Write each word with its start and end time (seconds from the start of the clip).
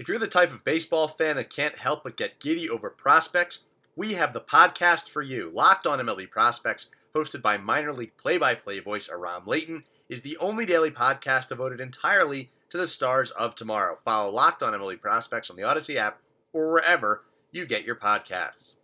If 0.00 0.08
you're 0.08 0.18
the 0.18 0.26
type 0.26 0.50
of 0.50 0.64
baseball 0.64 1.08
fan 1.08 1.36
that 1.36 1.50
can't 1.50 1.76
help 1.76 2.04
but 2.04 2.16
get 2.16 2.40
giddy 2.40 2.70
over 2.70 2.88
prospects, 2.88 3.64
we 3.94 4.14
have 4.14 4.32
the 4.32 4.40
podcast 4.40 5.10
for 5.10 5.20
you. 5.20 5.50
Locked 5.52 5.86
on 5.86 5.98
MLB 5.98 6.30
Prospects, 6.30 6.86
hosted 7.14 7.42
by 7.42 7.58
minor 7.58 7.92
league 7.92 8.16
play 8.16 8.38
by 8.38 8.54
play 8.54 8.78
voice 8.78 9.10
Aram 9.10 9.42
Leighton, 9.44 9.84
is 10.08 10.22
the 10.22 10.38
only 10.38 10.64
daily 10.64 10.90
podcast 10.90 11.48
devoted 11.48 11.82
entirely 11.82 12.48
to 12.70 12.78
the 12.78 12.86
stars 12.86 13.30
of 13.32 13.54
tomorrow. 13.54 13.98
Follow 14.02 14.32
Locked 14.32 14.62
on 14.62 14.72
MLB 14.72 14.98
Prospects 14.98 15.50
on 15.50 15.56
the 15.56 15.64
Odyssey 15.64 15.98
app 15.98 16.18
or 16.54 16.72
wherever 16.72 17.24
you 17.52 17.66
get 17.66 17.84
your 17.84 17.94
podcasts. 17.94 18.76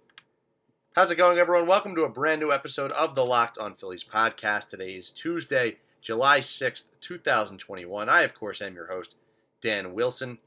How's 0.94 1.10
it 1.10 1.16
going, 1.16 1.38
everyone? 1.38 1.66
Welcome 1.66 1.94
to 1.94 2.04
a 2.04 2.10
brand 2.10 2.42
new 2.42 2.52
episode 2.52 2.92
of 2.92 3.14
the 3.14 3.24
Locked 3.24 3.56
on 3.56 3.74
Phillies 3.74 4.04
podcast. 4.04 4.68
Today 4.68 4.90
is 4.90 5.08
Tuesday, 5.08 5.78
July 6.02 6.40
6th, 6.40 6.88
2021. 7.00 8.06
I, 8.10 8.20
of 8.20 8.34
course, 8.34 8.60
am 8.60 8.74
your 8.74 8.88
host, 8.88 9.14
Dan 9.62 9.94
Wilson 9.94 10.40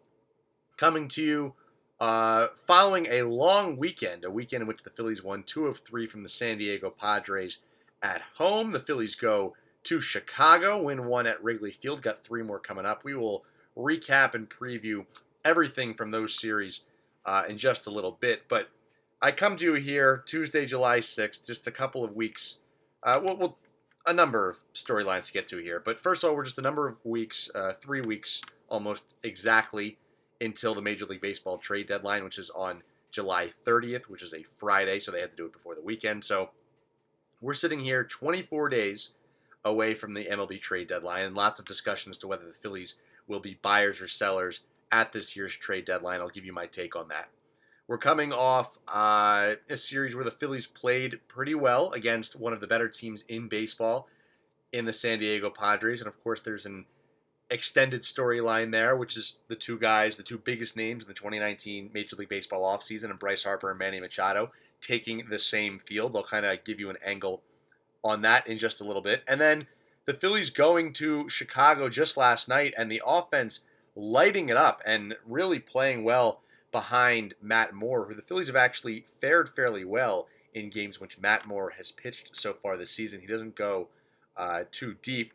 coming 0.80 1.10
to 1.10 1.22
you 1.22 1.54
uh, 2.00 2.48
following 2.66 3.06
a 3.10 3.24
long 3.24 3.76
weekend, 3.76 4.24
a 4.24 4.32
weekend 4.32 4.62
in 4.62 4.68
which 4.68 4.84
the 4.84 4.90
Phillies 4.90 5.22
won 5.22 5.44
two 5.44 5.66
of 5.66 5.80
three 5.80 6.08
from 6.08 6.24
the 6.24 6.30
San 6.30 6.58
Diego 6.58 6.90
Padres 6.90 7.58
at 8.02 8.22
home. 8.38 8.72
The 8.72 8.80
Phillies 8.80 9.16
go 9.16 9.56
to 9.84 10.00
Chicago, 10.00 10.82
win 10.84 11.06
one 11.06 11.28
at 11.28 11.44
Wrigley 11.44 11.72
Field, 11.72 12.02
got 12.02 12.24
three 12.24 12.44
more 12.44 12.60
coming 12.60 12.86
up. 12.86 13.04
We 13.04 13.14
will 13.14 13.44
recap 13.78 14.34
and 14.34 14.50
preview 14.50 15.06
everything 15.44 15.94
from 15.94 16.12
those 16.12 16.40
series 16.40 16.82
uh, 17.26 17.44
in 17.50 17.58
just 17.58 17.86
a 17.86 17.92
little 17.92 18.18
bit. 18.18 18.44
But 18.48 18.70
I 19.22 19.32
come 19.32 19.58
to 19.58 19.66
you 19.66 19.74
here 19.74 20.24
Tuesday, 20.26 20.66
July 20.66 21.00
6th, 21.00 21.46
just 21.46 21.68
a 21.68 21.72
couple 21.72 22.06
of 22.06 22.16
weeks. 22.16 22.60
Uh, 23.04 23.20
we'll, 23.22 23.36
we'll, 23.36 23.58
a 24.08 24.14
number 24.14 24.50
of 24.50 24.60
storylines 24.74 25.28
to 25.28 25.34
get 25.34 25.50
to 25.50 25.58
here. 25.58 25.82
But 25.84 26.00
first 26.00 26.24
of 26.24 26.30
all, 26.30 26.38
we're 26.38 26.46
just 26.46 26.58
a 26.58 26.62
number 26.62 26.88
of 26.88 26.96
weeks, 27.04 27.52
uh, 27.54 27.74
three 27.74 28.02
weeks 28.02 28.42
almost 28.70 29.04
exactly 29.24 29.98
until 30.42 30.76
the 30.76 30.82
Major 30.82 31.06
League 31.06 31.22
Baseball 31.22 31.58
trade 31.58 31.88
deadline, 31.88 32.24
which 32.24 32.38
is 32.38 32.50
on 32.52 32.84
July 33.12 33.52
30th, 33.66 34.04
which 34.04 34.24
is 34.24 34.34
a 34.34 34.46
Friday, 34.56 35.00
so 35.00 35.12
they 35.12 35.22
had 35.22 35.32
to 35.32 35.38
do 35.38 35.46
it 35.46 35.54
before 35.54 35.76
the 35.76 35.82
weekend. 35.82 36.24
So 36.24 36.50
we're 37.42 37.54
sitting 37.54 37.80
here 37.80 38.04
24 38.04 38.70
days 38.70 39.12
away 39.66 39.94
from 39.94 40.14
the 40.14 40.26
MLB 40.26 40.62
trade 40.62 40.88
deadline, 40.88 41.26
and 41.26 41.36
lots 41.36 41.60
of 41.60 41.66
discussion 41.66 42.12
as 42.12 42.18
to 42.20 42.28
whether 42.28 42.46
the 42.46 42.54
Phillies 42.54 42.96
will 43.28 43.40
be 43.40 43.58
buyers 43.62 44.02
or 44.02 44.08
sellers 44.08 44.62
at 44.92 45.12
this 45.12 45.36
year's 45.36 45.56
trade 45.56 45.86
deadline. 45.86 46.20
I'll 46.20 46.30
give 46.30 46.46
you 46.46 46.54
my 46.54 46.66
take 46.66 46.96
on 46.96 47.08
that. 47.10 47.30
We're 47.88 47.98
coming 47.98 48.32
off 48.32 48.78
uh, 48.88 49.56
a 49.68 49.78
series 49.78 50.16
where 50.16 50.24
the 50.24 50.32
Phillies 50.32 50.68
played 50.68 51.20
pretty 51.28 51.56
well 51.56 51.92
against 51.92 52.36
one 52.36 52.54
of 52.54 52.62
the 52.62 52.68
better 52.68 52.88
teams 52.88 53.24
in 53.28 53.48
baseball 53.48 54.08
in 54.72 54.86
the 54.86 54.94
San 54.94 55.20
Diego 55.20 55.50
Padres, 55.50 56.00
and 56.00 56.08
of 56.08 56.24
course, 56.24 56.42
there's 56.42 56.68
an 56.68 56.86
extended 57.50 58.04
storyline 58.04 58.72
there, 58.72 58.96
which 58.96 59.18
is 59.18 59.38
the 59.48 59.56
two 59.56 59.78
guys, 59.80 60.18
the 60.18 60.24
two 60.24 60.38
biggest 60.38 60.76
names 60.78 61.04
in 61.04 61.08
the 61.08 61.14
2019 61.14 61.90
Major 61.94 62.16
League 62.16 62.30
Baseball 62.30 62.64
offseason, 62.64 63.10
and 63.10 63.20
Bryce 63.20 63.44
Harper 63.44 63.70
and 63.70 63.80
Manny 63.80 64.00
Machado 64.00 64.52
taking 64.82 65.28
the 65.30 65.40
same 65.40 65.80
field. 65.80 66.14
They'll 66.14 66.24
kind 66.24 66.46
of 66.46 66.64
give 66.64 66.80
you 66.80 66.90
an 66.90 66.98
angle 67.04 67.42
on 68.04 68.22
that 68.22 68.48
in 68.48 68.58
just 68.58 68.82
a 68.82 68.84
little 68.84 69.02
bit. 69.02 69.24
And 69.28 69.42
then 69.42 69.68
the 70.06 70.14
Phillies 70.14 70.50
going 70.50 70.94
to 70.94 71.28
Chicago 71.30 71.90
just 71.90 72.18
last 72.18 72.48
night, 72.48 72.74
and 72.78 72.92
the 72.92 73.02
offense 73.06 73.62
lighting 73.96 74.50
it 74.50 74.58
up 74.58 74.82
and 74.86 75.16
really 75.26 75.60
playing 75.60 76.04
well 76.04 76.42
behind 76.72 77.34
Matt 77.42 77.74
Moore, 77.74 78.06
who 78.06 78.14
the 78.14 78.22
Phillies 78.22 78.48
have 78.48 78.56
actually 78.56 79.06
fared 79.20 79.50
fairly 79.50 79.84
well 79.84 80.28
in 80.54 80.70
games 80.70 81.00
which 81.00 81.20
Matt 81.20 81.46
Moore 81.46 81.72
has 81.78 81.92
pitched 81.92 82.30
so 82.34 82.54
far 82.54 82.78
this 82.78 82.92
season. 82.92 83.22
He 83.22 83.28
doesn't 83.28 83.56
go 83.56 83.88
uh, 84.38 84.64
too 84.72 84.96
deep 85.02 85.34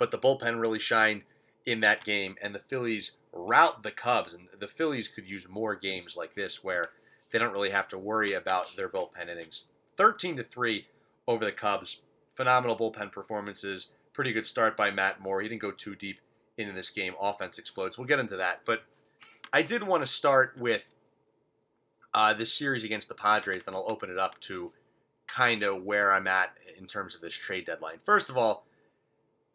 but 0.00 0.10
the 0.10 0.18
bullpen 0.18 0.58
really 0.58 0.78
shined 0.78 1.24
in 1.66 1.80
that 1.80 2.04
game, 2.04 2.36
and 2.42 2.54
the 2.54 2.58
Phillies 2.58 3.12
rout 3.34 3.82
the 3.82 3.90
Cubs. 3.90 4.32
And 4.32 4.48
the 4.58 4.66
Phillies 4.66 5.08
could 5.08 5.28
use 5.28 5.46
more 5.46 5.76
games 5.76 6.16
like 6.16 6.34
this 6.34 6.64
where 6.64 6.88
they 7.30 7.38
don't 7.38 7.52
really 7.52 7.70
have 7.70 7.86
to 7.88 7.98
worry 7.98 8.32
about 8.32 8.74
their 8.76 8.88
bullpen 8.88 9.28
innings. 9.30 9.68
13 9.98 10.38
to 10.38 10.42
3 10.42 10.86
over 11.28 11.44
the 11.44 11.52
Cubs. 11.52 12.00
Phenomenal 12.34 12.78
bullpen 12.78 13.12
performances. 13.12 13.90
Pretty 14.14 14.32
good 14.32 14.46
start 14.46 14.74
by 14.74 14.90
Matt 14.90 15.20
Moore. 15.20 15.42
He 15.42 15.48
didn't 15.48 15.60
go 15.60 15.70
too 15.70 15.94
deep 15.94 16.20
into 16.56 16.72
this 16.72 16.88
game. 16.88 17.12
Offense 17.20 17.58
explodes. 17.58 17.98
We'll 17.98 18.08
get 18.08 18.18
into 18.18 18.38
that. 18.38 18.62
But 18.64 18.84
I 19.52 19.60
did 19.60 19.82
want 19.82 20.02
to 20.02 20.06
start 20.06 20.56
with 20.58 20.84
uh, 22.14 22.32
this 22.32 22.54
series 22.54 22.84
against 22.84 23.08
the 23.08 23.14
Padres, 23.14 23.64
then 23.66 23.74
I'll 23.74 23.84
open 23.86 24.10
it 24.10 24.18
up 24.18 24.40
to 24.40 24.72
kind 25.28 25.62
of 25.62 25.84
where 25.84 26.12
I'm 26.12 26.26
at 26.26 26.50
in 26.78 26.86
terms 26.86 27.14
of 27.14 27.20
this 27.20 27.34
trade 27.34 27.66
deadline. 27.66 27.98
First 28.04 28.30
of 28.30 28.36
all, 28.36 28.64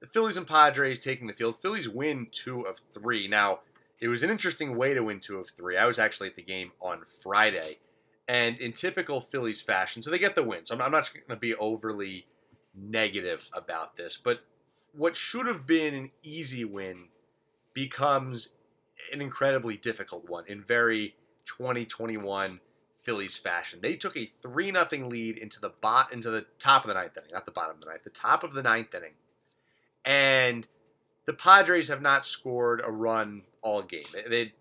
the 0.06 0.12
Phillies 0.12 0.38
and 0.38 0.48
Padres 0.48 1.00
taking 1.00 1.28
the 1.28 1.34
field. 1.34 1.60
Phillies 1.62 1.90
win 1.90 2.28
two 2.32 2.62
of 2.62 2.80
three. 2.94 3.28
Now, 3.28 3.60
it 4.00 4.08
was 4.08 4.22
an 4.24 4.30
interesting 4.30 4.78
way 4.78 4.94
to 4.94 5.02
win 5.02 5.20
two 5.20 5.38
of 5.38 5.50
three. 5.58 5.78
I 5.78 5.86
was 5.86 5.98
actually 5.98 6.28
at 6.28 6.36
the 6.36 6.44
game 6.44 6.72
on 6.80 7.02
Friday, 7.24 7.80
and 8.28 8.58
in 8.60 8.72
typical 8.72 9.20
Phillies 9.20 9.62
fashion, 9.62 10.04
so 10.04 10.12
they 10.12 10.20
get 10.20 10.36
the 10.36 10.44
win. 10.44 10.66
So 10.66 10.78
I'm, 10.78 10.92
not 10.92 11.12
going 11.12 11.24
to 11.30 11.36
be 11.36 11.56
overly 11.56 12.28
negative 12.76 13.50
about 13.54 13.98
this, 13.98 14.20
but 14.24 14.42
what 14.94 15.18
should 15.18 15.48
have 15.48 15.66
been 15.66 15.94
an 15.94 16.12
easy 16.24 16.66
win 16.66 17.06
becomes 17.74 18.50
an 19.12 19.22
incredibly 19.22 19.76
difficult 19.76 20.30
one 20.30 20.46
in 20.48 20.62
very 20.62 21.16
2021 21.48 22.60
Phillies 23.04 23.38
fashion. 23.38 23.80
They 23.82 23.96
took 23.96 24.18
a 24.18 24.32
three 24.42 24.72
nothing 24.72 25.10
lead 25.10 25.38
into 25.38 25.60
the 25.60 25.70
bot 25.70 26.14
into 26.14 26.30
the 26.30 26.46
top 26.60 26.84
of 26.84 26.90
the 26.90 26.94
ninth 26.94 27.18
inning, 27.18 27.32
not 27.34 27.46
the 27.46 27.52
bottom 27.52 27.76
of 27.76 27.80
the 27.80 27.88
ninth, 27.88 28.04
the 28.04 28.10
top 28.10 28.44
of 28.44 28.54
the 28.54 28.64
ninth 28.64 28.94
inning 28.94 29.12
and 30.06 30.68
the 31.26 31.34
Padres 31.34 31.88
have 31.88 32.02
not 32.02 32.26
scored 32.26 32.82
a 32.84 32.92
run 32.92 33.44
all 33.62 33.82
game. 33.82 34.06
They 34.30 34.54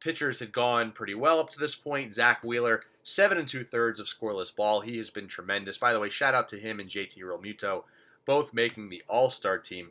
pitchers 0.00 0.40
had 0.40 0.52
gone 0.52 0.92
pretty 0.92 1.14
well 1.14 1.38
up 1.38 1.50
to 1.50 1.58
this 1.58 1.74
point. 1.74 2.14
Zack 2.14 2.42
Wheeler, 2.42 2.82
seven 3.04 3.38
and 3.38 3.46
two 3.46 3.64
thirds 3.64 4.00
of 4.00 4.06
scoreless 4.06 4.54
ball. 4.54 4.80
He 4.80 4.98
has 4.98 5.10
been 5.10 5.28
tremendous. 5.28 5.78
By 5.78 5.92
the 5.92 6.00
way, 6.00 6.10
shout 6.10 6.34
out 6.34 6.48
to 6.48 6.58
him 6.58 6.80
and 6.80 6.90
JT 6.90 7.18
Realmuto, 7.18 7.84
both 8.26 8.54
making 8.54 8.88
the 8.88 9.02
All 9.08 9.30
Star 9.30 9.58
team. 9.58 9.90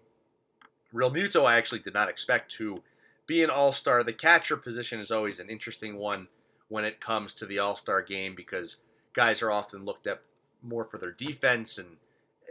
Realmuto, 0.93 1.45
I 1.45 1.57
actually 1.57 1.79
did 1.79 1.93
not 1.93 2.09
expect 2.09 2.51
to 2.53 2.81
be 3.27 3.43
an 3.43 3.49
All 3.49 3.71
Star. 3.71 4.03
The 4.03 4.13
catcher 4.13 4.57
position 4.57 4.99
is 4.99 5.11
always 5.11 5.39
an 5.39 5.49
interesting 5.49 5.97
one 5.97 6.27
when 6.67 6.85
it 6.85 6.99
comes 6.99 7.33
to 7.35 7.45
the 7.45 7.59
All 7.59 7.77
Star 7.77 8.01
game 8.01 8.35
because 8.35 8.77
guys 9.13 9.41
are 9.41 9.51
often 9.51 9.85
looked 9.85 10.07
at 10.07 10.21
more 10.61 10.83
for 10.83 10.97
their 10.97 11.11
defense 11.11 11.77
and 11.77 11.97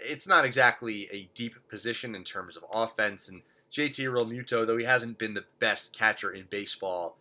it's 0.00 0.26
not 0.26 0.44
exactly 0.44 1.08
a 1.12 1.28
deep 1.34 1.54
position 1.68 2.14
in 2.14 2.24
terms 2.24 2.56
of 2.56 2.64
offense. 2.72 3.28
And 3.28 3.42
JT 3.72 4.04
Realmuto, 4.04 4.66
though 4.66 4.76
he 4.76 4.84
hasn't 4.84 5.18
been 5.18 5.34
the 5.34 5.44
best 5.58 5.92
catcher 5.92 6.30
in 6.30 6.46
baseball 6.50 7.16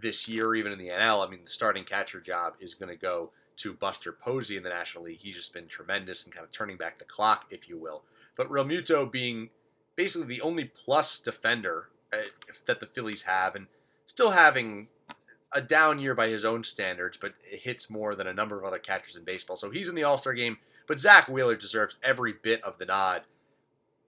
this 0.00 0.28
year, 0.28 0.54
even 0.54 0.72
in 0.72 0.78
the 0.78 0.88
NL, 0.88 1.26
I 1.26 1.30
mean, 1.30 1.40
the 1.44 1.50
starting 1.50 1.84
catcher 1.84 2.20
job 2.20 2.54
is 2.60 2.74
going 2.74 2.88
to 2.88 2.96
go 2.96 3.30
to 3.58 3.74
Buster 3.74 4.12
Posey 4.12 4.56
in 4.56 4.62
the 4.62 4.70
National 4.70 5.04
League. 5.04 5.18
He's 5.20 5.36
just 5.36 5.52
been 5.52 5.68
tremendous 5.68 6.24
and 6.24 6.34
kind 6.34 6.44
of 6.44 6.52
turning 6.52 6.76
back 6.76 6.98
the 6.98 7.04
clock, 7.04 7.46
if 7.50 7.68
you 7.68 7.78
will. 7.78 8.02
But 8.36 8.48
Realmuto 8.48 9.10
being 9.10 9.50
basically 9.96 10.28
the 10.28 10.40
only 10.40 10.64
plus 10.64 11.20
defender 11.20 11.88
uh, 12.12 12.18
that 12.66 12.80
the 12.80 12.86
Phillies 12.86 13.22
have, 13.22 13.54
and 13.54 13.66
still 14.06 14.30
having 14.30 14.88
a 15.52 15.60
down 15.60 15.98
year 15.98 16.14
by 16.14 16.28
his 16.28 16.44
own 16.44 16.64
standards, 16.64 17.18
but 17.20 17.34
it 17.50 17.60
hits 17.60 17.90
more 17.90 18.14
than 18.14 18.26
a 18.26 18.32
number 18.32 18.58
of 18.58 18.64
other 18.64 18.78
catchers 18.78 19.16
in 19.16 19.24
baseball. 19.24 19.56
So 19.56 19.70
he's 19.70 19.88
in 19.88 19.94
the 19.94 20.04
All 20.04 20.18
Star 20.18 20.32
game 20.32 20.58
but 20.90 20.98
Zack 20.98 21.28
Wheeler 21.28 21.54
deserves 21.54 21.96
every 22.02 22.32
bit 22.32 22.64
of 22.64 22.78
the 22.78 22.84
nod 22.84 23.22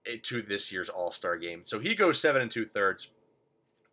eh, 0.05 0.17
to 0.21 0.41
this 0.41 0.69
year's 0.69 0.89
All 0.89 1.13
Star 1.13 1.37
game. 1.37 1.61
So 1.63 1.79
he 1.79 1.95
goes 1.95 2.19
seven 2.19 2.41
and 2.41 2.51
two 2.51 2.65
thirds, 2.65 3.07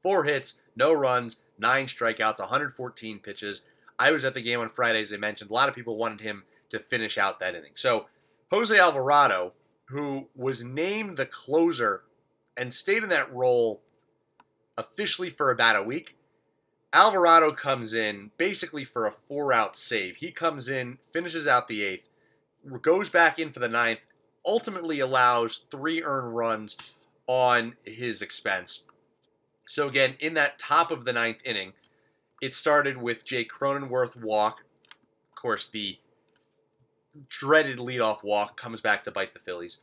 four 0.02 0.24
hits, 0.24 0.58
no 0.74 0.92
runs, 0.92 1.36
nine 1.56 1.86
strikeouts, 1.86 2.40
114 2.40 3.20
pitches. 3.20 3.62
I 3.96 4.10
was 4.10 4.24
at 4.24 4.34
the 4.34 4.42
game 4.42 4.58
on 4.58 4.70
Friday, 4.70 5.02
as 5.02 5.12
I 5.12 5.18
mentioned. 5.18 5.52
A 5.52 5.54
lot 5.54 5.68
of 5.68 5.74
people 5.76 5.96
wanted 5.96 6.20
him 6.20 6.42
to 6.70 6.80
finish 6.80 7.16
out 7.16 7.38
that 7.38 7.54
inning. 7.54 7.70
So 7.76 8.06
Jose 8.50 8.76
Alvarado, 8.76 9.52
who 9.84 10.26
was 10.34 10.64
named 10.64 11.16
the 11.16 11.26
closer 11.26 12.02
and 12.56 12.74
stayed 12.74 13.04
in 13.04 13.10
that 13.10 13.32
role 13.32 13.82
officially 14.76 15.30
for 15.30 15.52
about 15.52 15.76
a 15.76 15.82
week. 15.84 16.16
Alvarado 16.92 17.52
comes 17.52 17.94
in 17.94 18.32
basically 18.36 18.84
for 18.84 19.06
a 19.06 19.12
four 19.12 19.52
out 19.52 19.76
save. 19.76 20.16
He 20.16 20.32
comes 20.32 20.68
in, 20.68 20.98
finishes 21.12 21.46
out 21.46 21.68
the 21.68 21.84
eighth, 21.84 22.09
goes 22.82 23.08
back 23.08 23.38
in 23.38 23.52
for 23.52 23.60
the 23.60 23.68
ninth, 23.68 24.00
ultimately 24.46 25.00
allows 25.00 25.64
three 25.70 26.02
earned 26.02 26.34
runs 26.34 26.76
on 27.26 27.76
his 27.84 28.22
expense. 28.22 28.82
So 29.68 29.88
again, 29.88 30.16
in 30.18 30.34
that 30.34 30.58
top 30.58 30.90
of 30.90 31.04
the 31.04 31.12
ninth 31.12 31.38
inning, 31.44 31.72
it 32.40 32.54
started 32.54 32.96
with 32.96 33.24
Jake 33.24 33.50
Cronenworth 33.50 34.16
walk. 34.16 34.60
Of 35.30 35.40
course, 35.40 35.68
the 35.68 35.98
dreaded 37.28 37.78
leadoff 37.78 38.24
walk 38.24 38.58
comes 38.58 38.80
back 38.80 39.04
to 39.04 39.10
bite 39.10 39.34
the 39.34 39.40
Phillies. 39.40 39.78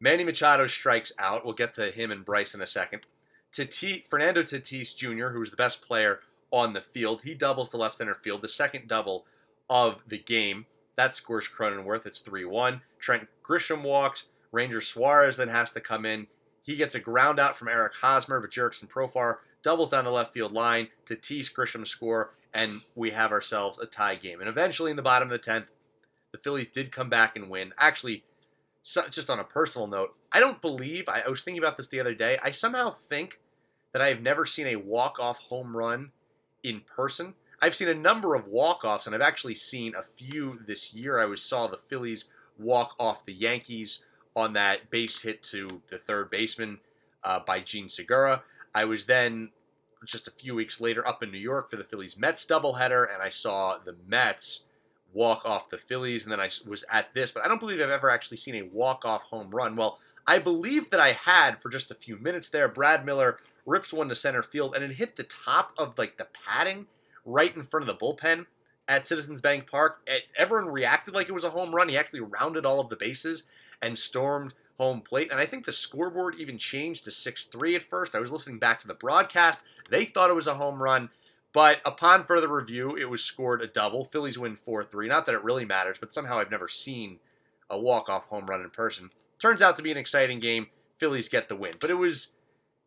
Manny 0.00 0.24
Machado 0.24 0.66
strikes 0.66 1.12
out. 1.18 1.44
We'll 1.44 1.54
get 1.54 1.74
to 1.74 1.90
him 1.90 2.10
and 2.10 2.24
Bryce 2.24 2.54
in 2.54 2.60
a 2.60 2.66
second. 2.66 3.02
Tatis, 3.52 4.08
Fernando 4.08 4.42
Tatis 4.42 4.96
Jr., 4.96 5.28
who's 5.28 5.50
the 5.50 5.56
best 5.56 5.82
player 5.82 6.20
on 6.50 6.72
the 6.72 6.80
field, 6.80 7.22
he 7.22 7.34
doubles 7.34 7.70
to 7.70 7.76
left 7.76 7.98
center 7.98 8.14
field, 8.14 8.42
the 8.42 8.48
second 8.48 8.88
double 8.88 9.26
of 9.68 10.02
the 10.06 10.18
game. 10.18 10.66
That 10.98 11.14
scores 11.14 11.48
Cronenworth. 11.48 12.06
It's 12.06 12.18
3 12.18 12.44
1. 12.44 12.80
Trent 12.98 13.28
Grisham 13.48 13.84
walks. 13.84 14.24
Ranger 14.50 14.80
Suarez 14.80 15.36
then 15.36 15.46
has 15.46 15.70
to 15.70 15.80
come 15.80 16.04
in. 16.04 16.26
He 16.64 16.74
gets 16.74 16.96
a 16.96 17.00
ground 17.00 17.38
out 17.38 17.56
from 17.56 17.68
Eric 17.68 17.92
Hosmer, 17.94 18.40
but 18.40 18.50
Jurickson 18.50 18.88
Profar 18.88 19.36
doubles 19.62 19.90
down 19.90 20.06
the 20.06 20.10
left 20.10 20.34
field 20.34 20.52
line 20.52 20.88
to 21.06 21.14
tease 21.14 21.50
Grisham's 21.50 21.90
score, 21.90 22.34
and 22.52 22.80
we 22.96 23.12
have 23.12 23.30
ourselves 23.30 23.78
a 23.78 23.86
tie 23.86 24.16
game. 24.16 24.40
And 24.40 24.48
eventually, 24.48 24.90
in 24.90 24.96
the 24.96 25.02
bottom 25.02 25.28
of 25.28 25.32
the 25.32 25.38
tenth, 25.38 25.66
the 26.32 26.38
Phillies 26.38 26.66
did 26.66 26.90
come 26.90 27.08
back 27.08 27.36
and 27.36 27.48
win. 27.48 27.72
Actually, 27.78 28.24
so, 28.82 29.08
just 29.08 29.30
on 29.30 29.38
a 29.38 29.44
personal 29.44 29.86
note, 29.86 30.16
I 30.32 30.40
don't 30.40 30.60
believe 30.60 31.04
I, 31.06 31.22
I 31.24 31.28
was 31.28 31.42
thinking 31.42 31.62
about 31.62 31.76
this 31.76 31.88
the 31.88 32.00
other 32.00 32.14
day. 32.14 32.38
I 32.42 32.50
somehow 32.50 32.96
think 33.08 33.38
that 33.92 34.02
I 34.02 34.08
have 34.08 34.20
never 34.20 34.44
seen 34.44 34.66
a 34.66 34.76
walk-off 34.76 35.38
home 35.38 35.76
run 35.76 36.10
in 36.64 36.80
person. 36.80 37.34
I've 37.60 37.74
seen 37.74 37.88
a 37.88 37.94
number 37.94 38.34
of 38.34 38.46
walk-offs, 38.46 39.06
and 39.06 39.14
I've 39.14 39.20
actually 39.20 39.54
seen 39.54 39.94
a 39.94 40.02
few 40.02 40.60
this 40.66 40.94
year. 40.94 41.18
I 41.18 41.24
was 41.24 41.42
saw 41.42 41.66
the 41.66 41.76
Phillies 41.76 42.26
walk 42.58 42.94
off 42.98 43.24
the 43.24 43.32
Yankees 43.32 44.04
on 44.36 44.52
that 44.52 44.90
base 44.90 45.22
hit 45.22 45.42
to 45.42 45.82
the 45.90 45.98
third 45.98 46.30
baseman 46.30 46.78
uh, 47.24 47.40
by 47.40 47.60
Jean 47.60 47.88
Segura. 47.88 48.42
I 48.74 48.84
was 48.84 49.06
then 49.06 49.50
just 50.04 50.28
a 50.28 50.32
few 50.32 50.54
weeks 50.54 50.80
later 50.80 51.06
up 51.06 51.22
in 51.22 51.32
New 51.32 51.38
York 51.38 51.70
for 51.70 51.76
the 51.76 51.84
Phillies 51.84 52.16
Mets 52.16 52.46
doubleheader, 52.46 53.12
and 53.12 53.20
I 53.20 53.30
saw 53.30 53.78
the 53.78 53.96
Mets 54.06 54.64
walk 55.12 55.42
off 55.44 55.70
the 55.70 55.78
Phillies, 55.78 56.24
and 56.24 56.32
then 56.32 56.40
I 56.40 56.50
was 56.66 56.84
at 56.90 57.12
this, 57.14 57.32
but 57.32 57.44
I 57.44 57.48
don't 57.48 57.58
believe 57.58 57.80
I've 57.80 57.90
ever 57.90 58.10
actually 58.10 58.36
seen 58.36 58.54
a 58.54 58.62
walk 58.62 59.04
off 59.04 59.22
home 59.22 59.50
run. 59.50 59.74
Well, 59.74 59.98
I 60.26 60.38
believe 60.38 60.90
that 60.90 61.00
I 61.00 61.12
had 61.24 61.60
for 61.60 61.70
just 61.70 61.90
a 61.90 61.96
few 61.96 62.16
minutes 62.18 62.50
there. 62.50 62.68
Brad 62.68 63.04
Miller 63.04 63.38
rips 63.66 63.92
one 63.92 64.08
to 64.10 64.14
center 64.14 64.42
field, 64.42 64.76
and 64.76 64.84
it 64.84 64.96
hit 64.96 65.16
the 65.16 65.24
top 65.24 65.72
of 65.76 65.98
like 65.98 66.18
the 66.18 66.28
padding 66.46 66.86
right 67.28 67.54
in 67.54 67.66
front 67.66 67.88
of 67.88 67.98
the 67.98 68.04
bullpen 68.04 68.46
at 68.88 69.06
Citizens 69.06 69.40
Bank 69.40 69.70
Park. 69.70 70.08
Everyone 70.36 70.68
reacted 70.68 71.14
like 71.14 71.28
it 71.28 71.34
was 71.34 71.44
a 71.44 71.50
home 71.50 71.74
run. 71.74 71.88
He 71.88 71.96
actually 71.96 72.20
rounded 72.20 72.64
all 72.64 72.80
of 72.80 72.88
the 72.88 72.96
bases 72.96 73.44
and 73.82 73.98
stormed 73.98 74.54
home 74.78 75.00
plate. 75.02 75.30
And 75.30 75.38
I 75.38 75.46
think 75.46 75.66
the 75.66 75.72
scoreboard 75.72 76.36
even 76.38 76.58
changed 76.58 77.04
to 77.04 77.10
6 77.10 77.46
3 77.46 77.76
at 77.76 77.82
first. 77.82 78.14
I 78.14 78.20
was 78.20 78.32
listening 78.32 78.58
back 78.58 78.80
to 78.80 78.88
the 78.88 78.94
broadcast. 78.94 79.62
They 79.90 80.04
thought 80.04 80.30
it 80.30 80.34
was 80.34 80.46
a 80.46 80.54
home 80.54 80.82
run. 80.82 81.10
But 81.52 81.80
upon 81.84 82.24
further 82.24 82.48
review, 82.48 82.96
it 82.96 83.08
was 83.08 83.24
scored 83.24 83.62
a 83.62 83.66
double. 83.66 84.04
Phillies 84.06 84.38
win 84.38 84.56
4 84.56 84.84
3. 84.84 85.08
Not 85.08 85.26
that 85.26 85.34
it 85.34 85.44
really 85.44 85.64
matters, 85.64 85.96
but 86.00 86.12
somehow 86.12 86.38
I've 86.38 86.50
never 86.50 86.68
seen 86.68 87.18
a 87.68 87.78
walk 87.78 88.08
off 88.08 88.26
home 88.26 88.46
run 88.46 88.62
in 88.62 88.70
person. 88.70 89.10
Turns 89.38 89.62
out 89.62 89.76
to 89.76 89.82
be 89.82 89.92
an 89.92 89.98
exciting 89.98 90.40
game. 90.40 90.68
Phillies 90.98 91.28
get 91.28 91.48
the 91.48 91.56
win. 91.56 91.74
But 91.80 91.90
it 91.90 91.94
was, 91.94 92.32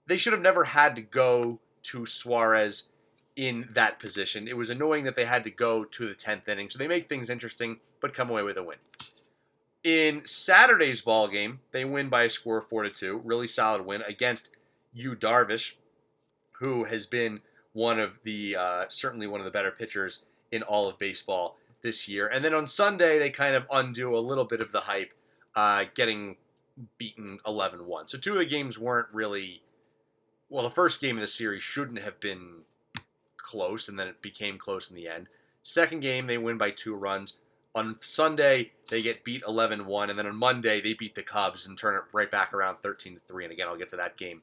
they 0.08 0.18
should 0.18 0.34
have 0.34 0.42
never 0.42 0.66
had 0.66 0.96
to 0.96 1.02
go 1.02 1.60
to 1.84 2.06
Suarez 2.06 2.90
in 3.36 3.70
that 3.74 4.00
position. 4.00 4.48
It 4.48 4.58
was 4.58 4.70
annoying 4.70 5.06
that 5.06 5.16
they 5.16 5.26
had 5.26 5.44
to 5.46 5.52
go 5.52 5.84
to 5.86 6.08
the 6.08 6.16
10th 6.16 6.48
inning. 6.48 6.70
So 6.70 6.78
they 6.78 6.88
make 6.88 7.08
things 7.08 7.30
interesting, 7.30 7.78
but 8.02 8.14
come 8.14 8.30
away 8.30 8.44
with 8.44 8.58
a 8.58 8.64
win. 8.64 8.78
In 9.84 10.26
Saturday's 10.26 11.02
ball 11.02 11.28
game, 11.28 11.60
they 11.72 11.86
win 11.86 12.10
by 12.10 12.24
a 12.24 12.30
score 12.30 12.58
of 12.58 12.68
4 12.68 12.84
to 12.84 12.90
2. 12.90 13.22
Really 13.24 13.48
solid 13.48 13.86
win 13.86 14.02
against 14.04 14.50
Yu 14.94 15.16
Darvish, 15.16 15.74
who 16.52 16.84
has 16.84 17.06
been 17.06 17.42
one 17.74 18.00
of 18.00 18.12
the 18.24 18.56
uh, 18.56 18.86
certainly 18.90 19.28
one 19.28 19.40
of 19.40 19.46
the 19.46 19.52
better 19.52 19.72
pitchers 19.72 20.24
in 20.52 20.62
all 20.62 20.88
of 20.88 21.00
baseball 21.00 21.58
this 21.82 22.08
year. 22.08 22.28
And 22.28 22.44
then 22.44 22.54
on 22.54 22.68
Sunday, 22.68 23.18
they 23.18 23.30
kind 23.30 23.56
of 23.56 23.66
undo 23.72 24.16
a 24.16 24.20
little 24.20 24.46
bit 24.46 24.62
of 24.62 24.72
the 24.72 24.82
hype, 24.82 25.12
uh, 25.56 25.86
getting 25.96 26.36
beaten 26.98 27.40
11 27.48 27.86
1. 27.86 28.08
So 28.08 28.18
two 28.18 28.34
of 28.34 28.40
the 28.40 28.46
games 28.46 28.78
weren't 28.78 29.08
really. 29.12 29.62
Well, 30.50 30.64
the 30.64 30.76
first 30.76 31.00
game 31.00 31.18
of 31.18 31.22
the 31.22 31.28
series 31.28 31.64
shouldn't 31.64 32.00
have 32.00 32.20
been 32.20 32.64
close, 33.52 33.90
and 33.90 34.00
then 34.00 34.08
it 34.08 34.22
became 34.22 34.58
close 34.58 34.90
in 34.90 34.96
the 34.96 35.08
end. 35.08 35.28
Second 35.64 36.00
game, 36.00 36.28
they 36.28 36.38
win 36.38 36.58
by 36.58 36.72
two 36.72 36.96
runs. 36.96 37.38
On 37.76 37.98
Sunday, 38.02 38.72
they 38.90 39.02
get 39.02 39.24
beat 39.24 39.44
11 39.48 39.86
1, 39.86 40.10
and 40.10 40.18
then 40.18 40.26
on 40.26 40.36
Monday, 40.36 40.82
they 40.82 40.94
beat 40.94 41.16
the 41.16 41.24
Cubs 41.24 41.68
and 41.68 41.78
turn 41.78 41.96
it 41.96 42.04
right 42.14 42.32
back 42.32 42.54
around 42.54 42.78
13 42.82 43.20
3. 43.28 43.46
And 43.46 43.54
again, 43.54 43.68
I'll 43.68 43.78
get 43.78 43.90
to 43.90 43.98
that 43.98 44.18
game 44.18 44.42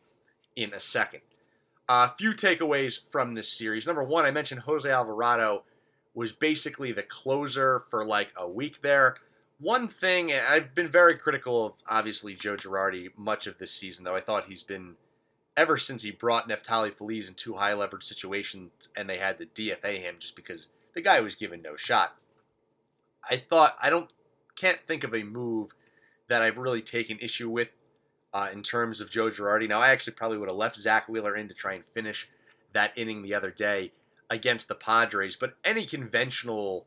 in 0.56 0.72
a 0.72 0.80
second. 0.80 1.20
A 1.88 1.92
uh, 1.92 2.10
few 2.18 2.32
takeaways 2.32 3.00
from 3.10 3.34
this 3.34 3.50
series. 3.50 3.86
Number 3.86 4.02
one, 4.02 4.26
I 4.26 4.30
mentioned 4.30 4.60
Jose 4.60 4.88
Alvarado 4.88 5.64
was 6.14 6.32
basically 6.32 6.92
the 6.92 7.02
closer 7.02 7.80
for 7.90 8.04
like 8.04 8.28
a 8.36 8.48
week 8.48 8.82
there. 8.82 9.16
One 9.60 9.88
thing, 9.88 10.32
I've 10.32 10.74
been 10.74 10.90
very 10.90 11.16
critical 11.16 11.66
of 11.66 11.72
obviously 11.88 12.34
Joe 12.34 12.56
Girardi 12.56 13.08
much 13.16 13.46
of 13.46 13.58
this 13.58 13.72
season, 13.72 14.04
though 14.04 14.14
I 14.14 14.20
thought 14.20 14.44
he's 14.46 14.62
been 14.62 14.96
ever 15.58 15.76
since 15.76 16.02
he 16.04 16.12
brought 16.12 16.48
Neftali 16.48 16.94
Feliz 16.94 17.26
in 17.26 17.34
two 17.34 17.54
high 17.54 17.74
leverage 17.74 18.04
situations 18.04 18.88
and 18.96 19.10
they 19.10 19.18
had 19.18 19.38
to 19.38 19.46
DFA 19.46 20.00
him 20.00 20.14
just 20.20 20.36
because 20.36 20.68
the 20.94 21.00
guy 21.02 21.20
was 21.20 21.34
given 21.34 21.60
no 21.60 21.76
shot. 21.76 22.14
I 23.28 23.38
thought 23.38 23.76
I 23.82 23.90
don't 23.90 24.08
can't 24.54 24.78
think 24.86 25.02
of 25.02 25.14
a 25.14 25.24
move 25.24 25.72
that 26.28 26.42
I've 26.42 26.58
really 26.58 26.80
taken 26.80 27.18
issue 27.18 27.50
with 27.50 27.70
uh, 28.32 28.50
in 28.52 28.62
terms 28.62 29.00
of 29.00 29.10
Joe 29.10 29.30
Girardi. 29.30 29.68
Now 29.68 29.80
I 29.80 29.90
actually 29.90 30.12
probably 30.12 30.38
would 30.38 30.48
have 30.48 30.56
left 30.56 30.78
Zack 30.78 31.08
Wheeler 31.08 31.36
in 31.36 31.48
to 31.48 31.54
try 31.54 31.74
and 31.74 31.84
finish 31.92 32.28
that 32.72 32.92
inning 32.96 33.22
the 33.22 33.34
other 33.34 33.50
day 33.50 33.90
against 34.30 34.68
the 34.68 34.74
Padres, 34.76 35.34
but 35.34 35.56
any 35.64 35.86
conventional 35.86 36.86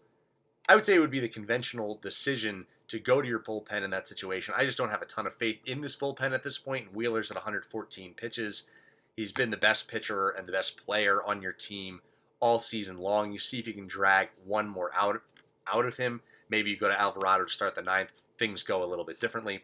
I 0.69 0.75
would 0.75 0.85
say 0.85 0.95
it 0.95 1.00
would 1.00 1.12
be 1.12 1.19
the 1.19 1.27
conventional 1.27 2.00
decision 2.01 2.67
to 2.91 2.99
go 2.99 3.21
to 3.21 3.27
your 3.27 3.39
bullpen 3.39 3.83
in 3.83 3.91
that 3.91 4.09
situation. 4.09 4.53
I 4.57 4.65
just 4.65 4.77
don't 4.77 4.89
have 4.89 5.01
a 5.01 5.05
ton 5.05 5.25
of 5.25 5.33
faith 5.33 5.59
in 5.65 5.79
this 5.79 5.95
bullpen 5.95 6.33
at 6.33 6.43
this 6.43 6.57
point. 6.57 6.93
Wheeler's 6.93 7.31
at 7.31 7.35
114 7.38 8.13
pitches. 8.15 8.63
He's 9.15 9.31
been 9.31 9.49
the 9.49 9.55
best 9.55 9.88
pitcher 9.88 10.31
and 10.31 10.45
the 10.45 10.51
best 10.51 10.75
player 10.85 11.23
on 11.23 11.41
your 11.41 11.53
team 11.53 12.01
all 12.41 12.59
season 12.59 12.97
long. 12.97 13.31
You 13.31 13.39
see 13.39 13.59
if 13.59 13.67
you 13.67 13.73
can 13.73 13.88
drag 13.88 14.27
one 14.45 14.67
more 14.67 14.91
out 14.93 15.21
out 15.73 15.85
of 15.85 15.95
him. 15.95 16.19
Maybe 16.49 16.69
you 16.69 16.77
go 16.77 16.89
to 16.89 16.99
Alvarado 16.99 17.45
to 17.45 17.49
start 17.49 17.75
the 17.75 17.81
ninth. 17.81 18.09
Things 18.38 18.61
go 18.61 18.83
a 18.83 18.85
little 18.85 19.05
bit 19.05 19.21
differently. 19.21 19.63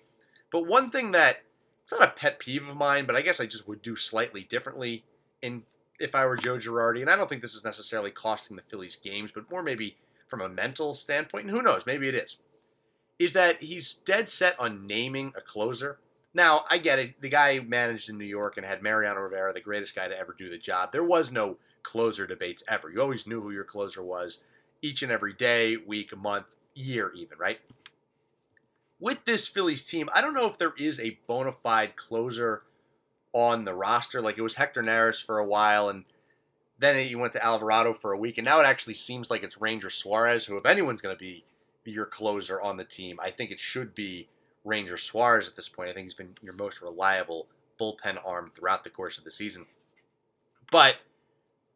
But 0.50 0.66
one 0.66 0.90
thing 0.90 1.12
that 1.12 1.42
it's 1.84 1.92
not 1.92 2.08
a 2.08 2.14
pet 2.14 2.40
peeve 2.40 2.66
of 2.66 2.78
mine, 2.78 3.06
but 3.06 3.18
I 3.18 3.22
guess 3.22 3.42
I 3.42 3.46
just 3.46 3.68
would 3.68 3.82
do 3.82 3.98
slightly 3.98 4.44
differently 4.44 5.04
in 5.42 5.64
if 6.00 6.16
I 6.16 6.26
were 6.26 6.38
Joe 6.38 6.58
Girardi, 6.58 7.02
and 7.02 7.10
I 7.10 7.18
don't 7.18 7.28
think 7.28 7.42
this 7.42 7.56
is 7.56 7.66
necessarily 7.66 8.12
costing 8.12 8.56
the 8.56 8.64
Phillies 8.70 8.96
games, 8.96 9.32
but 9.34 9.52
more 9.52 9.64
maybe 9.64 9.98
from 10.30 10.40
a 10.40 10.48
mental 10.48 10.94
standpoint, 10.94 11.48
and 11.48 11.56
who 11.56 11.62
knows, 11.62 11.86
maybe 11.86 12.08
it 12.08 12.16
is 12.16 12.38
is 13.20 13.34
that 13.34 13.64
he's 13.64 13.94
dead 13.94 14.30
set 14.30 14.60
on 14.60 14.86
naming 14.86 15.34
a 15.36 15.42
closer. 15.42 16.00
Now, 16.34 16.66
I 16.70 16.78
get 16.78 17.00
it. 17.00 17.20
The 17.22 17.30
guy 17.30 17.60
managed 17.60 18.10
in 18.10 18.18
New 18.18 18.26
York 18.26 18.58
and 18.58 18.66
had 18.66 18.84
Mariano 18.84 19.22
Rivera, 19.22 19.54
the 19.54 19.62
greatest 19.62 19.96
guy 19.96 20.08
to 20.08 20.18
ever 20.18 20.36
do 20.38 20.50
the 20.50 20.58
job. 20.58 20.92
There 20.92 21.04
was 21.04 21.32
no 21.32 21.58
closer 21.82 22.28
debates 22.28 22.64
ever. 22.68 22.92
You 22.92 23.02
always 23.02 23.26
knew 23.26 23.42
who 23.42 23.52
your 23.52 23.64
closer 23.64 24.04
was 24.04 24.42
each 24.82 25.02
and 25.02 25.12
every 25.12 25.34
day, 25.34 25.78
week, 25.78 26.16
month, 26.16 26.46
year, 26.76 27.12
even, 27.16 27.38
right? 27.38 27.60
With 29.00 29.26
this 29.26 29.48
Phillies 29.48 29.88
team, 29.88 30.10
I 30.14 30.22
don't 30.22 30.34
know 30.34 30.48
if 30.48 30.58
there 30.58 30.74
is 30.78 31.00
a 31.00 31.18
bona 31.28 31.52
fide 31.52 31.96
closer 31.96 32.64
on 33.34 33.66
the 33.66 33.74
roster. 33.74 34.22
Like 34.22 34.38
it 34.38 34.42
was 34.42 34.56
Hector 34.56 34.84
Neris 34.84 35.24
for 35.24 35.40
a 35.40 35.46
while, 35.46 35.90
and 35.90 36.04
then 36.80 37.08
you 37.08 37.18
went 37.18 37.34
to 37.34 37.44
Alvarado 37.44 37.94
for 37.94 38.12
a 38.12 38.18
week, 38.18 38.38
and 38.38 38.46
now 38.46 38.60
it 38.60 38.66
actually 38.66 38.96
seems 38.96 39.30
like 39.30 39.44
it's 39.44 39.62
Ranger 39.62 39.90
Suarez, 39.90 40.46
who, 40.46 40.58
if 40.58 40.66
anyone's 40.66 41.02
going 41.02 41.16
to 41.16 41.20
be 41.20 41.44
your 41.92 42.06
closer 42.06 42.62
on 42.62 42.78
the 42.78 42.84
team. 42.84 43.20
I 43.22 43.32
think 43.32 43.52
it 43.52 43.60
should 43.60 43.96
be 43.96 44.28
Ranger 44.64 44.98
Suarez 44.98 45.48
at 45.48 45.56
this 45.56 45.70
point. 45.70 45.90
I 45.90 45.94
think 45.94 46.06
he's 46.06 46.14
been 46.14 46.36
your 46.42 46.54
most 46.54 46.82
reliable 46.82 47.48
bullpen 47.80 48.18
arm 48.26 48.52
throughout 48.56 48.84
the 48.84 48.90
course 48.90 49.18
of 49.18 49.24
the 49.24 49.32
season. 49.32 49.66
But 50.72 50.98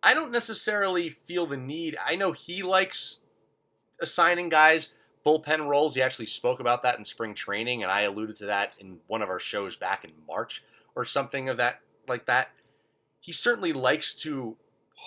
I 0.04 0.14
don't 0.14 0.32
necessarily 0.32 1.10
feel 1.10 1.46
the 1.46 1.58
need. 1.58 1.98
I 2.04 2.16
know 2.16 2.32
he 2.32 2.64
likes 2.64 3.20
assigning 4.02 4.50
guys 4.50 4.94
bullpen 5.26 5.68
roles. 5.68 5.96
He 5.96 6.02
actually 6.02 6.26
spoke 6.26 6.60
about 6.60 6.84
that 6.84 6.98
in 6.98 7.06
spring 7.06 7.36
training, 7.36 7.84
and 7.84 7.92
I 7.92 8.02
alluded 8.02 8.36
to 8.38 8.46
that 8.48 8.76
in 8.80 8.98
one 9.08 9.22
of 9.22 9.30
our 9.30 9.40
shows 9.40 9.76
back 9.76 10.04
in 10.04 10.12
March 10.28 10.64
or 10.96 11.06
something 11.06 11.50
of 11.50 11.58
that 11.58 11.80
like 12.08 12.26
that. 12.26 12.50
He 13.20 13.32
certainly 13.32 13.74
likes 13.74 14.16
to 14.16 14.58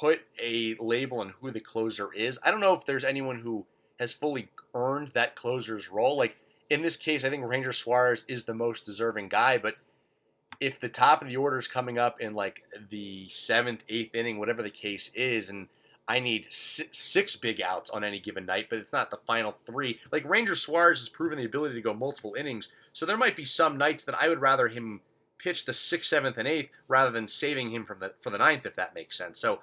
put 0.00 0.20
a 0.40 0.74
label 0.78 1.20
on 1.20 1.34
who 1.40 1.50
the 1.50 1.60
closer 1.60 2.12
is. 2.12 2.38
I 2.42 2.50
don't 2.50 2.60
know 2.60 2.72
if 2.72 2.86
there's 2.86 3.04
anyone 3.04 3.40
who 3.40 3.66
has 3.98 4.12
fully 4.12 4.48
earned 4.74 5.08
that 5.08 5.36
closer's 5.36 5.90
role. 5.90 6.16
Like 6.16 6.36
in 6.70 6.82
this 6.82 6.96
case, 6.96 7.24
I 7.24 7.30
think 7.30 7.46
Ranger 7.46 7.72
Suarez 7.72 8.24
is 8.28 8.44
the 8.44 8.54
most 8.54 8.84
deserving 8.84 9.28
guy, 9.28 9.58
but 9.58 9.76
if 10.60 10.80
the 10.80 10.88
top 10.88 11.22
of 11.22 11.28
the 11.28 11.36
order 11.36 11.58
is 11.58 11.68
coming 11.68 11.98
up 11.98 12.20
in 12.20 12.34
like 12.34 12.64
the 12.90 13.28
seventh, 13.28 13.82
eighth 13.88 14.14
inning, 14.14 14.38
whatever 14.38 14.62
the 14.62 14.70
case 14.70 15.10
is, 15.14 15.50
and 15.50 15.68
I 16.06 16.20
need 16.20 16.48
six 16.50 17.36
big 17.36 17.60
outs 17.62 17.90
on 17.90 18.04
any 18.04 18.20
given 18.20 18.44
night, 18.46 18.66
but 18.68 18.78
it's 18.78 18.92
not 18.92 19.10
the 19.10 19.16
final 19.16 19.52
three. 19.52 19.98
Like 20.12 20.28
Ranger 20.28 20.54
Suarez 20.54 20.98
has 20.98 21.08
proven 21.08 21.38
the 21.38 21.46
ability 21.46 21.74
to 21.74 21.80
go 21.80 21.94
multiple 21.94 22.34
innings, 22.34 22.68
so 22.92 23.06
there 23.06 23.16
might 23.16 23.36
be 23.36 23.44
some 23.44 23.78
nights 23.78 24.04
that 24.04 24.20
I 24.20 24.28
would 24.28 24.40
rather 24.40 24.68
him 24.68 25.00
pitch 25.38 25.64
the 25.64 25.74
sixth, 25.74 26.10
seventh, 26.10 26.38
and 26.38 26.48
eighth 26.48 26.70
rather 26.88 27.10
than 27.10 27.28
saving 27.28 27.70
him 27.70 27.84
from 27.84 28.00
the 28.00 28.12
for 28.20 28.30
the 28.30 28.38
ninth, 28.38 28.66
if 28.66 28.76
that 28.76 28.94
makes 28.94 29.18
sense. 29.18 29.40
So 29.40 29.60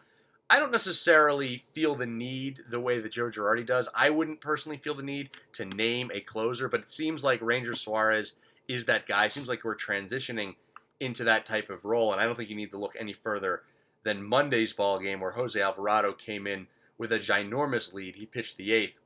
I 0.52 0.60
don't 0.60 0.74
necessarily 0.74 1.64
feel 1.72 1.96
the 1.96 2.06
need 2.06 2.60
the 2.70 2.80
way 2.80 3.00
that 3.00 3.14
Joe 3.14 3.30
Girardi 3.30 3.66
does. 3.66 3.88
I 3.96 4.10
wouldn't 4.10 4.42
personally 4.42 4.78
feel 4.78 4.94
the 4.94 5.02
need 5.02 5.30
to 5.54 5.64
name 5.64 6.12
a 6.14 6.20
closer, 6.20 6.68
but 6.68 6.82
it 6.82 6.92
seems 6.92 7.24
like 7.24 7.42
Ranger 7.42 7.74
Suarez 7.74 8.36
is 8.68 8.86
that 8.88 9.08
guy. 9.08 9.26
It 9.26 9.32
seems 9.32 9.48
like 9.48 9.64
we're 9.64 9.78
transitioning 9.78 10.56
into 11.00 11.24
that 11.24 11.46
type 11.46 11.70
of 11.70 11.86
role, 11.86 12.12
and 12.12 12.20
I 12.20 12.26
don't 12.26 12.36
think 12.36 12.50
you 12.50 12.58
need 12.58 12.72
to 12.72 12.78
look 12.78 12.96
any 13.00 13.14
further 13.14 13.62
than 14.04 14.22
Monday's 14.22 14.74
ball 14.74 15.00
game 15.00 15.22
where 15.22 15.32
Jose 15.32 15.60
Alvarado 15.60 16.12
came 16.12 16.46
in 16.48 16.68
with 16.98 17.14
a 17.14 17.20
ginormous 17.20 17.94
lead. 17.94 18.16
He 18.16 18.26
pitched 18.26 18.58
the 18.58 18.74
eighth, 18.74 19.00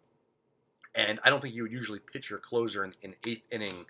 and 0.95 1.19
I 1.23 1.29
don't 1.29 1.41
think 1.43 1.53
you 1.53 1.61
would 1.61 1.71
usually 1.71 1.99
pitch 1.99 2.27
your 2.27 2.39
closer 2.39 2.83
in 2.83 2.95
an 3.03 3.13
eighth 3.23 3.43
inning 3.51 3.85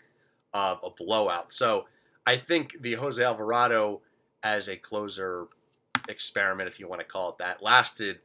of 0.54 0.80
a 0.84 0.90
blowout. 0.90 1.54
So 1.54 1.86
I 2.28 2.36
think 2.36 2.82
the 2.82 2.96
Jose 2.96 3.24
Alvarado 3.24 4.02
as 4.44 4.68
a 4.68 4.76
closer 4.76 5.48
experiment, 6.10 6.70
if 6.70 6.80
you 6.80 6.88
want 6.88 7.02
to 7.02 7.08
call 7.08 7.30
it 7.30 7.38
that, 7.40 7.62
lasted 7.62 8.20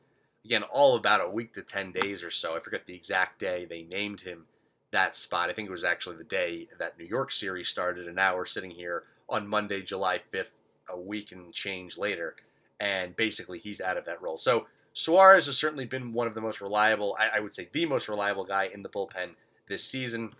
again 0.44 0.62
all 0.64 0.96
about 0.96 1.20
a 1.20 1.28
week 1.30 1.54
to 1.54 1.62
10 1.62 1.92
days 1.92 2.22
or 2.22 2.30
so. 2.30 2.56
I 2.56 2.60
forget 2.60 2.86
the 2.86 2.94
exact 2.94 3.38
day 3.38 3.66
they 3.66 3.82
named 3.82 4.20
him 4.20 4.46
that 4.92 5.16
spot. 5.16 5.50
I 5.50 5.52
think 5.52 5.68
it 5.68 5.72
was 5.72 5.84
actually 5.84 6.16
the 6.16 6.24
day 6.24 6.66
that 6.78 6.98
New 6.98 7.04
York 7.04 7.30
series 7.30 7.68
started, 7.68 8.06
and 8.06 8.16
now 8.16 8.36
we're 8.36 8.46
sitting 8.46 8.70
here 8.70 9.04
on 9.28 9.46
Monday, 9.46 9.82
July 9.82 10.20
5th, 10.32 10.50
a 10.88 10.98
week 10.98 11.32
and 11.32 11.52
change 11.52 11.96
later, 11.96 12.34
and 12.80 13.14
basically 13.14 13.58
he's 13.58 13.80
out 13.80 13.96
of 13.96 14.04
that 14.06 14.20
role. 14.20 14.36
So 14.36 14.66
Suarez 14.92 15.46
has 15.46 15.56
certainly 15.56 15.84
been 15.84 16.12
one 16.12 16.26
of 16.26 16.34
the 16.34 16.40
most 16.40 16.60
reliable, 16.60 17.16
I, 17.18 17.36
I 17.36 17.40
would 17.40 17.54
say 17.54 17.68
the 17.72 17.86
most 17.86 18.08
reliable 18.08 18.44
guy 18.44 18.68
in 18.72 18.82
the 18.82 18.88
bullpen 18.88 19.30
this 19.68 19.84
season. 19.84 20.32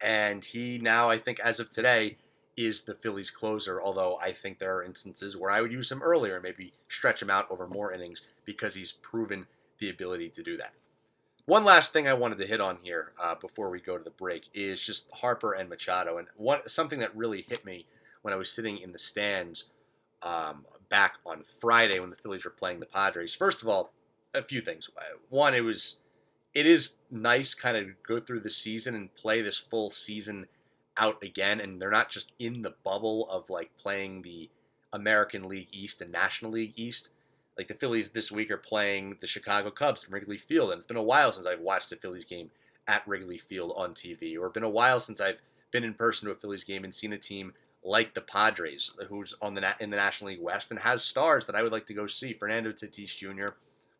And 0.00 0.44
he 0.44 0.78
now, 0.78 1.08
I 1.08 1.18
think, 1.18 1.40
as 1.40 1.58
of 1.58 1.70
today, 1.70 2.18
is 2.56 2.82
the 2.82 2.94
Phillies 2.94 3.30
closer, 3.30 3.80
although 3.80 4.18
I 4.18 4.32
think 4.32 4.58
there 4.58 4.76
are 4.76 4.82
instances 4.82 5.36
where 5.36 5.50
I 5.50 5.60
would 5.60 5.72
use 5.72 5.92
him 5.92 6.02
earlier, 6.02 6.34
and 6.34 6.42
maybe 6.42 6.72
stretch 6.88 7.20
him 7.20 7.30
out 7.30 7.50
over 7.50 7.66
more 7.66 7.92
innings 7.92 8.22
because 8.44 8.74
he's 8.74 8.92
proven 8.92 9.46
the 9.78 9.90
ability 9.90 10.30
to 10.30 10.42
do 10.42 10.56
that. 10.56 10.72
One 11.44 11.64
last 11.64 11.92
thing 11.92 12.08
I 12.08 12.14
wanted 12.14 12.38
to 12.38 12.46
hit 12.46 12.60
on 12.60 12.78
here 12.78 13.12
uh, 13.22 13.36
before 13.36 13.70
we 13.70 13.80
go 13.80 13.96
to 13.96 14.02
the 14.02 14.10
break 14.10 14.44
is 14.52 14.80
just 14.80 15.10
Harper 15.12 15.52
and 15.52 15.68
Machado, 15.68 16.18
and 16.18 16.26
one 16.36 16.60
something 16.66 16.98
that 17.00 17.14
really 17.14 17.42
hit 17.42 17.64
me 17.64 17.86
when 18.22 18.34
I 18.34 18.36
was 18.36 18.50
sitting 18.50 18.78
in 18.78 18.92
the 18.92 18.98
stands 18.98 19.66
um, 20.22 20.64
back 20.88 21.14
on 21.24 21.44
Friday 21.60 22.00
when 22.00 22.10
the 22.10 22.16
Phillies 22.16 22.44
were 22.44 22.50
playing 22.50 22.80
the 22.80 22.86
Padres. 22.86 23.34
First 23.34 23.62
of 23.62 23.68
all, 23.68 23.92
a 24.34 24.42
few 24.42 24.60
things. 24.60 24.90
One, 25.28 25.54
it 25.54 25.60
was 25.60 25.98
it 26.54 26.66
is 26.66 26.96
nice 27.10 27.54
kind 27.54 27.76
of 27.76 28.02
go 28.02 28.18
through 28.18 28.40
the 28.40 28.50
season 28.50 28.94
and 28.94 29.14
play 29.14 29.42
this 29.42 29.58
full 29.58 29.90
season 29.90 30.46
out 30.98 31.22
again, 31.22 31.60
and 31.60 31.80
they're 31.80 31.90
not 31.90 32.10
just 32.10 32.32
in 32.38 32.62
the 32.62 32.74
bubble 32.84 33.28
of 33.30 33.48
like 33.50 33.70
playing 33.78 34.22
the 34.22 34.48
American 34.92 35.48
League 35.48 35.68
East 35.72 36.00
and 36.02 36.12
National 36.12 36.52
League 36.52 36.74
East. 36.76 37.10
Like 37.56 37.68
the 37.68 37.74
Phillies 37.74 38.10
this 38.10 38.30
week 38.30 38.50
are 38.50 38.58
playing 38.58 39.16
the 39.20 39.26
Chicago 39.26 39.70
Cubs 39.70 40.04
in 40.04 40.12
Wrigley 40.12 40.38
Field, 40.38 40.70
and 40.70 40.78
it's 40.78 40.86
been 40.86 40.96
a 40.96 41.02
while 41.02 41.32
since 41.32 41.46
I've 41.46 41.60
watched 41.60 41.92
a 41.92 41.96
Phillies 41.96 42.24
game 42.24 42.50
at 42.86 43.06
Wrigley 43.06 43.38
Field 43.38 43.72
on 43.76 43.94
TV, 43.94 44.38
or 44.38 44.48
been 44.50 44.62
a 44.62 44.68
while 44.68 45.00
since 45.00 45.20
I've 45.20 45.38
been 45.72 45.84
in 45.84 45.94
person 45.94 46.26
to 46.26 46.32
a 46.32 46.36
Phillies 46.36 46.64
game 46.64 46.84
and 46.84 46.94
seen 46.94 47.12
a 47.12 47.18
team 47.18 47.52
like 47.82 48.14
the 48.14 48.20
Padres, 48.20 48.96
who's 49.08 49.34
on 49.40 49.54
the 49.54 49.74
in 49.80 49.90
the 49.90 49.96
National 49.96 50.30
League 50.30 50.42
West 50.42 50.70
and 50.70 50.80
has 50.80 51.04
stars 51.04 51.46
that 51.46 51.56
I 51.56 51.62
would 51.62 51.72
like 51.72 51.86
to 51.86 51.94
go 51.94 52.06
see. 52.06 52.32
Fernando 52.32 52.72
Tatis 52.72 53.16
Jr., 53.16 53.54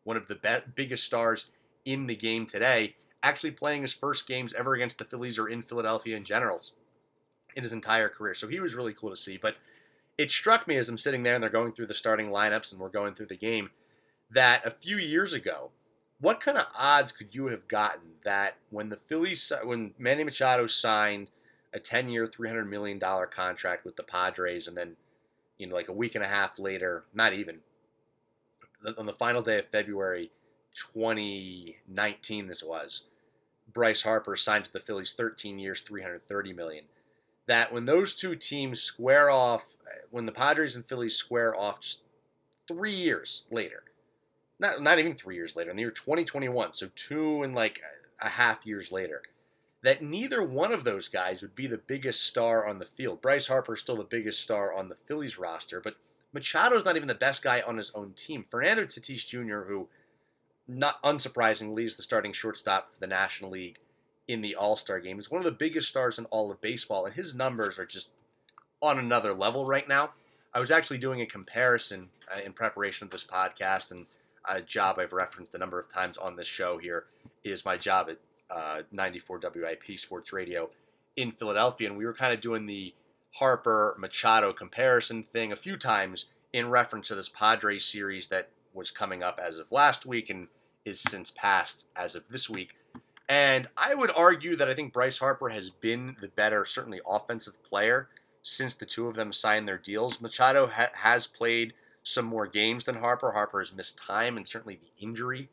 one 0.05 0.17
of 0.17 0.29
the 0.29 0.35
be- 0.35 0.73
biggest 0.75 1.05
stars 1.05 1.51
in 1.85 2.07
the 2.07 2.17
game 2.17 2.47
today, 2.47 2.95
actually 3.23 3.53
playing 3.53 3.83
his 3.83 3.93
first 3.93 4.27
games 4.27 4.53
ever 4.55 4.75
against 4.75 4.99
the 4.99 5.05
Phillies 5.05 5.39
or 5.39 5.49
in 5.49 5.63
Philadelphia 5.63 6.17
in 6.17 6.25
generals 6.25 6.75
in 7.57 7.65
his 7.65 7.73
entire 7.73 8.09
career. 8.09 8.35
So 8.35 8.47
he 8.47 8.61
was 8.61 8.75
really 8.75 8.95
cool 8.95 9.11
to 9.11 9.17
see. 9.17 9.39
But 9.39 9.57
it 10.17 10.31
struck 10.31 10.69
me 10.69 10.77
as 10.77 10.89
I'm 10.89 10.99
sitting 10.99 11.23
there 11.23 11.35
and 11.35 11.43
they're 11.43 11.51
going 11.51 11.73
through 11.73 11.87
the 11.87 11.95
starting 11.95 12.29
lineups 12.29 12.71
and 12.71 12.81
we're 12.81 12.89
going 12.89 13.15
through 13.15 13.27
the 13.27 13.37
game 13.37 13.71
that 14.31 14.65
a 14.67 14.71
few 14.71 14.97
years 14.99 15.33
ago, 15.33 15.71
what 16.21 16.41
kind 16.41 16.59
of 16.59 16.67
odds 16.77 17.13
could 17.13 17.35
you 17.35 17.47
have 17.47 17.69
gotten 17.69 18.13
that 18.25 18.57
when 18.71 18.89
the 18.89 18.97
Phillies, 18.97 19.53
when 19.65 19.93
Manny 19.99 20.25
Machado 20.25 20.67
signed 20.67 21.29
a 21.75 21.79
10 21.79 22.09
year, 22.09 22.27
$300 22.27 22.69
million 22.69 22.99
contract 22.99 23.85
with 23.85 23.97
the 23.97 24.03
Padres, 24.03 24.67
and 24.67 24.77
then, 24.77 24.97
you 25.59 25.67
know, 25.67 25.75
like 25.75 25.89
a 25.89 25.93
week 25.93 26.15
and 26.15 26.25
a 26.25 26.29
half 26.29 26.59
later, 26.59 27.05
not 27.13 27.35
even, 27.35 27.59
on 28.97 29.07
the 29.07 29.13
final 29.13 29.43
day 29.43 29.59
of 29.59 29.67
February 29.69 30.31
2019, 30.95 32.47
this 32.47 32.63
was, 32.63 33.03
Bryce 33.73 34.03
Harper 34.03 34.37
signed 34.37 34.65
to 34.65 34.73
the 34.73 34.81
Phillies 34.81 35.13
13 35.13 35.59
years, 35.59 35.81
330 35.83 36.53
million. 36.55 36.85
That 37.47 37.73
when 37.73 37.87
those 37.87 38.15
two 38.15 38.35
teams 38.35 38.83
square 38.83 39.31
off, 39.31 39.65
when 40.11 40.27
the 40.27 40.33
Padres 40.33 40.77
and 40.77 40.87
Phillies 40.87 41.17
square 41.17 41.55
off 41.55 41.81
just 41.81 42.03
three 42.67 42.95
years 42.95 43.45
later, 43.51 43.85
not 44.59 44.83
not 44.83 44.99
even 44.99 45.15
three 45.15 45.37
years 45.37 45.55
later, 45.55 45.71
in 45.71 45.77
the 45.77 45.83
year 45.83 45.91
2021, 45.91 46.73
so 46.73 46.89
two 46.97 47.43
and 47.43 47.55
like 47.55 47.81
a 48.21 48.29
half 48.29 48.67
years 48.67 48.91
later, 48.91 49.23
that 49.83 50.03
neither 50.03 50.43
one 50.43 50.73
of 50.73 50.85
those 50.85 51.09
guys 51.09 51.43
would 51.43 51.55
be 51.55 51.67
the 51.67 51.79
biggest 51.79 52.25
star 52.25 52.67
on 52.67 52.79
the 52.79 52.87
field. 52.87 53.23
Bryce 53.23 53.47
Harper 53.47 53.75
is 53.75 53.81
still 53.81 53.97
the 53.97 54.05
biggest 54.05 54.41
star 54.41 54.73
on 54.73 54.89
the 54.89 54.97
Phillies 55.07 55.39
roster, 55.39 55.81
but 55.81 55.95
Machado's 56.33 56.85
not 56.85 56.97
even 56.97 57.09
the 57.09 57.15
best 57.15 57.43
guy 57.43 57.63
on 57.67 57.77
his 57.79 57.93
own 57.95 58.13
team. 58.15 58.45
Fernando 58.51 58.85
Tatis 58.85 59.27
Jr., 59.27 59.69
who, 59.69 59.89
not 60.67 61.03
unsurprisingly, 61.03 61.87
is 61.87 61.97
the 61.97 62.03
starting 62.03 62.33
shortstop 62.33 62.93
for 62.93 63.01
the 63.01 63.07
National 63.07 63.51
League 63.51 63.79
in 64.29 64.41
the 64.41 64.55
All 64.55 64.77
Star 64.77 65.01
game, 65.01 65.19
is 65.19 65.31
one 65.31 65.41
of 65.41 65.45
the 65.45 65.51
biggest 65.51 65.89
stars 65.89 66.19
in 66.19 66.25
all 66.27 66.51
of 66.51 66.61
baseball, 66.61 67.07
and 67.07 67.15
his 67.15 67.35
numbers 67.35 67.79
are 67.79 67.87
just 67.87 68.11
on 68.83 68.99
another 68.99 69.33
level 69.33 69.65
right 69.65 69.89
now. 69.89 70.11
I 70.55 70.61
was 70.61 70.71
actually 70.71 70.99
doing 70.99 71.21
a 71.21 71.27
comparison 71.27 72.09
uh, 72.35 72.41
in 72.41 72.53
preparation 72.53 73.07
of 73.07 73.11
this 73.11 73.25
podcast, 73.25 73.91
and 73.91 74.07
a 74.49 74.61
job 74.61 74.99
I've 74.99 75.13
referenced 75.13 75.55
a 75.55 75.59
number 75.59 75.79
of 75.79 75.93
times 75.93 76.19
on 76.19 76.37
this 76.37 76.49
show 76.49 76.79
here 76.79 77.05
is 77.45 77.65
my 77.65 77.77
job 77.77 78.09
at 78.11 78.19
uh, 78.55 78.83
94 78.93 79.41
WIP 79.55 79.99
Sports 79.99 80.33
Radio 80.33 80.71
in 81.17 81.33
Philadelphia, 81.33 81.89
and 81.89 81.99
we 81.99 82.05
were 82.05 82.15
kind 82.15 82.33
of 82.33 82.41
doing 82.41 82.67
the 82.67 82.95
Harper 83.33 83.97
Machado 83.99 84.53
comparison 84.53 85.25
thing 85.33 85.53
a 85.53 85.57
few 85.57 85.77
times 85.77 86.27
in 86.53 86.71
reference 86.71 87.09
to 87.09 87.15
this 87.15 87.29
Padres 87.29 87.85
series 87.85 88.29
that 88.29 88.49
was 88.73 88.91
coming 88.91 89.23
up 89.23 89.39
as 89.43 89.59
of 89.59 89.71
last 89.71 90.07
week 90.07 90.31
and 90.31 90.49
is 90.85 91.01
since 91.01 91.31
passed 91.31 91.87
as 91.97 92.15
of 92.15 92.23
this 92.31 92.49
week. 92.49 92.71
And 93.29 93.69
I 93.77 93.95
would 93.95 94.13
argue 94.15 94.57
that 94.57 94.69
I 94.69 94.75
think 94.75 94.93
Bryce 94.93 95.19
Harper 95.19 95.49
has 95.49 95.71
been 95.71 96.17
the 96.21 96.29
better, 96.29 96.65
certainly 96.65 97.01
offensive 97.07 97.61
player 97.65 98.09
since 98.43 98.75
the 98.75 98.87
two 98.87 99.09
of 99.09 99.17
them 99.17 99.33
signed 99.33 99.67
their 99.67 99.79
deals. 99.79 100.21
Machado 100.21 100.69
ha- 100.69 100.91
has 100.95 101.27
played 101.27 101.75
some 102.05 102.25
more 102.25 102.47
games 102.47 102.85
than 102.85 102.95
Harper. 102.95 103.33
Harper 103.33 103.59
has 103.59 103.73
missed 103.73 103.99
time, 103.99 104.37
and 104.37 104.47
certainly 104.47 104.77
the 104.77 105.05
injury 105.05 105.49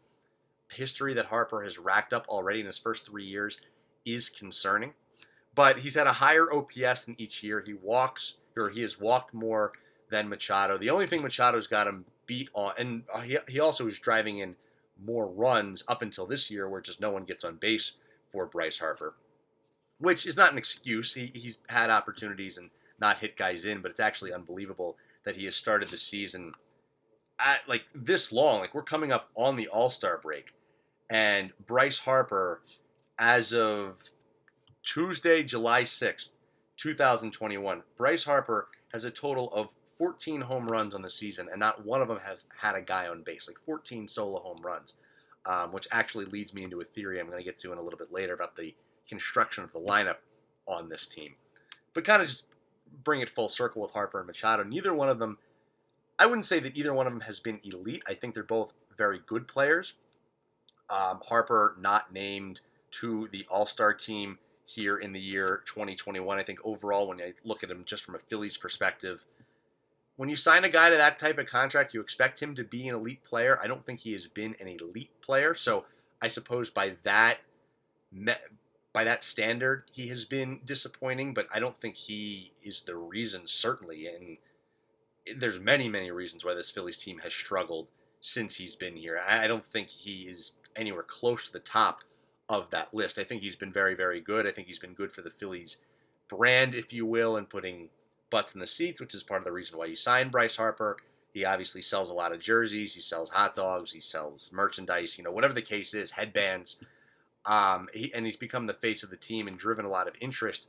history 0.70 1.14
that 1.14 1.26
Harper 1.26 1.64
has 1.64 1.78
racked 1.78 2.14
up 2.14 2.28
already 2.28 2.60
in 2.60 2.66
his 2.66 2.78
first 2.78 3.06
three 3.06 3.26
years 3.26 3.60
is 4.06 4.30
concerning. 4.30 4.94
But 5.56 5.80
he's 5.80 5.96
had 5.96 6.08
a 6.08 6.14
higher 6.14 6.52
OPS 6.52 7.06
than 7.06 7.16
each 7.18 7.44
year. 7.44 7.64
He 7.66 7.74
walks, 7.74 8.36
or 8.58 8.70
he 8.70 8.82
has 8.82 9.00
walked 9.00 9.34
more 9.34 9.72
than 10.10 10.30
Machado. 10.30 10.78
The 10.78 10.90
only 10.90 11.08
thing 11.08 11.22
Machado's 11.22 11.68
got 11.68 11.88
him 11.88 12.06
beat 12.26 12.50
on, 12.54 12.74
and 12.78 13.04
he, 13.24 13.38
he 13.48 13.60
also 13.60 13.88
is 13.88 14.00
driving 14.00 14.40
in 14.40 14.56
more 15.02 15.28
runs 15.28 15.84
up 15.88 16.02
until 16.02 16.26
this 16.26 16.50
year, 16.52 16.70
where 16.70 16.82
just 16.82 17.02
no 17.02 17.12
one 17.12 17.26
gets 17.26 17.44
on 17.44 17.56
base 17.56 17.94
for 18.32 18.46
Bryce 18.46 18.80
Harper, 18.80 19.16
which 20.00 20.26
is 20.26 20.38
not 20.38 20.52
an 20.52 20.58
excuse. 20.58 21.14
He, 21.14 21.32
he's 21.34 21.60
had 21.70 21.90
opportunities 21.90 22.58
and 22.58 22.70
not 23.00 23.20
hit 23.20 23.38
guys 23.38 23.66
in, 23.66 23.82
but 23.82 23.92
it's 23.92 24.00
actually 24.00 24.34
unbelievable 24.34 24.98
that 25.26 25.36
he 25.36 25.46
has 25.46 25.56
started 25.56 25.90
the 25.90 25.98
season 25.98 26.54
at 27.40 27.62
like 27.68 27.84
this 27.94 28.32
long. 28.32 28.60
Like 28.60 28.74
we're 28.74 28.84
coming 28.84 29.12
up 29.12 29.30
on 29.36 29.56
the 29.56 29.68
All 29.68 29.90
Star 29.90 30.20
break, 30.22 30.54
and 31.10 31.52
Bryce 31.66 32.00
Harper, 32.00 32.62
as 33.20 33.54
of 33.54 34.02
Tuesday, 34.84 35.44
July 35.44 35.84
6th, 35.84 36.30
2021, 36.78 37.84
Bryce 37.98 38.24
Harper 38.24 38.68
has 38.92 39.06
a 39.06 39.12
total 39.12 39.52
of 39.54 39.70
14 40.04 40.42
home 40.42 40.68
runs 40.68 40.94
on 40.94 41.02
the 41.02 41.10
season, 41.10 41.48
and 41.50 41.62
not 41.62 41.86
one 41.86 42.02
of 42.02 42.10
them 42.10 42.20
has 42.26 42.40
had 42.60 42.76
a 42.76 42.82
guy 42.82 43.08
on 43.08 43.22
base, 43.22 43.48
like 43.48 43.56
14 43.66 44.10
solo 44.10 44.42
home 44.42 44.60
runs, 44.62 44.96
um, 45.46 45.72
which 45.72 45.88
actually 45.94 46.26
leads 46.26 46.54
me 46.54 46.66
into 46.66 46.82
a 46.82 46.84
theory 46.84 47.22
I'm 47.22 47.28
going 47.28 47.38
to 47.38 47.44
get 47.44 47.58
to 47.60 47.72
in 47.72 47.78
a 47.78 47.82
little 47.82 47.98
bit 47.98 48.12
later 48.12 48.34
about 48.34 48.58
the 48.58 48.76
construction 49.08 49.64
of 49.64 49.72
the 49.72 49.80
lineup 49.80 50.18
on 50.68 50.90
this 50.90 51.08
team. 51.08 51.36
But 51.94 52.04
kind 52.04 52.22
of 52.22 52.28
just 52.28 52.44
bring 53.06 53.22
it 53.22 53.30
full 53.30 53.48
circle 53.48 53.82
with 53.82 53.92
Harper 53.92 54.18
and 54.18 54.28
Machado. 54.28 54.64
Neither 54.64 54.94
one 54.94 55.08
of 55.08 55.20
them, 55.20 55.38
I 56.20 56.26
wouldn't 56.26 56.48
say 56.48 56.60
that 56.60 56.76
either 56.76 56.94
one 56.94 57.08
of 57.08 57.14
them 57.14 57.22
has 57.22 57.40
been 57.40 57.62
elite. 57.64 58.04
I 58.06 58.14
think 58.14 58.34
they're 58.34 58.44
both 58.44 58.74
very 58.98 59.22
good 59.26 59.48
players. 59.48 59.94
Um, 60.90 61.22
Harper 61.26 61.78
not 61.80 62.12
named 62.12 62.60
to 63.00 63.30
the 63.32 63.46
All 63.50 63.66
Star 63.66 63.94
team 63.94 64.38
here 64.66 64.98
in 64.98 65.14
the 65.14 65.20
year 65.22 65.64
2021. 65.66 66.38
I 66.38 66.44
think 66.44 66.60
overall, 66.66 67.08
when 67.08 67.22
I 67.22 67.32
look 67.46 67.64
at 67.64 67.72
him 67.72 67.84
just 67.86 68.04
from 68.04 68.16
a 68.16 68.20
Phillies 68.20 68.58
perspective, 68.58 69.24
when 70.16 70.30
you 70.30 70.36
sign 70.36 70.64
a 70.64 70.70
guy 70.70 70.90
to 70.90 70.98
that 70.98 71.20
type 71.20 71.38
of 71.38 71.48
contract, 71.48 71.94
you 71.94 72.02
expect 72.02 72.42
him 72.42 72.56
to 72.56 72.64
be 72.64 72.88
an 72.88 72.96
elite 72.96 73.24
player. 73.24 73.60
I 73.62 73.68
don't 73.68 73.86
think 73.86 74.02
he 74.02 74.14
has 74.14 74.28
been 74.28 74.56
an 74.60 74.68
elite 74.68 75.12
player. 75.22 75.56
So 75.56 75.86
I 76.22 76.28
suppose 76.28 76.70
by 76.70 76.94
that 77.04 77.40
by 78.94 79.04
that 79.04 79.24
standard, 79.24 79.86
he 79.92 80.10
has 80.10 80.24
been 80.24 80.60
disappointing. 80.66 81.34
But 81.34 81.48
I 81.52 81.60
don't 81.60 81.80
think 81.80 81.96
he 81.96 82.52
is 82.64 82.82
the 82.82 82.96
reason. 82.96 83.48
Certainly, 83.48 84.08
and 84.08 84.38
there's 85.40 85.60
many 85.60 85.90
many 85.90 86.12
reasons 86.12 86.46
why 86.46 86.54
this 86.54 86.70
Phillies 86.70 86.98
team 86.98 87.20
has 87.20 87.34
struggled 87.34 87.88
since 88.22 88.56
he's 88.56 88.76
been 88.76 88.96
here. 88.96 89.20
I 89.26 89.48
don't 89.48 89.66
think 89.66 89.90
he 89.90 90.24
is 90.24 90.56
anywhere 90.76 91.04
close 91.04 91.48
to 91.48 91.54
the 91.54 91.60
top 91.60 92.00
of 92.48 92.70
that 92.72 92.94
list. 92.94 93.18
I 93.18 93.24
think 93.24 93.42
he's 93.42 93.56
been 93.56 93.74
very, 93.74 93.96
very 93.96 94.22
good. 94.22 94.46
I 94.46 94.52
think 94.52 94.68
he's 94.68 94.80
been 94.80 94.94
good 94.94 95.12
for 95.12 95.22
the 95.22 95.30
Phillies 95.30 95.78
brand, 96.30 96.76
if 96.76 96.94
you 96.94 97.06
will, 97.06 97.36
and 97.36 97.50
putting 97.50 97.90
butts 98.34 98.54
in 98.54 98.60
the 98.60 98.68
seats, 98.68 99.00
which 99.00 99.16
is 99.16 99.24
part 99.24 99.40
of 99.40 99.46
the 99.46 99.52
reason 99.52 99.78
why 99.78 99.86
you 99.86 99.96
signed 99.96 100.32
Bryce 100.32 100.58
Harper. 100.58 100.98
He 101.34 101.46
obviously 101.46 101.82
sells 101.82 102.10
a 102.10 102.14
lot 102.14 102.34
of 102.34 102.42
jerseys. 102.42 102.94
He 102.96 103.02
sells 103.02 103.30
hot 103.30 103.56
dogs. 103.56 103.92
He 103.92 104.00
sells 104.00 104.52
merchandise. 104.52 105.18
You 105.18 105.24
know, 105.24 105.32
whatever 105.32 105.54
the 105.54 105.62
case 105.62 105.94
is, 105.94 106.12
headbands. 106.12 106.80
Um, 107.46 107.88
he, 107.94 108.14
and 108.14 108.26
he's 108.26 108.38
become 108.38 108.68
the 108.68 108.74
face 108.74 109.04
of 109.04 109.10
the 109.10 109.18
team 109.18 109.48
and 109.48 109.58
driven 109.58 109.86
a 109.86 109.90
lot 109.90 110.08
of 110.08 110.16
interest 110.20 110.68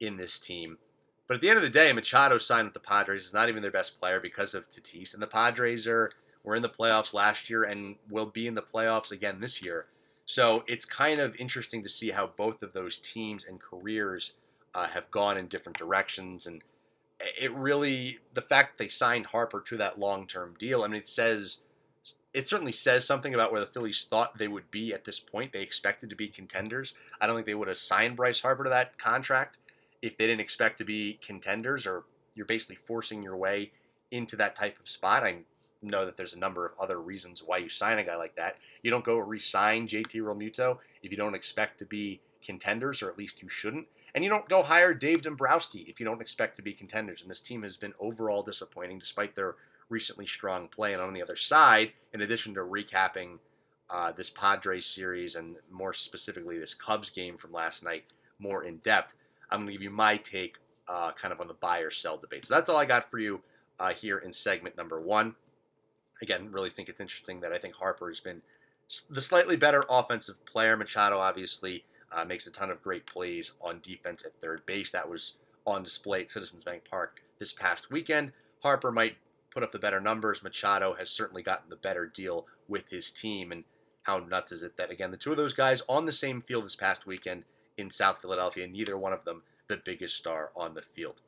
in 0.00 0.16
this 0.16 0.38
team. 0.38 0.78
But 1.26 1.34
at 1.34 1.40
the 1.40 1.50
end 1.50 1.58
of 1.58 1.62
the 1.62 1.70
day, 1.70 1.92
Machado 1.92 2.38
signed 2.38 2.66
with 2.66 2.74
the 2.74 2.80
Padres 2.80 3.26
is 3.26 3.34
not 3.34 3.48
even 3.48 3.62
their 3.62 3.70
best 3.70 4.00
player 4.00 4.20
because 4.20 4.54
of 4.54 4.70
Tatis, 4.70 5.12
and 5.12 5.22
the 5.22 5.26
Padres 5.26 5.86
are 5.86 6.12
were 6.42 6.56
in 6.56 6.62
the 6.62 6.68
playoffs 6.68 7.12
last 7.12 7.50
year 7.50 7.64
and 7.64 7.96
will 8.08 8.26
be 8.26 8.46
in 8.46 8.54
the 8.54 8.62
playoffs 8.62 9.12
again 9.12 9.40
this 9.40 9.60
year. 9.60 9.86
So 10.24 10.64
it's 10.66 10.84
kind 10.84 11.20
of 11.20 11.36
interesting 11.36 11.82
to 11.82 11.88
see 11.88 12.10
how 12.10 12.30
both 12.36 12.62
of 12.62 12.72
those 12.72 12.98
teams 12.98 13.44
and 13.44 13.60
careers 13.60 14.34
uh, 14.74 14.86
have 14.88 15.10
gone 15.10 15.36
in 15.36 15.48
different 15.48 15.78
directions, 15.78 16.46
and 16.46 16.62
it 17.20 17.52
really 17.54 18.18
the 18.34 18.42
fact 18.42 18.70
that 18.70 18.84
they 18.84 18.88
signed 18.88 19.26
Harper 19.26 19.60
to 19.60 19.76
that 19.78 19.98
long 19.98 20.26
term 20.26 20.54
deal. 20.58 20.82
I 20.82 20.88
mean, 20.88 21.00
it 21.00 21.08
says 21.08 21.62
it 22.34 22.48
certainly 22.48 22.72
says 22.72 23.06
something 23.06 23.34
about 23.34 23.52
where 23.52 23.60
the 23.60 23.66
Phillies 23.66 24.06
thought 24.08 24.38
they 24.38 24.48
would 24.48 24.70
be 24.70 24.92
at 24.92 25.04
this 25.04 25.18
point. 25.18 25.52
They 25.52 25.62
expected 25.62 26.10
to 26.10 26.16
be 26.16 26.28
contenders. 26.28 26.94
I 27.20 27.26
don't 27.26 27.36
think 27.36 27.46
they 27.46 27.54
would 27.54 27.68
have 27.68 27.78
signed 27.78 28.16
Bryce 28.16 28.40
Harper 28.40 28.64
to 28.64 28.70
that 28.70 28.98
contract 28.98 29.58
if 30.02 30.16
they 30.16 30.26
didn't 30.26 30.40
expect 30.40 30.78
to 30.78 30.84
be 30.84 31.18
contenders, 31.22 31.86
or 31.86 32.04
you're 32.34 32.46
basically 32.46 32.76
forcing 32.76 33.22
your 33.22 33.36
way 33.36 33.72
into 34.10 34.36
that 34.36 34.54
type 34.54 34.78
of 34.78 34.88
spot. 34.88 35.24
I 35.24 35.38
know 35.82 36.04
that 36.04 36.16
there's 36.16 36.34
a 36.34 36.38
number 36.38 36.66
of 36.66 36.72
other 36.80 37.00
reasons 37.00 37.42
why 37.44 37.58
you 37.58 37.68
sign 37.68 37.98
a 37.98 38.04
guy 38.04 38.16
like 38.16 38.36
that. 38.36 38.56
You 38.82 38.90
don't 38.90 39.04
go 39.04 39.18
re-sign 39.18 39.88
JT 39.88 40.14
Realmuto 40.14 40.78
if 41.02 41.10
you 41.10 41.16
don't 41.16 41.34
expect 41.34 41.78
to 41.78 41.86
be 41.86 42.20
contenders, 42.42 43.02
or 43.02 43.10
at 43.10 43.18
least 43.18 43.42
you 43.42 43.48
shouldn't. 43.48 43.86
And 44.14 44.24
you 44.24 44.30
don't 44.30 44.48
go 44.48 44.62
hire 44.62 44.94
Dave 44.94 45.22
Dombrowski 45.22 45.86
if 45.88 46.00
you 46.00 46.06
don't 46.06 46.20
expect 46.20 46.56
to 46.56 46.62
be 46.62 46.72
contenders. 46.72 47.22
And 47.22 47.30
this 47.30 47.40
team 47.40 47.62
has 47.62 47.76
been 47.76 47.94
overall 48.00 48.42
disappointing 48.42 48.98
despite 48.98 49.36
their 49.36 49.56
recently 49.88 50.26
strong 50.26 50.68
play. 50.68 50.92
And 50.92 51.02
on 51.02 51.12
the 51.12 51.22
other 51.22 51.36
side, 51.36 51.92
in 52.12 52.22
addition 52.22 52.54
to 52.54 52.60
recapping 52.60 53.38
uh, 53.90 54.12
this 54.12 54.30
Padres 54.30 54.86
series 54.86 55.34
and 55.34 55.56
more 55.70 55.92
specifically 55.92 56.58
this 56.58 56.74
Cubs 56.74 57.10
game 57.10 57.36
from 57.36 57.52
last 57.52 57.84
night 57.84 58.04
more 58.38 58.64
in 58.64 58.78
depth, 58.78 59.12
I'm 59.50 59.60
going 59.60 59.68
to 59.68 59.72
give 59.72 59.82
you 59.82 59.90
my 59.90 60.16
take 60.16 60.58
uh, 60.88 61.12
kind 61.12 61.32
of 61.32 61.40
on 61.40 61.48
the 61.48 61.54
buy 61.54 61.80
or 61.80 61.90
sell 61.90 62.16
debate. 62.16 62.46
So 62.46 62.54
that's 62.54 62.68
all 62.68 62.76
I 62.76 62.84
got 62.84 63.10
for 63.10 63.18
you 63.18 63.40
uh, 63.78 63.92
here 63.92 64.18
in 64.18 64.32
segment 64.32 64.76
number 64.76 65.00
one. 65.00 65.34
Again, 66.20 66.50
really 66.50 66.70
think 66.70 66.88
it's 66.88 67.00
interesting 67.00 67.40
that 67.40 67.52
I 67.52 67.58
think 67.58 67.74
Harper 67.74 68.08
has 68.08 68.20
been 68.20 68.42
the 69.10 69.20
slightly 69.20 69.56
better 69.56 69.84
offensive 69.88 70.44
player. 70.46 70.76
Machado 70.76 71.18
obviously 71.18 71.84
uh, 72.12 72.24
makes 72.24 72.46
a 72.46 72.52
ton 72.52 72.70
of 72.70 72.82
great 72.82 73.06
plays 73.06 73.52
on 73.60 73.80
defense 73.82 74.24
at 74.24 74.40
third 74.40 74.64
base. 74.66 74.90
That 74.90 75.08
was 75.08 75.36
on 75.66 75.82
display 75.82 76.22
at 76.22 76.30
Citizens 76.30 76.64
Bank 76.64 76.82
Park 76.90 77.22
this 77.38 77.52
past 77.52 77.90
weekend. 77.90 78.32
Harper 78.62 78.90
might 78.90 79.16
put 79.52 79.62
up 79.62 79.72
the 79.72 79.78
better 79.78 80.00
numbers. 80.00 80.42
Machado 80.42 80.94
has 80.94 81.10
certainly 81.10 81.42
gotten 81.42 81.70
the 81.70 81.76
better 81.76 82.06
deal 82.06 82.46
with 82.68 82.84
his 82.90 83.10
team. 83.10 83.52
And 83.52 83.64
how 84.02 84.18
nuts 84.18 84.52
is 84.52 84.62
it 84.62 84.76
that, 84.76 84.90
again, 84.90 85.10
the 85.10 85.16
two 85.16 85.30
of 85.30 85.36
those 85.36 85.54
guys 85.54 85.82
on 85.88 86.06
the 86.06 86.12
same 86.12 86.40
field 86.40 86.64
this 86.64 86.76
past 86.76 87.06
weekend 87.06 87.44
in 87.76 87.90
South 87.90 88.20
Philadelphia, 88.20 88.66
neither 88.66 88.96
one 88.96 89.12
of 89.12 89.24
them 89.24 89.42
the 89.68 89.80
biggest 89.84 90.16
star 90.16 90.50
on 90.56 90.74
the 90.74 90.82
field. 90.94 91.20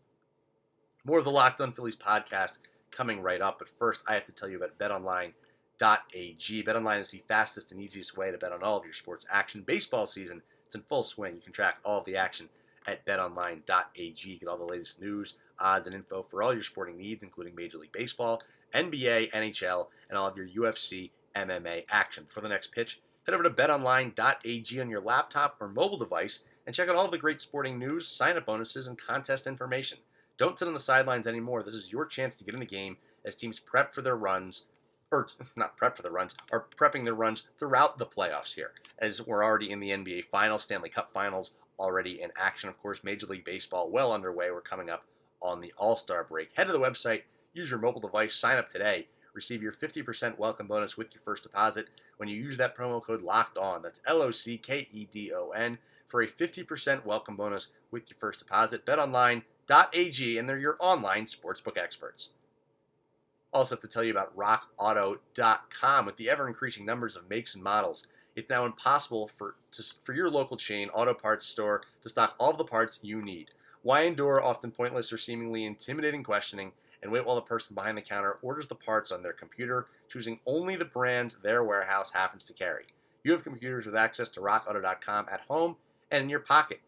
More 1.05 1.19
of 1.19 1.25
the 1.25 1.31
Locked 1.31 1.61
On 1.61 1.73
Phillies 1.73 1.97
podcast 1.97 2.59
coming 2.91 3.21
right 3.21 3.41
up. 3.41 3.59
But 3.59 3.69
first, 3.79 4.03
I 4.09 4.15
have 4.15 4.27
to 4.27 4.33
tell 4.33 4.49
you 4.49 4.57
about 4.57 4.79
BetOnline.ag. 4.79 6.65
BetOnline 6.65 7.01
is 7.01 7.11
the 7.11 7.23
fastest 7.29 7.73
and 7.73 7.81
easiest 7.81 8.17
way 8.17 8.31
to 8.31 8.39
bet 8.39 8.53
on 8.53 8.63
all 8.63 8.79
of 8.79 8.85
your 8.85 8.95
sports 8.95 9.27
action. 9.31 9.63
Baseball 9.63 10.07
season 10.07 10.43
it's 10.71 10.77
in 10.77 10.83
full 10.83 11.03
swing. 11.03 11.35
You 11.35 11.41
can 11.41 11.53
track 11.53 11.79
all 11.85 11.99
of 11.99 12.05
the 12.05 12.17
action 12.17 12.49
at 12.87 13.05
betonline.ag. 13.05 14.39
Get 14.39 14.49
all 14.49 14.57
the 14.57 14.65
latest 14.65 15.01
news, 15.01 15.35
odds, 15.59 15.87
and 15.87 15.97
info 15.97 16.25
for 16.31 16.45
all 16.45 16.55
your 16.55 16.63
sporting 16.63 16.97
needs, 16.97 17.25
including 17.25 17.57
Major 17.57 17.79
League 17.79 17.91
Baseball, 17.91 18.41
NBA, 18.73 19.33
NHL, 19.33 19.89
and 20.09 20.17
all 20.17 20.29
of 20.29 20.37
your 20.37 20.47
UFC, 20.47 21.11
MMA 21.35 21.87
action. 21.91 22.25
For 22.29 22.41
the 22.41 22.49
next 22.49 22.71
pitch, 22.71 23.01
head 23.27 23.35
over 23.35 23.43
to 23.43 23.51
betonline.ag 23.51 24.81
on 24.81 24.89
your 24.89 25.01
laptop 25.01 25.57
or 25.59 25.67
mobile 25.67 25.99
device 25.99 26.45
and 26.67 26.73
check 26.73 26.89
out 26.89 26.95
all 26.95 27.11
the 27.11 27.19
great 27.19 27.41
sporting 27.41 27.77
news, 27.77 28.07
sign 28.07 28.37
up 28.37 28.47
bonuses, 28.47 28.87
and 28.87 28.97
contest 28.97 29.49
information. 29.49 29.99
Don't 30.37 30.57
sit 30.57 30.69
on 30.69 30.75
the 30.75 30.79
sidelines 30.79 31.27
anymore. 31.27 31.65
This 31.65 31.75
is 31.75 31.91
your 31.91 32.07
chance 32.07 32.37
to 32.37 32.45
get 32.45 32.55
in 32.55 32.61
the 32.61 32.67
game 32.67 32.97
as 33.25 33.35
teams 33.35 33.59
prep 33.59 33.93
for 33.93 34.03
their 34.03 34.17
runs 34.17 34.67
or 35.13 35.29
not 35.57 35.77
prep 35.77 35.97
for 35.97 36.03
the 36.03 36.11
runs, 36.11 36.35
are 36.53 36.67
prepping 36.79 37.05
their 37.05 37.15
runs 37.15 37.49
throughout 37.59 37.99
the 37.99 38.07
playoffs 38.07 38.55
here, 38.55 38.73
as 38.99 39.27
we're 39.27 39.45
already 39.45 39.71
in 39.71 39.81
the 39.81 39.91
NBA 39.91 40.27
Finals, 40.27 40.63
Stanley 40.63 40.91
Cup 40.91 41.13
Finals 41.13 41.53
already 41.79 42.23
in 42.23 42.31
action. 42.37 42.69
Of 42.69 42.81
course, 42.81 43.03
Major 43.03 43.27
League 43.27 43.45
Baseball 43.45 43.91
well 43.91 44.13
underway. 44.13 44.51
We're 44.51 44.61
coming 44.61 44.91
up 44.91 45.05
on 45.43 45.61
the 45.61 45.73
All 45.77 45.97
Star 45.97 46.25
break. 46.25 46.51
Head 46.55 46.67
to 46.67 46.73
the 46.73 46.81
website, 46.81 47.23
use 47.55 47.71
your 47.71 47.81
mobile 47.81 48.01
device, 48.01 48.35
sign 48.35 48.59
up 48.59 48.71
today. 48.71 49.07
Receive 49.33 49.63
your 49.63 49.73
50% 49.73 50.39
welcome 50.39 50.67
bonus 50.67 50.97
with 50.97 51.15
your 51.15 51.23
first 51.25 51.45
deposit 51.45 51.89
when 52.17 52.29
you 52.29 52.37
use 52.37 52.57
that 52.57 52.77
promo 52.77 53.03
code 53.03 53.23
LOCKED 53.23 53.59
ON. 53.59 53.83
That's 53.83 54.01
L 54.07 54.23
O 54.23 54.31
C 54.33 54.59
K 54.59 54.89
E 54.93 55.07
D 55.11 55.33
O 55.33 55.51
N 55.51 55.79
for 56.09 56.23
a 56.23 56.27
50% 56.27 57.05
welcome 57.05 57.37
bonus 57.37 57.69
with 57.93 58.11
your 58.11 58.17
first 58.19 58.41
deposit. 58.41 58.85
BetOnline.ag, 58.85 60.39
and 60.39 60.49
they're 60.49 60.59
your 60.59 60.77
online 60.81 61.27
sportsbook 61.27 61.79
experts. 61.79 62.31
Also, 63.53 63.75
have 63.75 63.81
to 63.81 63.89
tell 63.89 64.05
you 64.05 64.13
about 64.13 64.37
RockAuto.com. 64.37 66.07
With 66.07 66.17
the 66.17 66.31
ever 66.31 66.47
increasing 66.47 66.87
numbers 66.87 67.17
of 67.17 67.29
makes 67.29 67.55
and 67.55 67.65
models, 67.65 68.07
it's 68.37 68.49
now 68.49 68.65
impossible 68.65 69.29
for 69.37 69.57
to, 69.73 69.83
for 70.03 70.13
your 70.13 70.31
local 70.31 70.57
chain 70.57 70.89
auto 70.91 71.15
parts 71.15 71.47
store 71.47 71.83
to 72.03 72.09
stock 72.09 72.35
all 72.39 72.51
of 72.51 72.59
the 72.59 72.65
parts 72.65 73.01
you 73.03 73.23
need. 73.23 73.51
Why 73.83 74.03
endure 74.03 74.43
often 74.43 74.71
pointless 74.71 75.13
or 75.13 75.19
seemingly 75.19 75.65
intimidating 75.65 76.23
questioning 76.23 76.73
and 77.03 77.11
wait 77.11 77.25
while 77.25 77.35
the 77.35 77.43
person 77.43 77.75
behind 77.75 77.97
the 77.97 78.03
counter 78.03 78.39
orders 78.43 78.69
the 78.69 78.75
parts 78.75 79.11
on 79.11 79.23
their 79.23 79.33
computer, 79.33 79.87
choosing 80.09 80.39
only 80.47 80.77
the 80.77 80.85
brands 80.85 81.37
their 81.37 81.65
warehouse 81.65 82.13
happens 82.13 82.45
to 82.45 82.53
carry? 82.53 82.85
You 83.25 83.33
have 83.33 83.43
computers 83.43 83.87
with 83.87 83.97
access 83.97 84.29
to 84.31 84.41
RockAuto.com 84.41 85.27
at 85.31 85.41
home 85.49 85.77
and 86.11 86.25
in 86.25 86.31
your 86.31 86.41
pocket. 86.41 86.81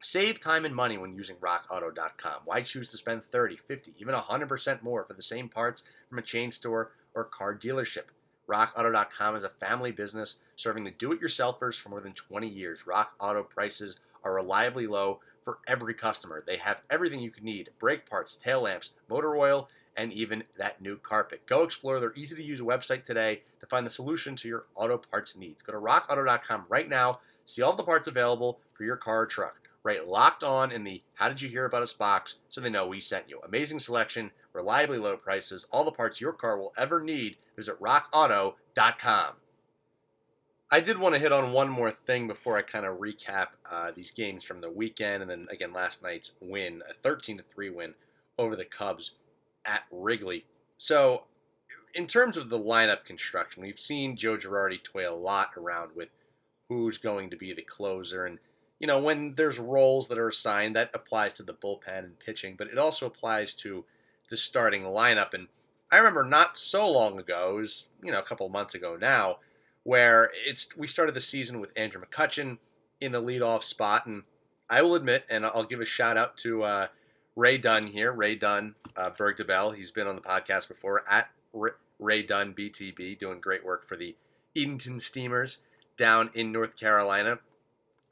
Save 0.00 0.38
time 0.38 0.64
and 0.64 0.74
money 0.74 0.96
when 0.96 1.16
using 1.16 1.34
rockauto.com. 1.36 2.42
Why 2.44 2.62
choose 2.62 2.92
to 2.92 2.96
spend 2.96 3.24
30, 3.32 3.56
50, 3.66 3.94
even 3.98 4.14
100% 4.14 4.82
more 4.82 5.04
for 5.04 5.14
the 5.14 5.22
same 5.22 5.48
parts 5.48 5.82
from 6.08 6.18
a 6.18 6.22
chain 6.22 6.52
store 6.52 6.92
or 7.14 7.24
car 7.24 7.56
dealership? 7.56 8.04
RockAuto.com 8.48 9.34
is 9.34 9.42
a 9.42 9.48
family 9.48 9.90
business 9.90 10.38
serving 10.54 10.84
the 10.84 10.92
do 10.92 11.10
it 11.10 11.20
yourselfers 11.20 11.74
for 11.74 11.88
more 11.88 12.00
than 12.00 12.12
20 12.12 12.46
years. 12.46 12.86
Rock 12.86 13.10
Auto 13.18 13.42
prices 13.42 13.98
are 14.22 14.34
reliably 14.34 14.86
low 14.86 15.18
for 15.44 15.58
every 15.66 15.94
customer. 15.94 16.44
They 16.46 16.58
have 16.58 16.78
everything 16.90 17.18
you 17.18 17.32
can 17.32 17.44
need 17.44 17.70
brake 17.80 18.08
parts, 18.08 18.36
tail 18.36 18.62
lamps, 18.62 18.92
motor 19.10 19.36
oil, 19.36 19.68
and 19.96 20.12
even 20.12 20.44
that 20.56 20.80
new 20.80 20.96
carpet. 20.98 21.42
Go 21.46 21.64
explore 21.64 21.98
their 21.98 22.14
easy 22.14 22.36
to 22.36 22.42
use 22.42 22.60
website 22.60 23.04
today 23.04 23.42
to 23.58 23.66
find 23.66 23.84
the 23.84 23.90
solution 23.90 24.36
to 24.36 24.48
your 24.48 24.66
auto 24.76 24.96
parts 24.96 25.36
needs. 25.36 25.60
Go 25.62 25.72
to 25.72 25.78
rockauto.com 25.78 26.66
right 26.68 26.88
now, 26.88 27.18
see 27.46 27.62
all 27.62 27.74
the 27.74 27.82
parts 27.82 28.06
available 28.06 28.60
for 28.74 28.84
your 28.84 28.96
car 28.96 29.22
or 29.22 29.26
truck 29.26 29.67
right 29.82 30.06
locked 30.06 30.42
on 30.42 30.72
in 30.72 30.84
the 30.84 31.02
how 31.14 31.28
did 31.28 31.40
you 31.40 31.48
hear 31.48 31.64
about 31.64 31.82
us 31.82 31.92
box 31.92 32.36
so 32.48 32.60
they 32.60 32.70
know 32.70 32.86
we 32.86 33.00
sent 33.00 33.28
you. 33.28 33.40
Amazing 33.44 33.80
selection, 33.80 34.30
reliably 34.52 34.98
low 34.98 35.16
prices, 35.16 35.66
all 35.70 35.84
the 35.84 35.92
parts 35.92 36.20
your 36.20 36.32
car 36.32 36.58
will 36.58 36.72
ever 36.76 37.00
need. 37.00 37.36
Visit 37.56 37.80
rockauto.com. 37.80 39.34
I 40.70 40.80
did 40.80 40.98
want 40.98 41.14
to 41.14 41.20
hit 41.20 41.32
on 41.32 41.52
one 41.52 41.70
more 41.70 41.90
thing 41.90 42.26
before 42.26 42.58
I 42.58 42.62
kind 42.62 42.84
of 42.84 42.98
recap 42.98 43.48
uh, 43.70 43.90
these 43.94 44.10
games 44.10 44.44
from 44.44 44.60
the 44.60 44.70
weekend 44.70 45.22
and 45.22 45.30
then 45.30 45.46
again 45.50 45.72
last 45.72 46.02
night's 46.02 46.32
win, 46.40 46.82
a 46.88 46.94
13 47.02 47.38
to 47.38 47.42
3 47.42 47.70
win 47.70 47.94
over 48.38 48.54
the 48.54 48.64
Cubs 48.64 49.12
at 49.64 49.82
Wrigley. 49.90 50.44
So, 50.76 51.24
in 51.94 52.06
terms 52.06 52.36
of 52.36 52.50
the 52.50 52.58
lineup 52.58 53.04
construction, 53.04 53.62
we've 53.62 53.80
seen 53.80 54.16
Joe 54.16 54.36
Girardi 54.36 54.82
toy 54.82 55.10
a 55.10 55.14
lot 55.14 55.50
around 55.56 55.90
with 55.96 56.10
who's 56.68 56.98
going 56.98 57.30
to 57.30 57.36
be 57.36 57.54
the 57.54 57.62
closer 57.62 58.26
and 58.26 58.38
you 58.80 58.86
know, 58.86 59.00
when 59.00 59.34
there's 59.34 59.58
roles 59.58 60.08
that 60.08 60.18
are 60.18 60.28
assigned, 60.28 60.76
that 60.76 60.90
applies 60.94 61.34
to 61.34 61.42
the 61.42 61.54
bullpen 61.54 61.98
and 61.98 62.18
pitching, 62.18 62.54
but 62.56 62.68
it 62.68 62.78
also 62.78 63.06
applies 63.06 63.52
to 63.54 63.84
the 64.30 64.36
starting 64.36 64.82
lineup. 64.82 65.34
And 65.34 65.48
I 65.90 65.98
remember 65.98 66.24
not 66.24 66.58
so 66.58 66.88
long 66.88 67.18
ago, 67.18 67.56
it 67.56 67.60
was, 67.62 67.88
you 68.02 68.12
know, 68.12 68.18
a 68.18 68.24
couple 68.24 68.48
months 68.48 68.74
ago 68.74 68.96
now, 68.96 69.38
where 69.82 70.30
it's 70.46 70.68
we 70.76 70.86
started 70.86 71.14
the 71.14 71.20
season 71.20 71.60
with 71.60 71.70
Andrew 71.76 72.00
McCutchen 72.00 72.58
in 73.00 73.12
the 73.12 73.22
leadoff 73.22 73.64
spot. 73.64 74.06
And 74.06 74.22
I 74.70 74.82
will 74.82 74.94
admit, 74.94 75.24
and 75.28 75.44
I'll 75.44 75.64
give 75.64 75.80
a 75.80 75.86
shout 75.86 76.16
out 76.16 76.36
to 76.38 76.62
uh, 76.62 76.86
Ray 77.34 77.58
Dunn 77.58 77.86
here, 77.86 78.12
Ray 78.12 78.36
Dunn, 78.36 78.74
uh, 78.96 79.10
Berg 79.10 79.38
DeBell. 79.38 79.74
He's 79.74 79.90
been 79.90 80.06
on 80.06 80.14
the 80.14 80.20
podcast 80.20 80.68
before 80.68 81.04
at 81.10 81.30
Ray 81.98 82.22
Dunn 82.22 82.54
BTB, 82.54 83.18
doing 83.18 83.40
great 83.40 83.64
work 83.64 83.88
for 83.88 83.96
the 83.96 84.14
Edenton 84.56 85.00
Steamers 85.00 85.58
down 85.96 86.30
in 86.34 86.52
North 86.52 86.76
Carolina 86.76 87.40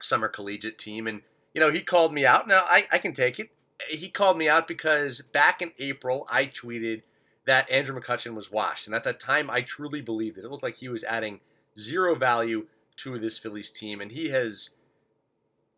summer 0.01 0.27
collegiate 0.27 0.77
team. 0.77 1.07
And, 1.07 1.21
you 1.53 1.61
know, 1.61 1.71
he 1.71 1.81
called 1.81 2.13
me 2.13 2.25
out. 2.25 2.47
Now, 2.47 2.63
I, 2.65 2.85
I 2.91 2.97
can 2.97 3.13
take 3.13 3.39
it. 3.39 3.49
He 3.89 4.09
called 4.09 4.37
me 4.37 4.49
out 4.49 4.67
because 4.67 5.21
back 5.21 5.61
in 5.61 5.71
April, 5.79 6.27
I 6.29 6.45
tweeted 6.45 7.03
that 7.45 7.69
Andrew 7.69 7.99
McCutchen 7.99 8.35
was 8.35 8.51
washed. 8.51 8.87
And 8.87 8.95
at 8.95 9.03
that 9.05 9.19
time, 9.19 9.49
I 9.49 9.61
truly 9.61 10.01
believed 10.01 10.37
it. 10.37 10.43
It 10.43 10.51
looked 10.51 10.63
like 10.63 10.77
he 10.77 10.89
was 10.89 11.03
adding 11.03 11.39
zero 11.79 12.15
value 12.15 12.67
to 12.97 13.19
this 13.19 13.37
Phillies 13.37 13.69
team. 13.69 14.01
And 14.01 14.11
he 14.11 14.29
has 14.29 14.71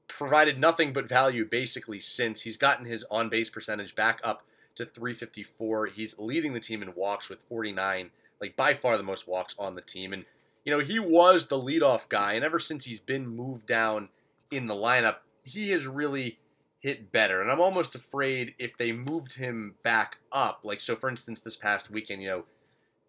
provided 0.07 0.59
nothing 0.59 0.91
but 0.91 1.07
value 1.07 1.45
basically 1.45 1.99
since. 1.99 2.41
He's 2.41 2.57
gotten 2.57 2.85
his 2.85 3.05
on 3.11 3.29
base 3.29 3.49
percentage 3.49 3.95
back 3.95 4.19
up 4.23 4.43
to 4.75 4.85
354. 4.85 5.87
He's 5.87 6.17
leading 6.17 6.53
the 6.53 6.59
team 6.59 6.81
in 6.81 6.95
walks 6.95 7.29
with 7.29 7.39
49, 7.47 8.09
like 8.41 8.55
by 8.55 8.73
far 8.73 8.97
the 8.97 9.03
most 9.03 9.27
walks 9.27 9.55
on 9.59 9.75
the 9.75 9.81
team. 9.81 10.11
And 10.13 10.25
you 10.69 10.77
know, 10.77 10.83
he 10.83 10.99
was 10.99 11.47
the 11.47 11.59
leadoff 11.59 12.07
guy, 12.09 12.33
and 12.33 12.45
ever 12.45 12.59
since 12.59 12.85
he's 12.85 12.99
been 12.99 13.25
moved 13.25 13.65
down 13.65 14.09
in 14.51 14.67
the 14.67 14.75
lineup, 14.75 15.15
he 15.43 15.71
has 15.71 15.87
really 15.87 16.37
hit 16.79 17.11
better. 17.11 17.41
And 17.41 17.49
I'm 17.49 17.59
almost 17.59 17.95
afraid 17.95 18.53
if 18.59 18.77
they 18.77 18.91
moved 18.91 19.33
him 19.33 19.73
back 19.83 20.17
up, 20.31 20.59
like 20.63 20.79
so 20.79 20.95
for 20.95 21.09
instance 21.09 21.41
this 21.41 21.55
past 21.55 21.89
weekend, 21.89 22.21
you 22.21 22.29
know, 22.29 22.43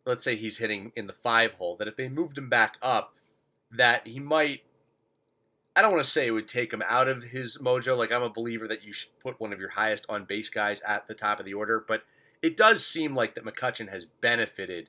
let's 0.06 0.24
say 0.24 0.36
he's 0.36 0.56
hitting 0.56 0.90
in 0.96 1.06
the 1.06 1.12
5 1.12 1.52
hole, 1.52 1.76
that 1.76 1.86
if 1.86 1.96
they 1.96 2.08
moved 2.08 2.38
him 2.38 2.48
back 2.48 2.76
up 2.80 3.12
that 3.70 4.06
he 4.06 4.18
might 4.18 4.62
I 5.76 5.82
don't 5.82 5.92
want 5.92 6.02
to 6.02 6.10
say 6.10 6.26
it 6.26 6.30
would 6.30 6.48
take 6.48 6.72
him 6.72 6.82
out 6.88 7.08
of 7.08 7.22
his 7.22 7.58
mojo. 7.58 7.94
Like 7.96 8.10
I'm 8.10 8.22
a 8.22 8.30
believer 8.30 8.66
that 8.68 8.84
you 8.84 8.94
should 8.94 9.10
put 9.22 9.38
one 9.38 9.52
of 9.52 9.60
your 9.60 9.68
highest 9.68 10.06
on 10.08 10.24
base 10.24 10.48
guys 10.48 10.80
at 10.80 11.06
the 11.08 11.14
top 11.14 11.40
of 11.40 11.44
the 11.44 11.54
order, 11.54 11.84
but 11.86 12.04
it 12.40 12.56
does 12.56 12.86
seem 12.86 13.14
like 13.14 13.34
that 13.34 13.44
McCutchen 13.44 13.90
has 13.90 14.06
benefited 14.22 14.88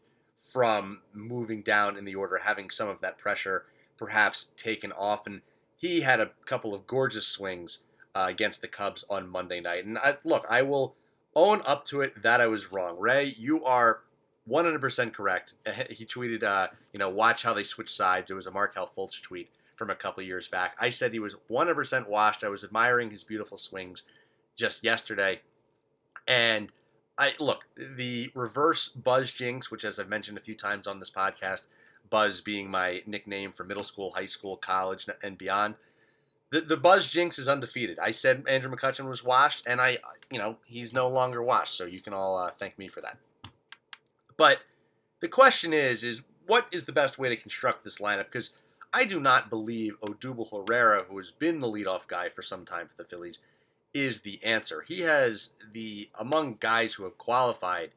from 0.51 1.01
moving 1.13 1.61
down 1.61 1.97
in 1.97 2.05
the 2.05 2.15
order, 2.15 2.39
having 2.43 2.69
some 2.69 2.89
of 2.89 2.99
that 3.01 3.17
pressure 3.17 3.65
perhaps 3.97 4.49
taken 4.57 4.91
off. 4.91 5.27
And 5.27 5.41
he 5.77 6.01
had 6.01 6.19
a 6.19 6.31
couple 6.45 6.73
of 6.73 6.87
gorgeous 6.87 7.27
swings 7.27 7.79
uh, 8.15 8.25
against 8.29 8.61
the 8.61 8.67
Cubs 8.67 9.05
on 9.09 9.29
Monday 9.29 9.61
night. 9.61 9.85
And 9.85 9.97
I, 9.97 10.17
look, 10.23 10.45
I 10.49 10.61
will 10.63 10.95
own 11.35 11.61
up 11.65 11.85
to 11.85 12.01
it 12.01 12.21
that 12.23 12.41
I 12.41 12.47
was 12.47 12.71
wrong. 12.71 12.99
Ray, 12.99 13.35
you 13.37 13.63
are 13.63 14.01
100% 14.49 15.13
correct. 15.13 15.53
He 15.89 16.05
tweeted, 16.05 16.43
uh, 16.43 16.67
you 16.91 16.99
know, 16.99 17.09
watch 17.09 17.43
how 17.43 17.53
they 17.53 17.63
switch 17.63 17.93
sides. 17.93 18.31
It 18.31 18.33
was 18.33 18.47
a 18.47 18.51
Markelle 18.51 18.91
Fultz 18.97 19.21
tweet 19.21 19.49
from 19.77 19.89
a 19.89 19.95
couple 19.95 20.23
years 20.23 20.47
back. 20.47 20.75
I 20.79 20.89
said 20.89 21.13
he 21.13 21.19
was 21.19 21.35
100% 21.49 22.07
washed. 22.07 22.43
I 22.43 22.49
was 22.49 22.63
admiring 22.63 23.09
his 23.09 23.23
beautiful 23.23 23.57
swings 23.57 24.03
just 24.57 24.83
yesterday. 24.83 25.41
And 26.27 26.69
I 27.17 27.33
look, 27.39 27.65
the 27.75 28.31
reverse 28.33 28.87
Buzz 28.87 29.31
Jinx, 29.31 29.69
which 29.69 29.85
as 29.85 29.99
I've 29.99 30.09
mentioned 30.09 30.37
a 30.37 30.41
few 30.41 30.55
times 30.55 30.87
on 30.87 30.99
this 30.99 31.11
podcast, 31.11 31.67
Buzz 32.09 32.41
being 32.41 32.69
my 32.69 33.01
nickname 33.05 33.51
for 33.51 33.63
middle 33.63 33.83
school, 33.83 34.11
high 34.11 34.25
school, 34.25 34.57
college, 34.57 35.07
and 35.23 35.37
beyond. 35.37 35.75
The, 36.51 36.61
the 36.61 36.77
Buzz 36.77 37.07
Jinx 37.07 37.39
is 37.39 37.47
undefeated. 37.47 37.99
I 37.99 38.11
said 38.11 38.43
Andrew 38.47 38.73
McCutchen 38.73 39.07
was 39.07 39.23
washed, 39.23 39.63
and 39.65 39.79
I, 39.79 39.97
you 40.29 40.37
know, 40.37 40.57
he's 40.65 40.93
no 40.93 41.07
longer 41.07 41.41
washed. 41.41 41.77
So 41.77 41.85
you 41.85 42.01
can 42.01 42.13
all 42.13 42.37
uh, 42.37 42.51
thank 42.59 42.77
me 42.77 42.87
for 42.87 43.01
that. 43.01 43.17
But 44.35 44.59
the 45.21 45.29
question 45.29 45.71
is, 45.71 46.03
is 46.03 46.21
what 46.47 46.67
is 46.71 46.85
the 46.85 46.91
best 46.91 47.17
way 47.17 47.29
to 47.29 47.37
construct 47.37 47.83
this 47.83 47.99
lineup? 47.99 48.25
Because 48.25 48.51
I 48.93 49.05
do 49.05 49.19
not 49.21 49.49
believe 49.49 49.93
Odubel 50.01 50.49
Herrera, 50.51 51.05
who 51.07 51.17
has 51.17 51.31
been 51.31 51.59
the 51.59 51.67
leadoff 51.67 52.07
guy 52.07 52.29
for 52.29 52.41
some 52.41 52.65
time 52.65 52.87
for 52.87 53.01
the 53.01 53.07
Phillies, 53.07 53.39
is 53.93 54.21
the 54.21 54.43
answer. 54.43 54.81
He 54.87 55.01
has 55.01 55.51
the 55.73 56.09
among 56.17 56.57
guys 56.59 56.93
who 56.93 57.03
have 57.03 57.17
qualified 57.17 57.91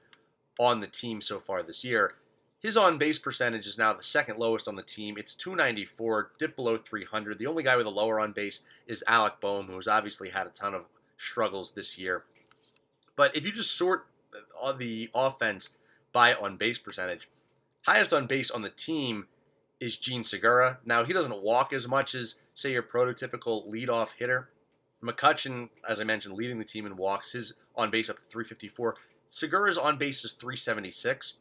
on 0.59 0.81
the 0.81 0.87
team 0.87 1.21
so 1.21 1.39
far 1.41 1.63
this 1.63 1.85
year. 1.85 2.15
His 2.61 2.77
on 2.77 2.97
base 2.97 3.19
percentage 3.19 3.67
is 3.67 3.77
now 3.77 3.93
the 3.93 4.03
second 4.03 4.39
lowest 4.39 4.69
on 4.69 4.77
the 4.77 4.83
team. 4.83 5.17
It's 5.19 5.35
294, 5.35 6.31
dipped 6.39 6.57
below 6.57 6.79
300. 6.79 7.39
The 7.39 7.47
only 7.47 7.63
guy 7.63 7.77
with 7.77 7.87
a 7.87 7.91
lower 7.91 8.19
on 8.19 8.33
base 8.33 8.61
is 8.87 9.05
Alec 9.07 9.35
Bohm, 9.41 9.67
who's 9.67 9.87
obviously 9.87 10.31
had 10.31 10.47
a 10.47 10.51
ton 10.51 10.75
of 10.75 10.87
struggles 11.19 11.73
this 11.73 11.99
year. 11.99 12.25
But 13.17 13.37
if 13.37 13.45
you 13.45 13.53
just 13.53 13.77
sort 13.77 14.07
the 14.79 15.11
offense 15.15 15.71
by 16.13 16.35
on 16.35 16.57
base 16.57 16.79
percentage, 16.79 17.29
highest 17.83 18.15
on 18.15 18.27
base 18.27 18.51
on 18.51 18.63
the 18.63 18.71
team 18.71 19.27
is 19.79 19.99
Jean 19.99 20.25
Segura. 20.25 20.79
Now, 20.87 21.05
he 21.05 21.13
doesn't 21.13 21.43
walk 21.43 21.75
as 21.75 21.87
much 21.87 22.15
as, 22.15 22.41
say, 22.55 22.73
your 22.73 22.83
prototypical 22.83 23.71
leadoff 23.71 24.09
hitter. 24.19 24.49
McCutchen, 25.05 25.69
as 25.89 26.01
I 26.01 26.05
mentioned, 26.05 26.35
leading 26.35 26.59
the 26.59 26.65
team 26.65 26.87
in 26.87 26.97
walks, 26.97 27.33
his 27.33 27.55
on 27.77 27.91
base 27.91 28.09
up 28.09 28.17
to 28.17 28.23
354. 28.31 28.97
Segura's 29.29 29.79
on 29.79 29.99
base 29.99 30.25
is 30.25 30.33
376. 30.33 31.35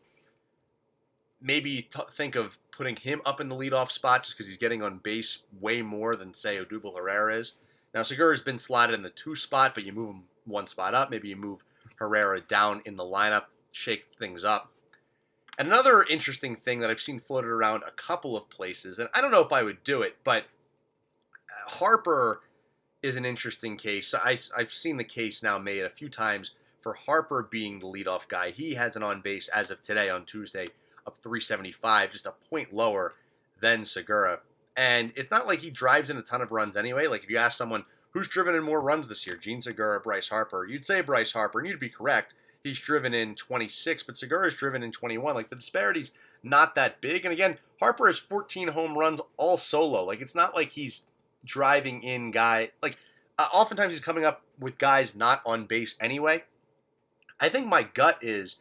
Maybe 1.42 1.84
t- 1.84 2.00
think 2.12 2.36
of 2.36 2.58
putting 2.72 2.96
him 2.96 3.22
up 3.26 3.40
in 3.42 3.50
the 3.50 3.56
leadoff 3.56 3.92
spot 3.92 4.24
just 4.24 4.36
because 4.36 4.48
he's 4.48 4.58
getting 4.58 4.82
on 4.82 5.00
base 5.00 5.44
way 5.60 5.82
more 5.82 6.16
than, 6.16 6.34
say, 6.34 6.58
Odubel 6.58 6.96
Herrera 6.96 7.36
is. 7.36 7.58
Now, 7.94 8.04
Segura's 8.04 8.42
been 8.42 8.58
slotted 8.58 8.96
in 8.96 9.04
the 9.04 9.10
two 9.10 9.36
spot, 9.36 9.76
but 9.76 9.84
you 9.84 9.92
move 9.92 10.10
him 10.10 10.24
one 10.46 10.68
spot 10.68 10.94
up. 10.94 11.10
Maybe 11.10 11.30
you 11.30 11.36
move 11.36 11.64
Herrera 11.98 12.42
down 12.42 12.82
in 12.86 12.96
the 12.96 13.04
lineup, 13.04 13.44
shake 13.72 14.06
things 14.18 14.44
up. 14.44 14.72
And 15.60 15.68
Another 15.68 16.04
interesting 16.04 16.56
thing 16.56 16.80
that 16.80 16.90
I've 16.90 17.02
seen 17.02 17.20
floated 17.20 17.50
around 17.50 17.84
a 17.84 17.92
couple 17.92 18.36
of 18.36 18.50
places, 18.50 18.98
and 18.98 19.10
I 19.14 19.22
don't 19.22 19.32
know 19.32 19.42
if 19.42 19.52
I 19.52 19.62
would 19.62 19.84
do 19.84 20.02
it, 20.02 20.16
but 20.24 20.44
uh, 20.44 21.70
Harper 21.70 22.42
is 23.04 23.16
an 23.16 23.26
interesting 23.26 23.78
case. 23.78 24.16
I, 24.16 24.38
I've 24.58 24.72
seen 24.72 24.98
the 24.98 25.04
case 25.04 25.44
now 25.44 25.60
made 25.60 25.84
a 25.84 25.90
few 25.90 26.10
times 26.10 26.52
for 26.82 26.94
Harper 26.94 27.48
being 27.50 27.80
the 27.80 27.88
leadoff 27.88 28.28
guy. 28.28 28.50
He 28.50 28.74
has 28.74 28.96
an 28.96 29.04
on 29.04 29.22
base 29.22 29.48
as 29.50 29.70
of 29.70 29.82
today 29.82 30.10
on 30.10 30.26
Tuesday 30.26 30.70
of 31.06 31.16
375, 31.18 32.12
just 32.12 32.26
a 32.26 32.34
point 32.50 32.74
lower 32.74 33.14
than 33.62 33.86
Segura. 33.86 34.40
And 34.76 35.12
it's 35.16 35.32
not 35.32 35.46
like 35.46 35.60
he 35.60 35.70
drives 35.70 36.10
in 36.10 36.18
a 36.18 36.22
ton 36.22 36.42
of 36.42 36.52
runs 36.52 36.76
anyway. 36.76 37.06
Like 37.06 37.24
if 37.24 37.30
you 37.30 37.38
ask 37.38 37.58
someone 37.58 37.86
who's 38.12 38.28
driven 38.28 38.56
in 38.56 38.64
more 38.64 38.82
runs 38.82 39.08
this 39.08 39.28
year, 39.28 39.36
Jean 39.36 39.62
Segura, 39.62 40.00
Bryce 40.00 40.30
Harper, 40.30 40.66
you'd 40.66 40.86
say 40.86 41.02
Bryce 41.02 41.32
Harper, 41.32 41.60
and 41.60 41.68
you'd 41.68 41.80
be 41.80 41.90
correct 41.90 42.34
he's 42.64 42.80
driven 42.80 43.14
in 43.14 43.36
26, 43.36 44.04
but 44.04 44.18
Segura's 44.18 44.56
driven 44.56 44.84
in 44.84 44.92
21. 44.92 45.36
Like 45.36 45.50
the 45.50 45.56
disparity's 45.56 46.12
not 46.44 46.76
that 46.76 47.02
big. 47.02 47.26
And 47.26 47.34
again, 47.34 47.58
Harper 47.80 48.08
has 48.08 48.20
14 48.20 48.70
home 48.70 48.98
runs 48.98 49.20
all 49.38 49.58
solo. 49.58 50.04
Like 50.06 50.22
it's 50.22 50.36
not 50.36 50.56
like 50.56 50.72
he's 50.72 51.04
driving 51.46 52.04
in 52.04 52.32
guy. 52.32 52.72
Like 52.82 52.98
uh, 53.38 53.48
oftentimes 53.54 53.92
he's 53.92 54.00
coming 54.00 54.26
up 54.26 54.42
with 54.60 54.78
guys 54.78 55.16
not 55.16 55.42
on 55.46 55.66
base 55.66 55.96
anyway. 56.00 56.44
I 57.40 57.50
think 57.50 57.68
my 57.68 57.84
gut 57.84 58.20
is 58.22 58.58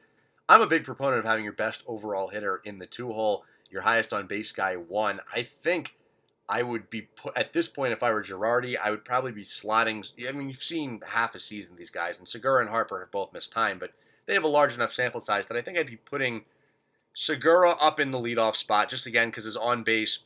I'm 0.49 0.61
a 0.61 0.67
big 0.67 0.85
proponent 0.85 1.21
of 1.21 1.25
having 1.25 1.45
your 1.45 1.53
best 1.53 1.83
overall 1.87 2.29
hitter 2.29 2.61
in 2.65 2.79
the 2.79 2.87
two 2.87 3.13
hole, 3.13 3.45
your 3.71 3.83
highest 3.83 4.13
on 4.13 4.27
base 4.27 4.53
guy 4.53 4.75
one. 4.75 5.21
I 5.35 5.43
think 5.63 5.95
I 6.49 6.63
would 6.63 6.91
be 6.91 7.03
put 7.03 7.37
at 7.37 7.53
this 7.53 7.69
point 7.69 7.93
if 7.93 8.03
I 8.03 8.11
were 8.11 8.23
Girardi, 8.23 8.77
I 8.77 8.91
would 8.91 9.05
probably 9.05 9.33
be 9.33 9.45
slotting. 9.45 10.13
I 10.29 10.33
mean, 10.33 10.49
you've 10.49 10.63
seen 10.63 11.01
half 11.07 11.35
a 11.35 11.41
season 11.41 11.77
these 11.77 11.91
guys, 11.91 12.19
and 12.19 12.29
Segura 12.29 12.61
and 12.61 12.71
Harper 12.71 13.01
have 13.01 13.11
both 13.11 13.33
missed 13.33 13.53
time, 13.53 13.79
but 13.79 13.93
they 14.27 14.35
have 14.35 14.45
a 14.45 14.49
large 14.49 14.75
enough 14.75 14.93
sample 14.93 15.21
size 15.21 15.47
that 15.47 15.57
I 15.57 15.63
think 15.63 15.79
I'd 15.79 15.87
be 15.87 15.97
putting 15.97 16.43
Segura 17.15 17.71
up 17.71 18.01
in 18.01 18.11
the 18.11 18.19
leadoff 18.19 18.57
spot 18.57 18.91
just 18.91 19.07
again 19.07 19.29
because 19.29 19.45
his 19.45 19.57
on 19.57 19.83
base 19.83 20.21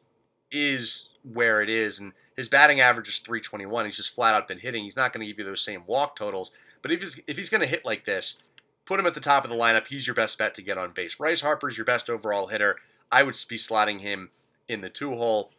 is 0.50 1.10
where 1.22 1.62
it 1.62 1.68
is, 1.68 1.98
and 1.98 2.12
his 2.36 2.48
batting 2.48 2.80
average 2.80 3.08
is 3.08 3.18
321. 3.20 3.86
He's 3.86 3.96
just 3.96 4.14
flat 4.14 4.34
out 4.34 4.46
been 4.48 4.58
hitting. 4.58 4.84
He's 4.84 4.96
not 4.96 5.12
going 5.12 5.20
to 5.20 5.26
give 5.26 5.38
you 5.38 5.44
those 5.44 5.62
same 5.62 5.82
walk 5.86 6.16
totals, 6.16 6.50
but 6.82 6.92
if 6.92 7.00
he's 7.00 7.20
if 7.26 7.36
he's 7.36 7.48
going 7.48 7.62
to 7.62 7.66
hit 7.66 7.84
like 7.84 8.04
this, 8.04 8.36
put 8.84 9.00
him 9.00 9.06
at 9.06 9.14
the 9.14 9.20
top 9.20 9.44
of 9.44 9.50
the 9.50 9.56
lineup. 9.56 9.86
He's 9.86 10.06
your 10.06 10.14
best 10.14 10.38
bet 10.38 10.54
to 10.54 10.62
get 10.62 10.78
on 10.78 10.92
base. 10.92 11.14
Bryce 11.14 11.40
Harper's 11.40 11.76
your 11.76 11.86
best 11.86 12.10
overall 12.10 12.46
hitter. 12.46 12.76
I 13.10 13.22
would 13.22 13.36
be 13.48 13.56
slotting 13.56 14.00
him 14.00 14.30
in 14.68 14.80
the 14.80 14.90
two 14.90 15.10
hole. 15.10 15.50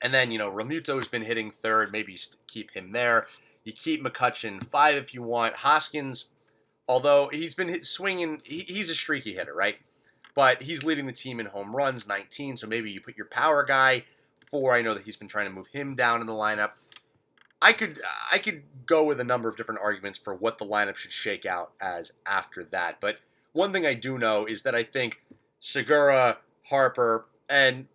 And 0.00 0.12
then, 0.12 0.32
you 0.32 0.38
know, 0.38 0.50
Realmuto's 0.50 1.08
been 1.08 1.22
hitting 1.22 1.52
third. 1.62 1.92
Maybe 1.92 2.18
keep 2.48 2.72
him 2.72 2.92
there. 2.92 3.26
You 3.64 3.72
keep 3.72 4.02
McCutchen 4.02 4.64
five 4.66 4.96
if 4.96 5.14
you 5.14 5.22
want. 5.22 5.54
Hoskins, 5.54 6.28
although 6.88 7.28
he's 7.32 7.54
been 7.54 7.68
hit, 7.68 7.86
swinging, 7.86 8.40
he, 8.44 8.60
he's 8.60 8.90
a 8.90 8.94
streaky 8.94 9.34
hitter, 9.34 9.54
right? 9.54 9.76
But 10.34 10.62
he's 10.62 10.82
leading 10.82 11.06
the 11.06 11.12
team 11.12 11.38
in 11.38 11.46
home 11.46 11.74
runs, 11.76 12.06
19. 12.06 12.56
So 12.56 12.66
maybe 12.66 12.90
you 12.90 13.00
put 13.00 13.16
your 13.16 13.26
power 13.26 13.62
guy 13.64 14.04
I 14.52 14.82
know 14.82 14.94
that 14.94 15.04
he's 15.04 15.16
been 15.16 15.28
trying 15.28 15.46
to 15.46 15.52
move 15.52 15.68
him 15.68 15.94
down 15.94 16.20
in 16.20 16.26
the 16.26 16.32
lineup. 16.32 16.72
I 17.62 17.72
could 17.72 18.00
I 18.30 18.38
could 18.38 18.62
go 18.86 19.04
with 19.04 19.20
a 19.20 19.24
number 19.24 19.48
of 19.48 19.56
different 19.56 19.80
arguments 19.80 20.18
for 20.18 20.34
what 20.34 20.58
the 20.58 20.66
lineup 20.66 20.96
should 20.96 21.12
shake 21.12 21.46
out 21.46 21.72
as 21.80 22.12
after 22.26 22.64
that. 22.64 23.00
But 23.00 23.18
one 23.52 23.72
thing 23.72 23.86
I 23.86 23.94
do 23.94 24.18
know 24.18 24.44
is 24.44 24.62
that 24.62 24.74
I 24.74 24.82
think 24.82 25.22
Segura, 25.60 26.38
Harper, 26.64 27.26
and 27.48 27.86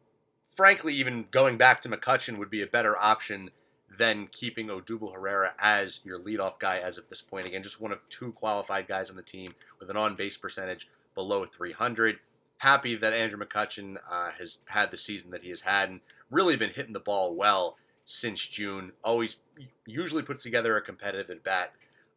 frankly, 0.55 0.93
even 0.95 1.25
going 1.31 1.57
back 1.57 1.81
to 1.83 1.89
McCutchen 1.89 2.37
would 2.37 2.49
be 2.49 2.61
a 2.61 2.67
better 2.67 2.97
option 2.97 3.51
than 3.97 4.27
keeping 4.31 4.67
Odubel 4.67 5.13
Herrera 5.13 5.53
as 5.59 5.99
your 6.03 6.19
leadoff 6.19 6.59
guy 6.59 6.79
as 6.79 6.97
of 6.97 7.09
this 7.09 7.21
point. 7.21 7.45
Again, 7.45 7.63
just 7.63 7.81
one 7.81 7.91
of 7.91 7.99
two 8.09 8.31
qualified 8.31 8.87
guys 8.87 9.09
on 9.09 9.15
the 9.15 9.21
team 9.21 9.53
with 9.79 9.89
an 9.89 9.97
on 9.97 10.15
base 10.15 10.37
percentage 10.37 10.87
below 11.13 11.45
300. 11.45 12.19
Happy 12.59 12.95
that 12.95 13.13
Andrew 13.13 13.39
McCutchen 13.39 13.97
uh, 14.09 14.31
has 14.31 14.59
had 14.65 14.91
the 14.91 14.97
season 14.97 15.31
that 15.31 15.43
he 15.43 15.49
has 15.49 15.61
had 15.61 15.89
and 15.89 15.99
really 16.29 16.55
been 16.55 16.71
hitting 16.71 16.93
the 16.93 16.99
ball 16.99 17.35
well 17.35 17.77
since 18.05 18.45
June. 18.45 18.91
Always, 19.03 19.37
usually 19.85 20.23
puts 20.23 20.43
together 20.43 20.77
a 20.77 20.81
competitive 20.81 21.29
at 21.29 21.43
bat. 21.43 21.73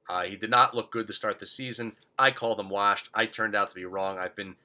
Uh, 0.09 0.23
he 0.23 0.37
did 0.37 0.51
not 0.51 0.75
look 0.75 0.91
good 0.91 1.07
to 1.07 1.13
start 1.13 1.39
the 1.39 1.47
season. 1.47 1.93
I 2.19 2.31
called 2.31 2.59
him 2.59 2.69
washed. 2.69 3.11
I 3.15 3.27
turned 3.27 3.55
out 3.55 3.71
to 3.71 3.75
be 3.75 3.85
wrong. 3.85 4.19
I've 4.19 4.35
been 4.37 4.57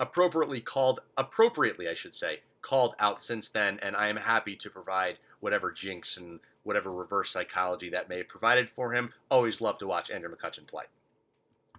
appropriately 0.00 0.60
called, 0.60 1.00
appropriately, 1.16 1.88
I 1.88 1.94
should 1.94 2.14
say, 2.14 2.40
called 2.62 2.94
out 2.98 3.22
since 3.22 3.50
then, 3.50 3.78
and 3.82 3.94
I 3.96 4.08
am 4.08 4.16
happy 4.16 4.56
to 4.56 4.70
provide 4.70 5.18
whatever 5.40 5.70
jinx 5.70 6.16
and 6.16 6.40
whatever 6.62 6.90
reverse 6.90 7.30
psychology 7.30 7.90
that 7.90 8.08
may 8.08 8.18
have 8.18 8.28
provided 8.28 8.70
for 8.70 8.94
him. 8.94 9.12
Always 9.30 9.60
love 9.60 9.78
to 9.78 9.86
watch 9.86 10.10
Andrew 10.10 10.34
McCutchen 10.34 10.66
play. 10.66 10.84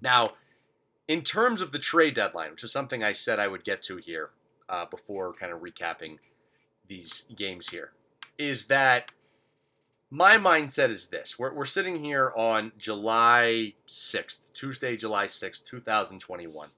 Now, 0.02 0.34
in 1.08 1.22
terms 1.24 1.62
of 1.62 1.72
the 1.72 1.80
trade 1.80 2.14
deadline, 2.14 2.52
which 2.52 2.64
is 2.64 2.72
something 2.72 3.04
I 3.04 3.14
said 3.14 3.40
I 3.40 3.48
would 3.48 3.64
get 3.64 3.82
to 3.84 3.98
here 3.98 4.30
uh, 4.70 4.86
before 4.86 5.34
kind 5.34 5.52
of 5.52 5.62
recapping 5.62 6.18
these 6.88 7.26
games 7.36 7.70
here, 7.70 7.92
is 8.38 8.68
that 8.68 9.12
my 10.12 10.38
mindset 10.38 10.92
is 10.92 11.08
this. 11.08 11.38
We're, 11.38 11.54
we're 11.54 11.66
sitting 11.66 12.04
here 12.04 12.32
on 12.36 12.72
July 12.78 13.74
6th, 13.88 14.40
Tuesday, 14.54 14.96
July 14.96 15.26
6th, 15.26 15.66
2021. 15.66 16.70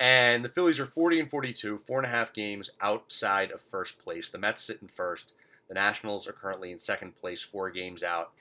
And 0.00 0.44
the 0.44 0.48
Phillies 0.48 0.80
are 0.80 0.86
40 0.86 1.20
and 1.20 1.30
42, 1.30 1.82
four 1.86 1.98
and 1.98 2.06
a 2.06 2.10
half 2.10 2.32
games 2.32 2.70
outside 2.80 3.50
of 3.50 3.60
first 3.60 3.98
place. 3.98 4.28
The 4.28 4.38
Mets 4.38 4.64
sit 4.64 4.80
in 4.80 4.88
first. 4.88 5.34
The 5.68 5.74
Nationals 5.74 6.26
are 6.26 6.32
currently 6.32 6.72
in 6.72 6.78
second 6.78 7.20
place, 7.20 7.42
four 7.42 7.70
games 7.70 8.02
out. 8.02 8.32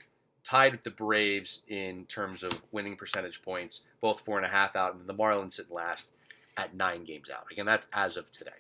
tied 0.44 0.72
with 0.72 0.84
the 0.84 0.90
Braves 0.90 1.64
in 1.68 2.06
terms 2.06 2.44
of 2.44 2.62
winning 2.72 2.96
percentage 2.96 3.42
points, 3.44 3.84
both 4.02 4.22
four 4.22 4.38
and 4.38 4.46
a 4.46 4.50
half 4.50 4.76
out, 4.76 4.96
and 4.96 5.06
the 5.06 5.14
Marlins 5.14 5.54
sitting 5.54 5.76
last 5.76 6.12
at 6.58 6.74
nine 6.74 7.04
games 7.04 7.30
out. 7.30 7.46
Again, 7.52 7.66
that's 7.66 7.88
as 7.94 8.18
of 8.18 8.32
today. 8.32 8.52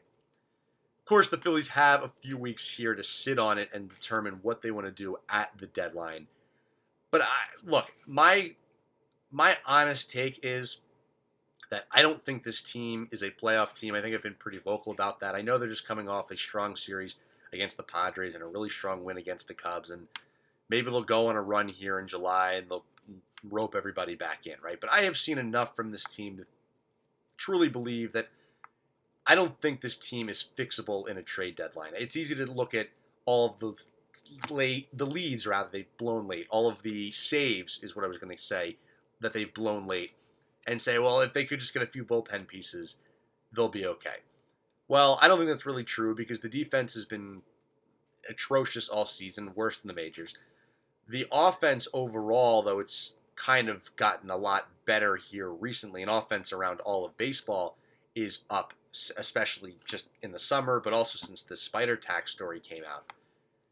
Course, 1.10 1.30
the 1.30 1.38
Phillies 1.38 1.69
have 1.69 2.04
a 2.04 2.12
few 2.22 2.38
weeks 2.38 2.69
here 2.69 2.93
to 2.93 3.04
sit 3.04 3.39
on 3.39 3.58
it 3.58 3.72
and 3.74 3.89
determine 3.89 4.41
what 4.43 4.62
they 4.62 4.69
want 4.69 4.86
to 4.86 4.91
do 4.91 5.17
at 5.28 5.50
the 5.60 5.65
deadline. 5.65 6.28
But 7.10 7.24
I, 7.24 7.26
look, 7.63 7.91
my 8.06 8.52
my 9.32 9.58
honest 9.65 10.12
take 10.12 10.39
is 10.43 10.82
that 11.72 11.86
I 11.91 12.04
don't 12.04 12.24
think 12.24 12.43
this 12.43 12.62
team 12.62 13.08
is 13.12 13.24
a 13.24 13.32
playoff 13.32 13.74
team. 13.74 13.95
I 13.95 14.04
think 14.04 14.13
I've 14.13 14.22
been 14.22 14.36
pretty 14.36 14.60
vocal 14.60 14.91
about 14.91 15.19
that. 15.22 15.34
I 15.34 15.41
know 15.41 15.58
they're 15.58 15.67
just 15.67 15.88
coming 15.88 16.08
off 16.08 16.30
a 16.30 16.38
strong 16.38 16.76
series 16.76 17.15
against 17.54 17.78
the 17.78 17.84
Padres 17.84 18.36
and 18.36 18.43
a 18.43 18.48
really 18.48 18.69
strong 18.69 19.04
win 19.04 19.17
against 19.17 19.48
the 19.48 19.56
Cubs, 19.56 19.89
and 19.89 20.06
maybe 20.69 20.91
they'll 20.91 21.02
go 21.02 21.26
on 21.26 21.36
a 21.36 21.41
run 21.41 21.69
here 21.69 21.98
in 21.98 22.08
July 22.08 22.52
and 22.52 22.69
they'll 22.69 22.86
rope 23.50 23.74
everybody 23.76 24.13
back 24.13 24.45
in, 24.45 24.58
right? 24.62 24.80
But 24.80 24.93
I 24.93 25.02
have 25.06 25.17
seen 25.17 25.39
enough 25.39 25.76
from 25.76 25.89
this 25.89 26.04
team 26.04 26.38
to 26.38 26.45
truly 27.36 27.67
believe 27.67 28.13
that 28.13 28.28
I 29.30 29.36
don't 29.36 29.62
think 29.62 29.82
this 29.82 29.96
team 29.96 30.28
is 30.28 30.44
fixable 30.58 31.08
in 31.08 31.18
a 31.18 31.22
trade 31.22 31.56
deadline. 31.56 31.92
It's 31.96 32.18
easy 32.18 32.34
to 32.34 32.46
look 32.48 32.74
at 32.74 32.89
all 33.26 33.52
of 33.52 33.60
the 33.60 33.76
late 34.50 34.88
the 34.92 35.06
leads 35.06 35.46
rather 35.46 35.70
they've 35.72 35.98
blown 35.98 36.28
late, 36.28 36.48
all 36.50 36.68
of 36.68 36.82
the 36.82 37.12
saves 37.12 37.80
is 37.84 37.96
what 37.96 38.04
I 38.04 38.08
was 38.08 38.18
going 38.18 38.36
to 38.36 38.44
say 38.44 38.78
that 39.22 39.34
they've 39.34 39.54
blown 39.54 39.86
late 39.86 40.12
and 40.65 40.82
say, 40.82 40.98
well, 40.98 41.22
if 41.22 41.34
they 41.34 41.46
could 41.46 41.60
just 41.60 41.76
get 41.76 41.84
a 41.84 41.88
few 41.88 42.04
bullpen 42.04 42.48
pieces, 42.48 42.96
they'll 43.56 43.70
be 43.70 43.86
okay. 43.86 44.18
Well, 44.88 45.20
I 45.22 45.28
don't 45.28 45.38
think 45.38 45.50
that's 45.52 45.68
really 45.68 45.84
true 45.84 46.15
because 46.15 46.39
the 46.39 46.50
defense 46.50 46.96
has 46.96 47.06
been 47.06 47.44
atrocious 48.28 48.89
all 48.89 49.06
season, 49.06 49.52
worse 49.54 49.80
than 49.80 49.89
the 49.89 49.94
majors. 49.94 50.34
The 51.08 51.28
offense 51.32 51.88
overall, 51.94 52.63
though, 52.63 52.80
it's 52.80 53.18
kind 53.36 53.70
of 53.70 53.96
gotten 53.96 54.32
a 54.32 54.38
lot 54.38 54.70
better 54.86 55.15
here 55.15 55.50
recently. 55.50 56.02
And 56.02 56.10
offense 56.10 56.52
around 56.52 56.80
all 56.82 57.06
of 57.06 57.15
baseball 57.18 57.78
is 58.15 58.44
up, 58.50 58.74
especially 59.17 59.78
just 59.88 60.08
in 60.21 60.32
the 60.32 60.39
summer, 60.39 60.80
but 60.80 60.93
also 60.93 61.17
since 61.17 61.41
the 61.41 61.56
spider 61.56 61.95
tax 61.95 62.32
story 62.32 62.60
came 62.60 62.84
out. 62.84 63.12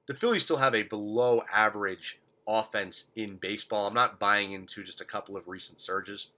The 0.07 0.13
Phillies 0.13 0.43
still 0.43 0.57
have 0.57 0.75
a 0.75 0.83
below 0.83 1.43
average 1.53 2.19
offense 2.47 3.05
in 3.15 3.37
baseball. 3.37 3.87
I'm 3.87 3.93
not 3.93 4.19
buying 4.19 4.53
into 4.53 4.83
just 4.83 5.01
a 5.01 5.05
couple 5.05 5.35
of 5.35 5.47
recent 5.47 5.81
surges 5.81 6.29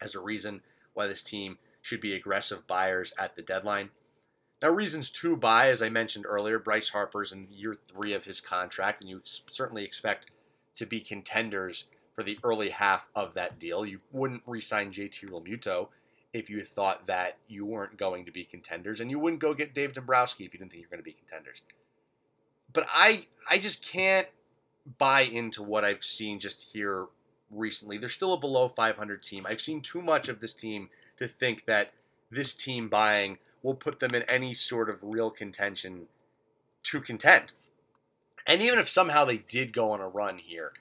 as 0.00 0.14
a 0.14 0.20
reason 0.20 0.62
why 0.94 1.06
this 1.06 1.22
team 1.22 1.58
should 1.82 2.00
be 2.00 2.14
aggressive 2.14 2.66
buyers 2.66 3.12
at 3.18 3.36
the 3.36 3.42
deadline. 3.42 3.90
Now, 4.60 4.68
reasons 4.68 5.10
to 5.12 5.36
buy, 5.36 5.70
as 5.70 5.80
I 5.80 5.88
mentioned 5.88 6.26
earlier, 6.26 6.58
Bryce 6.58 6.90
Harper's 6.90 7.32
in 7.32 7.46
year 7.50 7.76
three 7.90 8.12
of 8.12 8.24
his 8.24 8.40
contract, 8.40 9.00
and 9.00 9.08
you 9.08 9.22
certainly 9.48 9.84
expect 9.84 10.30
to 10.74 10.84
be 10.84 11.00
contenders 11.00 11.86
for 12.14 12.22
the 12.22 12.38
early 12.44 12.68
half 12.68 13.06
of 13.14 13.32
that 13.34 13.58
deal. 13.58 13.86
You 13.86 14.00
wouldn't 14.12 14.42
re 14.46 14.60
sign 14.60 14.92
JT 14.92 15.30
Realmuto 15.30 15.88
if 16.32 16.48
you 16.48 16.64
thought 16.64 17.06
that 17.06 17.36
you 17.48 17.66
weren't 17.66 17.96
going 17.96 18.24
to 18.24 18.30
be 18.30 18.44
contenders, 18.44 19.00
and 19.00 19.10
you 19.10 19.18
wouldn't 19.18 19.42
go 19.42 19.54
get 19.54 19.74
Dave 19.74 19.94
Dombrowski 19.94 20.44
if 20.44 20.52
you 20.52 20.58
didn't 20.58 20.70
think 20.70 20.82
you're 20.82 20.90
going 20.90 21.00
to 21.00 21.04
be 21.04 21.16
contenders. 21.26 21.60
But 22.72 22.86
I, 22.92 23.26
I 23.48 23.58
just 23.58 23.84
can't 23.84 24.28
buy 24.98 25.22
into 25.22 25.62
what 25.62 25.84
I've 25.84 26.04
seen 26.04 26.38
just 26.38 26.70
here 26.72 27.06
recently. 27.50 27.98
They're 27.98 28.08
still 28.08 28.32
a 28.32 28.38
below 28.38 28.68
500 28.68 29.22
team. 29.22 29.46
I've 29.46 29.60
seen 29.60 29.80
too 29.80 30.00
much 30.00 30.28
of 30.28 30.40
this 30.40 30.54
team 30.54 30.88
to 31.18 31.26
think 31.26 31.66
that 31.66 31.92
this 32.30 32.54
team 32.54 32.88
buying 32.88 33.38
will 33.62 33.74
put 33.74 34.00
them 34.00 34.14
in 34.14 34.22
any 34.22 34.54
sort 34.54 34.88
of 34.88 34.98
real 35.02 35.30
contention 35.30 36.06
to 36.84 37.00
contend. 37.00 37.52
And 38.46 38.62
even 38.62 38.78
if 38.78 38.88
somehow 38.88 39.24
they 39.24 39.38
did 39.38 39.72
go 39.72 39.90
on 39.90 40.00
a 40.00 40.08
run 40.08 40.38
here 40.38 40.72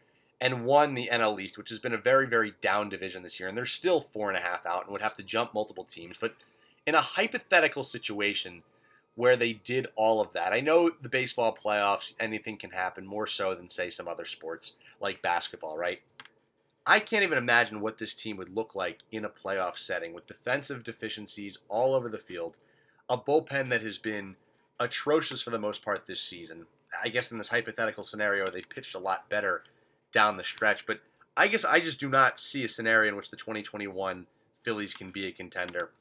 and 0.42 0.66
won 0.66 0.94
the 0.94 1.10
NL 1.12 1.42
East, 1.42 1.58
which 1.58 1.70
has 1.70 1.80
been 1.80 1.94
a 1.94 1.98
very, 1.98 2.26
very 2.26 2.54
down 2.62 2.90
division 2.90 3.24
this 3.24 3.40
year, 3.40 3.50
and 3.50 3.58
they're 3.58 3.66
still 3.66 4.02
four 4.02 4.30
and 4.30 4.38
a 4.38 4.42
half 4.42 4.66
out 4.66 4.84
and 4.84 4.92
would 4.92 5.02
have 5.02 5.18
to 5.18 5.24
jump 5.24 5.54
multiple 5.54 5.84
teams, 5.84 6.16
but 6.20 6.36
in 6.86 6.96
a 6.96 7.02
hypothetical 7.02 7.84
situation 7.84 8.64
where 9.16 9.36
they 9.36 9.54
did 9.54 9.88
all 9.96 10.22
of 10.22 10.32
that, 10.34 10.54
I 10.54 10.62
know 10.62 10.92
the 11.02 11.10
baseball 11.10 11.58
playoffs, 11.64 12.14
anything 12.20 12.56
can 12.56 12.72
happen 12.72 13.06
more 13.06 13.28
so 13.28 13.54
than, 13.54 13.70
say, 13.70 13.90
some 13.90 14.08
other 14.08 14.26
sports 14.26 14.76
like 15.02 15.22
basketball, 15.22 15.78
right? 15.78 16.00
I 16.86 17.00
can't 17.00 17.24
even 17.24 17.38
imagine 17.38 17.82
what 17.82 17.98
this 17.98 18.14
team 18.14 18.38
would 18.38 18.56
look 18.56 18.76
like 18.76 19.00
in 19.12 19.26
a 19.26 19.30
playoff 19.30 19.78
setting 19.78 20.14
with 20.14 20.26
defensive 20.26 20.84
deficiencies 20.84 21.60
all 21.68 21.94
over 21.94 22.10
the 22.10 22.18
field, 22.18 22.56
a 23.10 23.18
bullpen 23.18 23.70
that 23.70 23.82
has 23.82 23.98
been 23.98 24.38
atrocious 24.80 25.42
for 25.42 25.50
the 25.50 25.60
most 25.60 25.84
part 25.84 26.08
this 26.08 26.22
season. 26.22 26.66
I 27.04 27.10
guess 27.10 27.32
in 27.32 27.38
this 27.38 27.50
hypothetical 27.50 28.04
scenario, 28.04 28.50
they 28.50 28.62
pitched 28.62 28.96
a 28.96 29.00
lot 29.00 29.30
better 29.30 29.64
down 30.12 30.38
the 30.38 30.44
stretch, 30.44 30.86
but 30.86 31.00
I 31.38 31.48
guess 31.48 31.64
I 31.64 31.80
just 31.80 32.00
do 32.00 32.10
not 32.10 32.40
see 32.40 32.66
a 32.66 32.70
scenario 32.70 33.10
in 33.10 33.16
which 33.16 33.30
the 33.32 33.38
2021 33.38 34.26
Phillies 34.64 34.94
can 34.94 35.12
be 35.12 35.28
a 35.28 35.32
contender. 35.32 35.92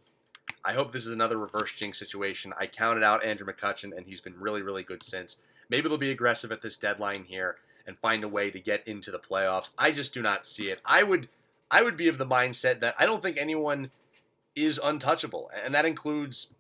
I 0.64 0.72
hope 0.72 0.92
this 0.92 1.06
is 1.06 1.12
another 1.12 1.38
reverse 1.38 1.72
jinx 1.72 1.98
situation. 1.98 2.52
I 2.58 2.66
counted 2.66 3.04
out 3.04 3.24
Andrew 3.24 3.46
McCutchen, 3.46 3.96
and 3.96 4.06
he's 4.06 4.20
been 4.20 4.38
really, 4.38 4.62
really 4.62 4.82
good 4.82 5.02
since. 5.02 5.38
Maybe 5.70 5.88
they'll 5.88 5.98
be 5.98 6.10
aggressive 6.10 6.50
at 6.50 6.62
this 6.62 6.76
deadline 6.76 7.24
here 7.24 7.56
and 7.86 7.98
find 7.98 8.24
a 8.24 8.28
way 8.28 8.50
to 8.50 8.60
get 8.60 8.86
into 8.86 9.10
the 9.10 9.18
playoffs. 9.18 9.70
I 9.78 9.92
just 9.92 10.12
do 10.12 10.22
not 10.22 10.44
see 10.44 10.70
it. 10.70 10.80
I 10.84 11.02
would 11.02 11.28
I 11.70 11.82
would 11.82 11.96
be 11.96 12.08
of 12.08 12.18
the 12.18 12.26
mindset 12.26 12.80
that 12.80 12.94
I 12.98 13.04
don't 13.04 13.22
think 13.22 13.36
anyone 13.36 13.90
is 14.56 14.80
untouchable, 14.82 15.50
and 15.64 15.74
that 15.74 15.84
includes 15.84 16.52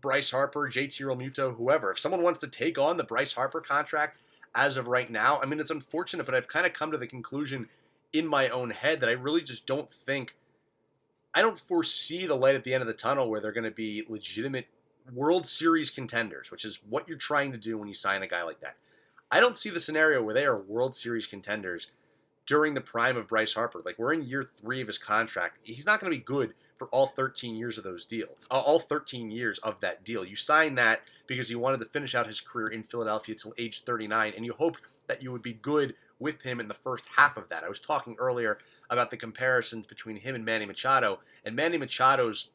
Bryce 0.00 0.30
Harper, 0.30 0.70
JT 0.70 1.00
Realmuto, 1.00 1.56
whoever. 1.56 1.90
If 1.90 1.98
someone 1.98 2.22
wants 2.22 2.40
to 2.40 2.48
take 2.48 2.78
on 2.78 2.96
the 2.96 3.04
Bryce 3.04 3.32
Harper 3.32 3.60
contract 3.60 4.18
as 4.54 4.76
of 4.76 4.86
right 4.86 5.10
now, 5.10 5.40
I 5.40 5.46
mean 5.46 5.60
it's 5.60 5.70
unfortunate, 5.70 6.26
but 6.26 6.34
I've 6.34 6.48
kind 6.48 6.66
of 6.66 6.72
come 6.72 6.90
to 6.90 6.98
the 6.98 7.06
conclusion 7.06 7.68
in 8.12 8.26
my 8.26 8.48
own 8.48 8.70
head 8.70 9.00
that 9.00 9.08
I 9.08 9.12
really 9.12 9.42
just 9.42 9.66
don't 9.66 9.92
think 10.06 10.34
I 11.32 11.42
don't 11.42 11.58
foresee 11.58 12.26
the 12.26 12.34
light 12.34 12.56
at 12.56 12.64
the 12.64 12.74
end 12.74 12.82
of 12.82 12.88
the 12.88 12.92
tunnel 12.92 13.30
where 13.30 13.40
they're 13.40 13.52
going 13.52 13.64
to 13.64 13.70
be 13.70 14.04
legitimate 14.08 14.66
World 15.12 15.46
Series 15.46 15.90
contenders, 15.90 16.50
which 16.50 16.64
is 16.64 16.80
what 16.88 17.08
you're 17.08 17.18
trying 17.18 17.52
to 17.52 17.58
do 17.58 17.78
when 17.78 17.88
you 17.88 17.94
sign 17.94 18.22
a 18.22 18.28
guy 18.28 18.42
like 18.42 18.60
that. 18.60 18.76
I 19.30 19.38
don't 19.38 19.56
see 19.56 19.70
the 19.70 19.80
scenario 19.80 20.22
where 20.22 20.34
they 20.34 20.44
are 20.44 20.58
World 20.58 20.94
Series 20.94 21.26
contenders 21.26 21.88
during 22.46 22.74
the 22.74 22.80
prime 22.80 23.16
of 23.16 23.28
Bryce 23.28 23.54
Harper. 23.54 23.80
Like 23.84 23.98
we're 23.98 24.12
in 24.12 24.26
year 24.26 24.50
three 24.60 24.80
of 24.80 24.88
his 24.88 24.98
contract. 24.98 25.58
He's 25.62 25.86
not 25.86 26.00
going 26.00 26.12
to 26.12 26.18
be 26.18 26.24
good 26.24 26.54
for 26.80 26.86
all 26.86 27.08
13 27.08 27.56
years 27.56 27.76
of 27.76 27.84
those 27.84 28.06
deals. 28.06 28.38
All 28.50 28.78
13 28.78 29.30
years 29.30 29.58
of 29.58 29.78
that 29.82 30.02
deal. 30.02 30.24
You 30.24 30.34
signed 30.34 30.78
that 30.78 31.02
because 31.26 31.50
you 31.50 31.58
wanted 31.58 31.78
to 31.80 31.84
finish 31.84 32.14
out 32.14 32.26
his 32.26 32.40
career 32.40 32.68
in 32.68 32.84
Philadelphia 32.84 33.34
till 33.34 33.52
age 33.58 33.82
39, 33.82 34.32
and 34.34 34.46
you 34.46 34.54
hoped 34.54 34.80
that 35.06 35.22
you 35.22 35.30
would 35.30 35.42
be 35.42 35.52
good 35.52 35.94
with 36.20 36.40
him 36.40 36.58
in 36.58 36.68
the 36.68 36.74
first 36.82 37.04
half 37.14 37.36
of 37.36 37.46
that. 37.50 37.64
I 37.64 37.68
was 37.68 37.82
talking 37.82 38.16
earlier 38.18 38.56
about 38.88 39.10
the 39.10 39.18
comparisons 39.18 39.86
between 39.86 40.16
him 40.16 40.34
and 40.34 40.42
Manny 40.42 40.64
Machado, 40.64 41.20
and 41.44 41.54
Manny 41.54 41.76
Machado's 41.76 42.48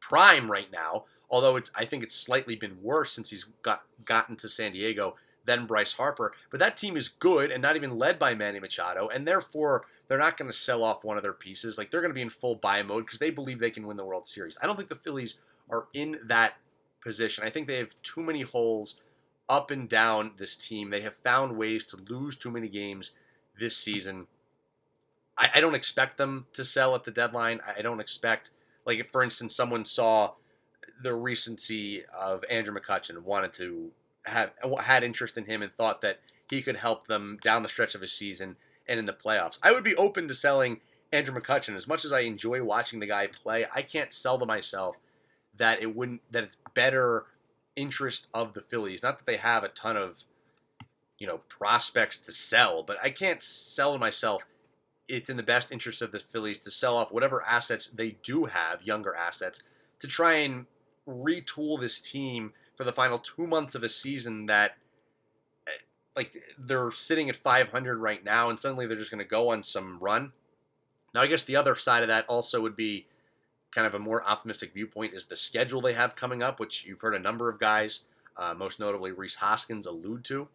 prime 0.00 0.50
right 0.50 0.70
now, 0.72 1.04
although 1.30 1.54
it's 1.54 1.70
I 1.76 1.84
think 1.84 2.02
it's 2.02 2.16
slightly 2.16 2.56
been 2.56 2.82
worse 2.82 3.12
since 3.12 3.30
he's 3.30 3.44
got 3.62 3.82
gotten 4.04 4.34
to 4.34 4.48
San 4.48 4.72
Diego 4.72 5.14
than 5.44 5.66
Bryce 5.66 5.92
Harper. 5.92 6.32
But 6.50 6.58
that 6.58 6.76
team 6.76 6.96
is 6.96 7.08
good 7.08 7.52
and 7.52 7.62
not 7.62 7.76
even 7.76 7.98
led 7.98 8.18
by 8.18 8.34
Manny 8.34 8.58
Machado, 8.58 9.08
and 9.08 9.28
therefore 9.28 9.86
they're 10.08 10.18
not 10.18 10.36
going 10.36 10.50
to 10.50 10.56
sell 10.56 10.82
off 10.82 11.04
one 11.04 11.16
of 11.16 11.22
their 11.22 11.32
pieces. 11.32 11.78
Like 11.78 11.90
they're 11.90 12.00
going 12.00 12.10
to 12.10 12.14
be 12.14 12.22
in 12.22 12.30
full 12.30 12.56
buy 12.56 12.82
mode 12.82 13.04
because 13.04 13.18
they 13.18 13.30
believe 13.30 13.60
they 13.60 13.70
can 13.70 13.86
win 13.86 13.96
the 13.96 14.04
World 14.04 14.26
Series. 14.26 14.56
I 14.60 14.66
don't 14.66 14.76
think 14.76 14.88
the 14.88 14.96
Phillies 14.96 15.34
are 15.70 15.86
in 15.92 16.18
that 16.26 16.54
position. 17.02 17.44
I 17.44 17.50
think 17.50 17.66
they 17.66 17.78
have 17.78 17.94
too 18.02 18.22
many 18.22 18.42
holes 18.42 19.00
up 19.48 19.70
and 19.70 19.88
down 19.88 20.32
this 20.38 20.56
team. 20.56 20.90
They 20.90 21.02
have 21.02 21.14
found 21.24 21.56
ways 21.56 21.84
to 21.86 21.96
lose 22.08 22.36
too 22.36 22.50
many 22.50 22.68
games 22.68 23.12
this 23.58 23.76
season. 23.76 24.26
I, 25.36 25.50
I 25.56 25.60
don't 25.60 25.74
expect 25.74 26.18
them 26.18 26.46
to 26.54 26.64
sell 26.64 26.94
at 26.94 27.04
the 27.04 27.10
deadline. 27.10 27.60
I 27.76 27.82
don't 27.82 28.00
expect, 28.00 28.50
like, 28.84 28.98
if, 28.98 29.10
for 29.10 29.22
instance, 29.22 29.54
someone 29.54 29.84
saw 29.84 30.32
the 31.02 31.14
recency 31.14 32.02
of 32.18 32.44
Andrew 32.50 32.74
McCutchen 32.74 33.10
and 33.10 33.24
wanted 33.24 33.54
to 33.54 33.90
have 34.24 34.50
had 34.80 35.04
interest 35.04 35.38
in 35.38 35.44
him 35.44 35.62
and 35.62 35.72
thought 35.72 36.02
that 36.02 36.20
he 36.50 36.60
could 36.62 36.76
help 36.76 37.06
them 37.06 37.38
down 37.42 37.62
the 37.62 37.68
stretch 37.68 37.94
of 37.94 38.02
a 38.02 38.08
season 38.08 38.56
and 38.88 38.98
in 38.98 39.06
the 39.06 39.12
playoffs. 39.12 39.58
I 39.62 39.72
would 39.72 39.84
be 39.84 39.96
open 39.96 40.28
to 40.28 40.34
selling 40.34 40.80
Andrew 41.12 41.38
McCutchen 41.38 41.76
as 41.76 41.86
much 41.86 42.04
as 42.04 42.12
I 42.12 42.20
enjoy 42.20 42.62
watching 42.62 43.00
the 43.00 43.06
guy 43.06 43.26
play. 43.26 43.66
I 43.74 43.82
can't 43.82 44.12
sell 44.12 44.38
to 44.38 44.46
myself 44.46 44.96
that 45.58 45.82
it 45.82 45.94
wouldn't 45.94 46.22
that 46.30 46.44
it's 46.44 46.56
better 46.74 47.26
interest 47.76 48.28
of 48.34 48.54
the 48.54 48.60
Phillies. 48.60 49.02
Not 49.02 49.18
that 49.18 49.26
they 49.26 49.36
have 49.36 49.64
a 49.64 49.68
ton 49.68 49.96
of 49.96 50.16
you 51.18 51.26
know 51.26 51.40
prospects 51.48 52.18
to 52.18 52.32
sell, 52.32 52.82
but 52.82 52.96
I 53.02 53.10
can't 53.10 53.42
sell 53.42 53.92
to 53.92 53.98
myself 53.98 54.42
it's 55.08 55.30
in 55.30 55.38
the 55.38 55.42
best 55.42 55.72
interest 55.72 56.02
of 56.02 56.12
the 56.12 56.20
Phillies 56.20 56.58
to 56.58 56.70
sell 56.70 56.96
off 56.96 57.10
whatever 57.10 57.42
assets 57.42 57.88
they 57.88 58.16
do 58.22 58.44
have, 58.44 58.82
younger 58.82 59.14
assets, 59.14 59.62
to 60.00 60.06
try 60.06 60.34
and 60.34 60.66
retool 61.08 61.80
this 61.80 61.98
team 62.00 62.52
for 62.76 62.84
the 62.84 62.92
final 62.92 63.18
two 63.18 63.46
months 63.46 63.74
of 63.74 63.82
a 63.82 63.88
season 63.88 64.46
that 64.46 64.72
like 66.18 66.36
they're 66.58 66.90
sitting 66.90 67.30
at 67.30 67.36
500 67.36 67.98
right 67.98 68.22
now 68.22 68.50
and 68.50 68.60
suddenly 68.60 68.86
they're 68.86 68.98
just 68.98 69.10
going 69.10 69.24
to 69.24 69.28
go 69.28 69.50
on 69.50 69.62
some 69.62 69.98
run 70.00 70.32
now 71.14 71.22
i 71.22 71.26
guess 71.26 71.44
the 71.44 71.56
other 71.56 71.74
side 71.74 72.02
of 72.02 72.08
that 72.08 72.26
also 72.28 72.60
would 72.60 72.76
be 72.76 73.06
kind 73.70 73.86
of 73.86 73.94
a 73.94 73.98
more 73.98 74.22
optimistic 74.24 74.74
viewpoint 74.74 75.14
is 75.14 75.26
the 75.26 75.36
schedule 75.36 75.80
they 75.80 75.92
have 75.94 76.16
coming 76.16 76.42
up 76.42 76.60
which 76.60 76.84
you've 76.84 77.00
heard 77.00 77.14
a 77.14 77.18
number 77.18 77.48
of 77.48 77.58
guys 77.58 78.02
uh, 78.38 78.54
most 78.54 78.78
notably 78.78 79.10
Rhys 79.10 79.34
Hoskins 79.34 79.86
allude 79.86 80.24
to 80.26 80.48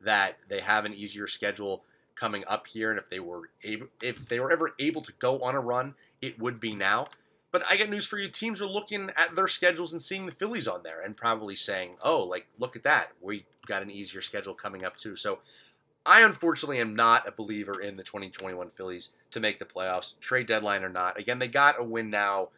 that 0.00 0.36
they 0.48 0.60
have 0.60 0.84
an 0.84 0.92
easier 0.92 1.28
schedule 1.28 1.84
coming 2.16 2.44
up 2.46 2.66
here, 2.66 2.90
and 2.90 2.98
if 2.98 3.08
they 3.08 3.20
were 3.20 3.50
able, 3.62 3.86
if 4.02 4.28
they 4.28 4.40
were 4.40 4.52
ever 4.52 4.74
able 4.78 5.02
to 5.02 5.12
go 5.18 5.40
on 5.40 5.54
a 5.54 5.60
run, 5.60 5.94
it 6.20 6.38
would 6.38 6.60
be 6.60 6.74
now. 6.74 7.08
But 7.52 7.64
I 7.68 7.76
got 7.76 7.88
news 7.88 8.06
for 8.06 8.18
you. 8.18 8.28
Teams 8.28 8.62
are 8.62 8.66
looking 8.66 9.10
at 9.16 9.34
their 9.34 9.48
schedules 9.48 9.92
and 9.92 10.00
seeing 10.00 10.26
the 10.26 10.32
Phillies 10.32 10.68
on 10.68 10.82
there 10.84 11.00
and 11.00 11.16
probably 11.16 11.56
saying, 11.56 11.96
oh, 12.02 12.22
like, 12.22 12.46
look 12.58 12.76
at 12.76 12.84
that. 12.84 13.08
We 13.20 13.44
got 13.66 13.82
an 13.82 13.90
easier 13.90 14.22
schedule 14.22 14.54
coming 14.54 14.84
up, 14.84 14.96
too. 14.96 15.16
So 15.16 15.40
I 16.06 16.22
unfortunately 16.22 16.78
am 16.78 16.94
not 16.94 17.28
a 17.28 17.32
believer 17.32 17.80
in 17.80 17.96
the 17.96 18.02
2021 18.02 18.70
Phillies 18.76 19.10
to 19.32 19.40
make 19.40 19.58
the 19.58 19.64
playoffs, 19.64 20.18
trade 20.20 20.46
deadline 20.46 20.84
or 20.84 20.88
not. 20.88 21.18
Again, 21.18 21.38
they 21.38 21.48
got 21.48 21.80
a 21.80 21.84
win 21.84 22.08
now, 22.08 22.48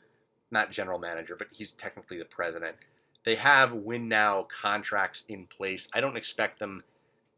not 0.50 0.70
general 0.70 0.98
manager, 0.98 1.36
but 1.36 1.48
he's 1.50 1.72
technically 1.72 2.18
the 2.18 2.24
president. 2.24 2.76
They 3.24 3.36
have 3.36 3.72
win 3.72 4.08
now 4.08 4.46
contracts 4.48 5.24
in 5.28 5.46
place. 5.46 5.88
I 5.92 6.00
don't 6.00 6.16
expect 6.16 6.58
them 6.58 6.84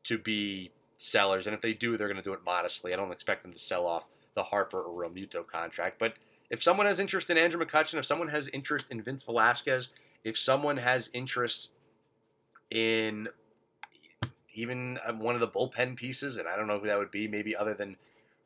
to 0.04 0.18
be 0.18 0.72
sellers, 0.98 1.46
and 1.46 1.54
if 1.54 1.60
they 1.62 1.72
do, 1.72 1.96
they're 1.96 2.08
going 2.08 2.16
to 2.16 2.22
do 2.22 2.32
it 2.32 2.44
modestly. 2.44 2.92
I 2.92 2.96
don't 2.96 3.12
expect 3.12 3.42
them 3.42 3.52
to 3.52 3.58
sell 3.58 3.86
off 3.86 4.04
the 4.34 4.42
Harper 4.42 4.82
or 4.82 5.02
Realmuto 5.02 5.46
contract, 5.46 5.98
but 5.98 6.14
if 6.50 6.62
someone 6.62 6.86
has 6.86 7.00
interest 7.00 7.30
in 7.30 7.38
Andrew 7.38 7.64
McCutchen, 7.64 7.98
if 7.98 8.04
someone 8.04 8.28
has 8.28 8.48
interest 8.48 8.86
in 8.90 9.02
Vince 9.02 9.24
Velasquez, 9.24 9.90
if 10.24 10.38
someone 10.38 10.76
has 10.76 11.10
interest 11.12 11.70
in 12.70 13.28
even 14.54 14.98
um, 15.06 15.18
one 15.18 15.34
of 15.34 15.40
the 15.40 15.48
bullpen 15.48 15.96
pieces, 15.96 16.36
and 16.36 16.48
I 16.48 16.56
don't 16.56 16.66
know 16.66 16.78
who 16.78 16.86
that 16.86 16.98
would 16.98 17.10
be, 17.10 17.26
maybe 17.28 17.56
other 17.56 17.74
than 17.74 17.96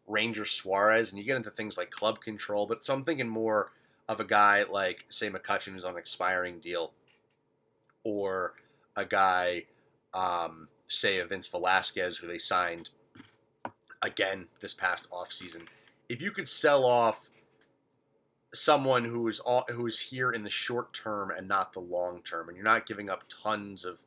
Ranger 0.06 0.44
Suarez, 0.44 1.10
and 1.10 1.18
you 1.18 1.24
get 1.24 1.36
into 1.36 1.50
things 1.50 1.76
like 1.76 1.90
club 1.90 2.20
control, 2.20 2.66
but 2.66 2.82
so 2.82 2.94
I'm 2.94 3.04
thinking 3.04 3.28
more 3.28 3.72
of 4.08 4.20
a 4.20 4.24
guy 4.24 4.64
like, 4.64 5.04
say, 5.10 5.28
McCutchen, 5.28 5.74
who's 5.74 5.84
on 5.84 5.92
an 5.92 5.98
expiring 5.98 6.60
deal, 6.60 6.92
or 8.04 8.54
a 8.96 9.04
guy, 9.04 9.64
um, 10.14 10.68
say, 10.88 11.18
a 11.18 11.26
Vince 11.26 11.46
Velasquez, 11.48 12.16
who 12.16 12.26
they 12.26 12.38
signed 12.38 12.88
again 14.00 14.46
this 14.60 14.72
past 14.72 15.10
offseason. 15.10 15.62
If 16.08 16.22
you 16.22 16.30
could 16.30 16.48
sell 16.48 16.84
off 16.84 17.27
someone 18.58 19.04
who 19.04 19.28
is 19.28 19.40
all, 19.40 19.64
who 19.70 19.86
is 19.86 19.98
here 19.98 20.32
in 20.32 20.42
the 20.42 20.50
short 20.50 20.92
term 20.92 21.30
and 21.30 21.46
not 21.46 21.72
the 21.72 21.80
long 21.80 22.20
term, 22.22 22.48
and 22.48 22.56
you're 22.56 22.64
not 22.64 22.86
giving 22.86 23.08
up 23.08 23.22
tons 23.42 23.84
of 23.84 23.98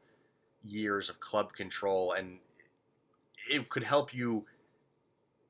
years 0.63 1.09
of 1.09 1.19
club 1.19 1.53
control, 1.53 2.13
and 2.13 2.37
it 3.49 3.69
could 3.69 3.83
help 3.83 4.13
you 4.13 4.45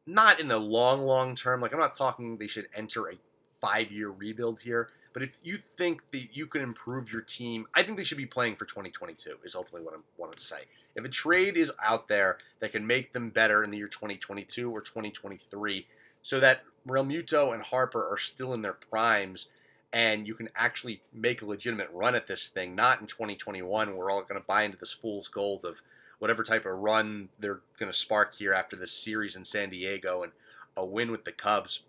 not 0.06 0.40
in 0.40 0.48
the 0.48 0.58
long, 0.58 1.02
long 1.02 1.36
term. 1.36 1.62
Like 1.62 1.74
I'm 1.74 1.80
not 1.80 1.96
talking 1.96 2.38
they 2.38 2.48
should 2.48 2.68
enter 2.76 3.10
a 3.10 3.16
five 3.60 3.92
year 3.92 4.10
rebuild 4.10 4.60
here, 4.60 4.90
but 5.14 5.24
if 5.24 5.32
you 5.44 5.60
think 5.78 6.04
that 6.12 6.36
you 6.36 6.46
can 6.46 6.62
improve 6.62 7.12
your 7.12 7.22
team, 7.22 7.68
I 7.74 7.84
think 7.84 7.98
they 7.98 8.04
should 8.04 8.18
be 8.18 8.26
playing 8.26 8.56
for 8.56 8.66
2022. 8.66 9.38
Is 9.44 9.56
ultimately 9.56 9.86
what 9.86 9.96
I 9.96 9.98
wanted 10.18 10.38
to 10.38 10.46
say. 10.46 10.62
If 10.96 11.06
a 11.06 11.10
trade 11.10 11.58
is 11.58 11.72
out 11.84 12.08
there 12.08 12.38
that 12.60 12.74
can 12.74 12.86
make 12.86 13.14
them 13.14 13.30
better 13.30 13.64
in 13.64 13.72
the 13.72 13.78
year 13.78 13.88
2022 13.88 14.70
or 14.70 14.82
2023, 14.82 15.88
so 16.23 16.39
that 16.39 16.63
Realmuto 16.88 17.53
and 17.53 17.63
Harper 17.63 18.07
are 18.07 18.17
still 18.17 18.53
in 18.53 18.62
their 18.62 18.73
primes 18.73 19.47
and 19.93 20.25
you 20.25 20.34
can 20.34 20.49
actually 20.55 21.01
make 21.13 21.41
a 21.41 21.45
legitimate 21.45 21.89
run 21.91 22.15
at 22.15 22.27
this 22.27 22.47
thing, 22.47 22.75
not 22.75 23.01
in 23.01 23.07
2021. 23.07 23.95
We're 23.95 24.10
all 24.10 24.21
going 24.21 24.39
to 24.39 24.47
buy 24.47 24.63
into 24.63 24.77
this 24.77 24.93
fool's 24.93 25.27
gold 25.27 25.65
of 25.65 25.81
whatever 26.19 26.43
type 26.43 26.65
of 26.65 26.77
run 26.77 27.29
they're 27.39 27.62
going 27.77 27.91
to 27.91 27.97
spark 27.97 28.36
here 28.36 28.53
after 28.53 28.75
this 28.75 28.91
series 28.91 29.36
in 29.36 29.43
San 29.43 29.69
Diego 29.69 30.23
and 30.23 30.31
a 30.77 30.86
win 30.86 31.12
with 31.12 31.25
the 31.25 31.31
Cubs 31.31 31.81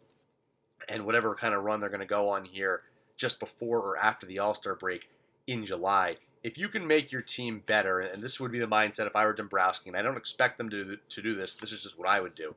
and 0.88 1.06
whatever 1.06 1.34
kind 1.34 1.54
of 1.54 1.62
run 1.62 1.80
they're 1.80 1.88
going 1.88 2.00
to 2.00 2.06
go 2.06 2.28
on 2.28 2.44
here 2.44 2.82
just 3.16 3.38
before 3.38 3.78
or 3.78 3.96
after 3.96 4.26
the 4.26 4.40
All 4.40 4.54
Star 4.54 4.74
break 4.74 5.08
in 5.46 5.64
July. 5.64 6.16
If 6.42 6.58
you 6.58 6.68
can 6.68 6.86
make 6.88 7.12
your 7.12 7.22
team 7.22 7.62
better, 7.66 8.00
and 8.00 8.20
this 8.20 8.40
would 8.40 8.50
be 8.50 8.58
the 8.58 8.66
mindset 8.66 9.06
if 9.06 9.14
I 9.14 9.24
were 9.24 9.32
Dombrowski, 9.32 9.90
and 9.90 9.96
I 9.96 10.02
don't 10.02 10.16
expect 10.16 10.58
them 10.58 10.70
to, 10.70 10.96
to 11.08 11.22
do 11.22 11.36
this, 11.36 11.54
this 11.54 11.70
is 11.70 11.84
just 11.84 11.96
what 11.96 12.08
I 12.08 12.20
would 12.20 12.34
do. 12.34 12.56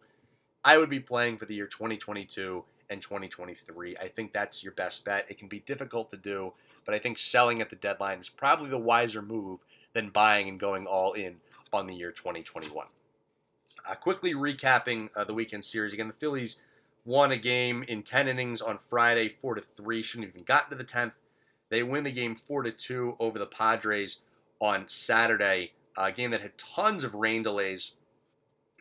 I 0.65 0.79
would 0.79 0.89
be 0.89 0.99
playing 0.99 1.37
for 1.37 1.45
the 1.45 1.53
year 1.53 1.67
2022 1.67 2.63
and 2.89 2.99
2023. 2.99 3.97
I 3.97 4.07
think 4.07 4.33
that's 4.33 4.63
your 4.63 4.73
best 4.73 5.05
bet. 5.05 5.27
It 5.29 5.37
can 5.37 5.47
be 5.47 5.59
difficult 5.59 6.09
to 6.09 6.17
do, 6.17 6.53
but 6.85 6.95
I 6.95 6.99
think 6.99 7.19
selling 7.19 7.61
at 7.61 7.69
the 7.69 7.75
deadline 7.75 8.19
is 8.19 8.29
probably 8.29 8.71
the 8.71 8.77
wiser 8.79 9.21
move 9.21 9.59
than 9.93 10.09
buying 10.09 10.49
and 10.49 10.59
going 10.59 10.87
all 10.87 11.13
in 11.13 11.35
on 11.71 11.85
the 11.85 11.93
year 11.93 12.11
2021. 12.11 12.87
Uh, 13.87 13.93
quickly 13.93 14.33
recapping 14.33 15.09
uh, 15.15 15.23
the 15.23 15.35
weekend 15.35 15.63
series 15.63 15.93
again, 15.93 16.07
the 16.07 16.13
Phillies 16.15 16.61
won 17.05 17.31
a 17.31 17.37
game 17.37 17.83
in 17.87 18.01
10 18.01 18.27
innings 18.27 18.59
on 18.59 18.79
Friday, 18.89 19.35
four 19.41 19.53
to 19.53 19.63
three. 19.77 20.01
Shouldn't 20.01 20.29
even 20.29 20.43
gotten 20.43 20.71
to 20.71 20.75
the 20.75 20.83
10th. 20.83 21.11
They 21.69 21.83
win 21.83 22.03
the 22.03 22.11
game 22.11 22.35
four 22.35 22.63
to 22.63 22.71
two 22.71 23.15
over 23.19 23.37
the 23.37 23.45
Padres 23.45 24.21
on 24.59 24.85
Saturday. 24.87 25.73
A 25.95 26.11
game 26.11 26.31
that 26.31 26.41
had 26.41 26.57
tons 26.57 27.03
of 27.03 27.13
rain 27.13 27.43
delays. 27.43 27.93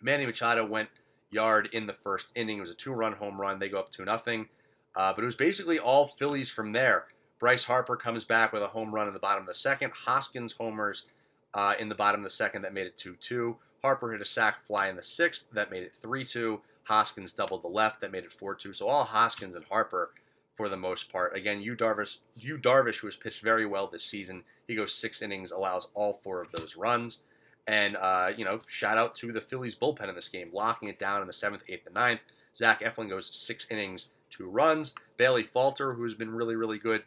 Manny 0.00 0.24
Machado 0.24 0.64
went 0.64 0.88
yard 1.34 1.68
in 1.72 1.86
the 1.86 1.92
first 1.92 2.28
inning. 2.34 2.58
It 2.58 2.62
was 2.62 2.70
a 2.70 2.74
two-run 2.74 3.12
home 3.12 3.40
run. 3.40 3.58
They 3.58 3.68
go 3.68 3.80
up 3.80 3.90
two 3.90 4.04
nothing, 4.04 4.48
uh, 4.96 5.12
but 5.12 5.22
it 5.22 5.26
was 5.26 5.36
basically 5.36 5.78
all 5.78 6.08
Phillies 6.08 6.48
from 6.48 6.72
there. 6.72 7.06
Bryce 7.40 7.64
Harper 7.64 7.96
comes 7.96 8.24
back 8.24 8.52
with 8.52 8.62
a 8.62 8.68
home 8.68 8.94
run 8.94 9.08
in 9.08 9.12
the 9.12 9.20
bottom 9.20 9.42
of 9.42 9.48
the 9.48 9.54
second. 9.54 9.92
Hoskins 9.92 10.52
homers 10.52 11.04
uh, 11.52 11.74
in 11.78 11.88
the 11.88 11.94
bottom 11.94 12.20
of 12.20 12.24
the 12.24 12.30
second 12.30 12.62
that 12.62 12.72
made 12.72 12.86
it 12.86 12.96
2-2. 12.96 13.56
Harper 13.82 14.12
hit 14.12 14.22
a 14.22 14.24
sac 14.24 14.64
fly 14.66 14.88
in 14.88 14.96
the 14.96 15.02
sixth 15.02 15.46
that 15.52 15.70
made 15.70 15.82
it 15.82 15.92
3-2. 16.02 16.58
Hoskins 16.84 17.34
doubled 17.34 17.62
the 17.62 17.68
left 17.68 18.00
that 18.00 18.12
made 18.12 18.24
it 18.24 18.32
4-2. 18.40 18.74
So 18.74 18.86
all 18.86 19.04
Hoskins 19.04 19.56
and 19.56 19.64
Harper 19.66 20.10
for 20.56 20.68
the 20.68 20.76
most 20.76 21.12
part. 21.12 21.36
Again, 21.36 21.60
Yu 21.60 21.74
Darvish, 21.76 22.18
Yu 22.36 22.58
Darvish, 22.58 22.98
who 22.98 23.08
has 23.08 23.16
pitched 23.16 23.42
very 23.42 23.66
well 23.66 23.88
this 23.88 24.04
season, 24.04 24.42
he 24.68 24.76
goes 24.76 24.94
six 24.94 25.20
innings, 25.20 25.50
allows 25.50 25.88
all 25.94 26.20
four 26.22 26.40
of 26.40 26.52
those 26.52 26.76
runs. 26.76 27.22
And, 27.66 27.96
uh, 27.96 28.30
you 28.36 28.44
know, 28.44 28.60
shout 28.66 28.98
out 28.98 29.14
to 29.16 29.32
the 29.32 29.40
Phillies 29.40 29.74
bullpen 29.74 30.08
in 30.08 30.14
this 30.14 30.28
game, 30.28 30.50
locking 30.52 30.88
it 30.88 30.98
down 30.98 31.22
in 31.22 31.26
the 31.26 31.32
seventh, 31.32 31.62
eighth, 31.68 31.86
and 31.86 31.94
ninth. 31.94 32.20
Zach 32.56 32.80
Eflin 32.80 33.08
goes 33.08 33.34
six 33.34 33.66
innings, 33.70 34.10
two 34.30 34.48
runs. 34.48 34.94
Bailey 35.16 35.44
Falter, 35.44 35.94
who's 35.94 36.14
been 36.14 36.30
really, 36.30 36.56
really 36.56 36.78
good 36.78 37.02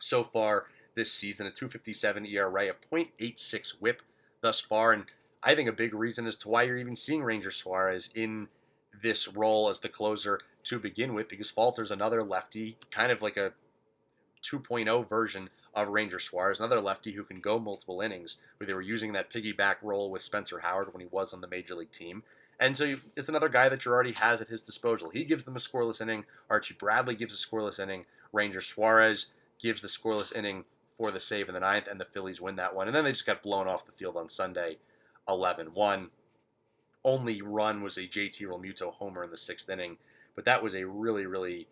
so 0.00 0.24
far 0.24 0.66
this 0.96 1.12
season, 1.12 1.46
a 1.46 1.50
257 1.50 2.26
ERA, 2.26 2.68
a 2.70 2.94
.86 2.94 3.80
whip 3.80 4.02
thus 4.40 4.60
far. 4.60 4.92
And 4.92 5.04
I 5.42 5.54
think 5.54 5.68
a 5.68 5.72
big 5.72 5.94
reason 5.94 6.26
as 6.26 6.36
to 6.38 6.48
why 6.48 6.64
you're 6.64 6.78
even 6.78 6.96
seeing 6.96 7.22
Ranger 7.22 7.50
Suarez 7.50 8.10
in 8.14 8.48
this 9.02 9.28
role 9.28 9.68
as 9.70 9.80
the 9.80 9.88
closer 9.88 10.40
to 10.64 10.78
begin 10.78 11.14
with, 11.14 11.28
because 11.28 11.50
Falter's 11.50 11.90
another 11.90 12.22
lefty, 12.22 12.76
kind 12.90 13.12
of 13.12 13.22
like 13.22 13.36
a 13.36 13.52
2.0 14.42 15.08
version 15.08 15.48
of 15.74 15.88
Ranger 15.88 16.18
Suarez, 16.18 16.58
another 16.58 16.80
lefty 16.80 17.12
who 17.12 17.24
can 17.24 17.40
go 17.40 17.58
multiple 17.58 18.00
innings, 18.00 18.38
where 18.56 18.66
they 18.66 18.74
were 18.74 18.80
using 18.80 19.12
that 19.12 19.32
piggyback 19.32 19.76
role 19.82 20.10
with 20.10 20.22
Spencer 20.22 20.58
Howard 20.58 20.92
when 20.92 21.00
he 21.00 21.08
was 21.10 21.32
on 21.32 21.40
the 21.40 21.46
major 21.46 21.74
league 21.74 21.92
team. 21.92 22.22
And 22.58 22.76
so 22.76 22.96
it's 23.16 23.28
another 23.28 23.48
guy 23.48 23.68
that 23.68 23.86
already 23.86 24.12
has 24.12 24.40
at 24.40 24.48
his 24.48 24.60
disposal. 24.60 25.10
He 25.10 25.24
gives 25.24 25.44
them 25.44 25.56
a 25.56 25.60
scoreless 25.60 26.00
inning. 26.00 26.24
Archie 26.50 26.74
Bradley 26.74 27.14
gives 27.14 27.32
a 27.32 27.36
scoreless 27.36 27.78
inning. 27.78 28.04
Ranger 28.32 28.60
Suarez 28.60 29.28
gives 29.58 29.80
the 29.80 29.88
scoreless 29.88 30.34
inning 30.34 30.64
for 30.98 31.10
the 31.10 31.20
save 31.20 31.48
in 31.48 31.54
the 31.54 31.60
ninth, 31.60 31.88
and 31.88 31.98
the 31.98 32.04
Phillies 32.04 32.40
win 32.40 32.56
that 32.56 32.74
one. 32.74 32.86
And 32.86 32.94
then 32.94 33.04
they 33.04 33.12
just 33.12 33.24
got 33.24 33.42
blown 33.42 33.66
off 33.66 33.86
the 33.86 33.92
field 33.92 34.16
on 34.16 34.28
Sunday, 34.28 34.76
11-1. 35.26 36.08
Only 37.02 37.40
run 37.40 37.82
was 37.82 37.96
a 37.96 38.02
JT 38.02 38.42
Realmuto 38.42 38.92
homer 38.92 39.24
in 39.24 39.30
the 39.30 39.38
sixth 39.38 39.70
inning, 39.70 39.96
but 40.34 40.44
that 40.44 40.62
was 40.62 40.74
a 40.74 40.86
really, 40.86 41.24
really 41.24 41.66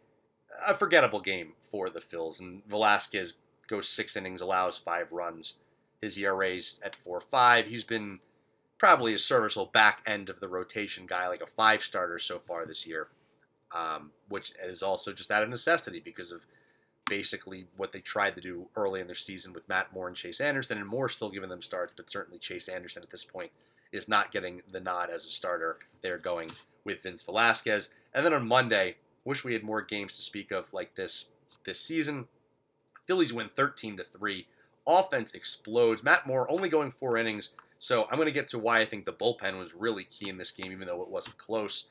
a 0.67 0.73
forgettable 0.73 1.21
game 1.21 1.53
for 1.71 1.91
the 1.91 2.01
Phils. 2.01 2.41
And 2.41 2.65
Velasquez 2.67 3.35
goes 3.69 3.89
six 3.89 4.17
innings, 4.17 4.41
allows 4.41 4.79
five 4.79 5.13
runs. 5.13 5.55
His 6.01 6.17
ERA's 6.19 6.81
at 6.85 6.97
four 6.97 7.21
five. 7.21 7.67
He's 7.67 7.85
been 7.85 8.19
probably 8.79 9.15
a 9.15 9.19
serviceable 9.19 9.67
back 9.67 10.03
end 10.07 10.29
of 10.29 10.41
the 10.41 10.49
rotation 10.49 11.07
guy, 11.07 11.29
like 11.29 11.43
a 11.43 11.47
five 11.47 11.83
starter 11.83 12.19
so 12.19 12.41
far 12.47 12.65
this 12.65 12.87
year, 12.87 13.09
um, 13.75 14.11
which 14.29 14.53
is 14.65 14.83
also 14.83 15.13
just 15.13 15.31
out 15.31 15.43
of 15.43 15.49
necessity 15.49 16.01
because 16.01 16.33
of 16.33 16.41
basically 17.09 17.67
what 17.77 17.93
they 17.93 18.01
tried 18.01 18.35
to 18.35 18.41
do 18.41 18.69
early 18.77 19.01
in 19.01 19.07
their 19.07 19.17
season 19.17 19.53
with 19.53 19.69
Matt 19.69 19.93
Moore 19.93 20.09
and 20.09 20.17
Chase 20.17 20.41
Anderson, 20.41 20.79
and 20.79 20.87
Moore 20.87 21.09
still 21.09 21.31
giving 21.31 21.49
them 21.49 21.63
starts, 21.63 21.93
but 21.97 22.11
certainly 22.11 22.39
Chase 22.39 22.69
Anderson 22.69 23.03
at 23.03 23.11
this 23.11 23.25
point 23.25 23.51
is 23.93 24.09
not 24.09 24.31
getting 24.31 24.61
the 24.71 24.81
nod 24.81 25.11
as 25.11 25.25
a 25.25 25.31
starter. 25.31 25.79
They're 26.03 26.19
going 26.19 26.51
with 26.85 27.03
Vince 27.03 27.23
Velasquez, 27.23 27.91
and 28.15 28.25
then 28.25 28.35
on 28.35 28.47
Monday, 28.47 28.97
wish 29.25 29.45
we 29.45 29.55
had 29.55 29.63
more 29.63 29.83
games 29.83 30.17
to 30.17 30.23
speak 30.23 30.53
of 30.53 30.73
like 30.73 30.95
this 30.95 31.27
this 31.65 31.81
season. 31.81 32.27
Phillies 33.09 33.33
win 33.33 33.51
13 33.57 33.97
to 33.97 34.05
3. 34.05 34.47
Offense 34.87 35.35
explodes. 35.35 36.05
Matt 36.05 36.27
Moore 36.27 36.49
only 36.49 36.69
going 36.69 36.93
four 36.93 37.17
innings. 37.17 37.51
So 37.81 38.07
I'm 38.11 38.17
going 38.17 38.27
to 38.27 38.33
get 38.33 38.49
to 38.49 38.59
why 38.59 38.79
I 38.79 38.85
think 38.85 39.05
the 39.05 39.13
bullpen 39.13 39.59
was 39.59 39.75
really 39.75 40.05
key 40.05 40.29
in 40.29 40.39
this 40.39 40.53
game, 40.53 40.71
even 40.71 40.87
though 40.87 41.03
it 41.03 41.09
wasn't 41.09 41.39
close. 41.39 41.87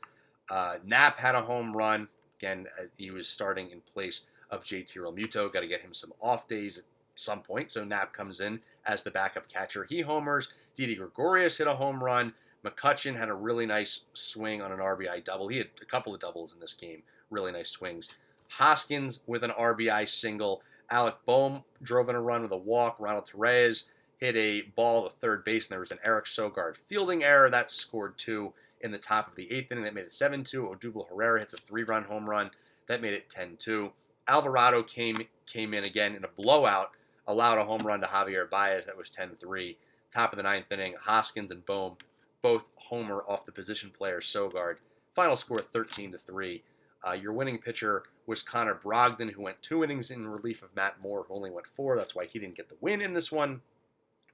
Uh, 0.49 0.76
Knapp 0.86 1.18
had 1.18 1.36
a 1.36 1.41
home 1.41 1.76
run. 1.76 2.07
Again, 2.39 2.68
uh, 2.80 2.86
he 2.97 3.11
was 3.11 3.28
starting 3.28 3.72
in 3.72 3.82
place 3.93 4.22
of 4.51 4.63
JT 4.63 4.93
Realmuto. 4.95 5.51
Got 5.51 5.61
to 5.61 5.68
get 5.68 5.82
him 5.82 5.93
some 5.93 6.13
off 6.22 6.47
days 6.47 6.78
at 6.78 6.84
some 7.15 7.41
point. 7.41 7.72
So 7.72 7.84
Knapp 7.84 8.13
comes 8.13 8.39
in 8.39 8.59
as 8.86 9.03
the 9.03 9.11
backup 9.11 9.49
catcher. 9.49 9.86
He 9.86 10.01
homers. 10.01 10.53
Didi 10.76 10.95
Gregorius 10.95 11.57
hit 11.57 11.68
a 11.68 11.76
home 11.76 12.03
run. 12.03 12.34
McCutchen 12.65 13.18
had 13.18 13.30
a 13.30 13.34
really 13.34 13.65
nice 13.65 14.05
swing 14.13 14.61
on 14.61 14.72
an 14.72 14.80
RBI 14.80 15.24
double. 15.24 15.47
He 15.47 15.57
had 15.57 15.70
a 15.82 15.86
couple 15.86 16.13
of 16.13 16.20
doubles 16.20 16.53
in 16.53 16.59
this 16.59 16.74
game. 16.74 17.01
Really 17.30 17.51
nice 17.51 17.70
swings. 17.70 18.09
Hoskins 18.49 19.22
with 19.26 19.43
an 19.43 19.51
RBI 19.51 20.07
single. 20.07 20.61
Alec 20.89 21.15
Bohm 21.25 21.63
drove 21.81 22.09
in 22.09 22.15
a 22.15 22.21
run 22.21 22.43
with 22.43 22.51
a 22.51 22.57
walk. 22.57 22.95
Ronald 22.99 23.29
Torreyes 23.29 23.88
hit 24.17 24.35
a 24.35 24.61
ball 24.75 25.07
to 25.07 25.15
third 25.15 25.43
base, 25.43 25.65
and 25.65 25.71
there 25.71 25.79
was 25.79 25.91
an 25.91 25.99
Eric 26.03 26.25
Sogard 26.25 26.75
fielding 26.88 27.23
error 27.23 27.49
that 27.49 27.71
scored 27.71 28.17
two. 28.17 28.53
in 28.79 28.91
the 28.91 28.97
top 28.97 29.27
of 29.27 29.35
the 29.35 29.51
eighth 29.51 29.71
inning 29.71 29.83
that 29.83 29.95
made 29.95 30.05
it 30.05 30.13
7 30.13 30.43
2. 30.43 30.63
Odubel 30.63 31.09
Herrera 31.09 31.39
hits 31.39 31.53
a 31.53 31.57
three 31.57 31.83
run 31.83 32.03
home 32.03 32.29
run 32.29 32.51
that 32.88 33.01
made 33.01 33.13
it 33.13 33.29
10 33.29 33.57
2. 33.57 33.91
Alvarado 34.27 34.83
came 34.83 35.17
came 35.45 35.73
in 35.73 35.83
again 35.83 36.15
in 36.15 36.23
a 36.23 36.27
blowout, 36.27 36.91
allowed 37.27 37.57
a 37.57 37.65
home 37.65 37.81
run 37.81 38.01
to 38.01 38.07
Javier 38.07 38.47
Baez 38.49 38.85
that 38.85 38.97
was 38.97 39.09
10 39.09 39.31
3. 39.39 39.77
Top 40.13 40.31
of 40.31 40.38
the 40.38 40.43
ninth 40.43 40.71
inning, 40.71 40.95
Hoskins 40.99 41.51
and 41.51 41.65
Bohm 41.65 41.97
both 42.41 42.63
homer 42.75 43.23
off 43.27 43.45
the 43.45 43.51
position 43.51 43.89
player 43.89 44.21
Sogard. 44.21 44.77
Final 45.15 45.35
score 45.35 45.59
13 45.59 46.11
to 46.11 46.17
3. 46.19 46.61
Uh, 47.05 47.13
your 47.13 47.33
winning 47.33 47.57
pitcher 47.57 48.03
was 48.25 48.41
Connor 48.41 48.75
Brogdon, 48.75 49.31
who 49.31 49.41
went 49.41 49.61
two 49.61 49.83
innings 49.83 50.11
in 50.11 50.27
relief 50.27 50.61
of 50.61 50.75
Matt 50.75 50.99
Moore, 51.01 51.25
who 51.27 51.35
only 51.35 51.51
went 51.51 51.67
four. 51.67 51.95
That's 51.95 52.15
why 52.15 52.25
he 52.25 52.39
didn't 52.39 52.57
get 52.57 52.69
the 52.69 52.75
win 52.81 53.01
in 53.01 53.13
this 53.13 53.31
one. 53.31 53.61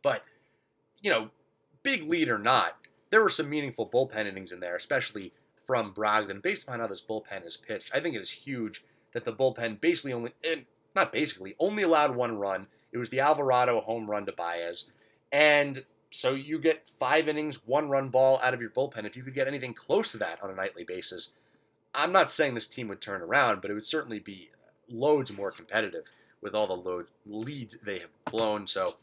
But, 0.01 0.24
you 1.01 1.11
know, 1.11 1.30
big 1.84 2.03
lead 2.03 2.30
or 2.30 2.39
not, 2.39 2.78
there 3.11 3.22
were 3.22 3.30
some 3.30 3.49
meaningful 3.49 3.88
bullpen 3.88 4.26
innings 4.26 4.51
in 4.51 4.59
there, 4.59 4.76
especially 4.76 5.34
from 5.66 5.93
Brogdon. 5.93 6.41
Based 6.41 6.64
upon 6.64 6.80
how 6.80 6.88
this 6.88 7.03
bullpen 7.07 7.45
is 7.45 7.57
pitched, 7.57 7.91
I 7.93 7.99
think 7.99 8.16
it 8.16 8.22
is 8.22 8.32
huge 8.32 8.84
that 9.14 9.26
the 9.26 9.34
bullpen 9.34 9.80
basically 9.80 10.14
only, 10.14 10.34
eh, 10.43 10.61
not 10.95 11.11
basically, 11.11 11.55
only 11.59 11.84
allowed 11.84 12.16
one 12.16 12.38
run. 12.38 12.68
It 12.91 12.97
was 12.97 13.09
the 13.09 13.20
Alvarado 13.20 13.82
home 13.82 14.09
run 14.09 14.26
to 14.26 14.32
Baez. 14.32 14.86
And 15.32 15.84
so 16.09 16.36
you 16.36 16.59
get 16.59 16.88
five 16.99 17.28
innings, 17.28 17.66
one 17.66 17.89
run 17.89 18.09
ball 18.09 18.39
out 18.43 18.53
of 18.53 18.61
your 18.61 18.70
bullpen. 18.70 19.05
If 19.05 19.16
you 19.16 19.24
could 19.24 19.34
get 19.34 19.47
anything 19.47 19.74
close 19.74 20.11
to 20.11 20.18
that 20.20 20.41
on 20.43 20.51
a 20.51 20.55
nightly 20.55 20.84
basis, 20.84 21.30
I'm 21.94 22.12
not 22.12 22.32
saying 22.32 22.56
this 22.56 22.68
team 22.68 22.88
would 22.88 23.02
turn 23.02 23.22
around, 23.22 23.62
but 23.62 23.70
it 23.70 23.74
would 23.74 23.86
certainly 23.86 24.20
be 24.20 24.50
loads 24.89 25.32
more 25.32 25.52
competitive 25.52 26.06
with 26.41 26.54
all 26.54 26.68
the 26.68 26.74
load 26.74 27.08
leads 27.26 27.78
they 27.84 28.00
have 28.00 28.10
blown. 28.30 28.68
So 28.68 28.96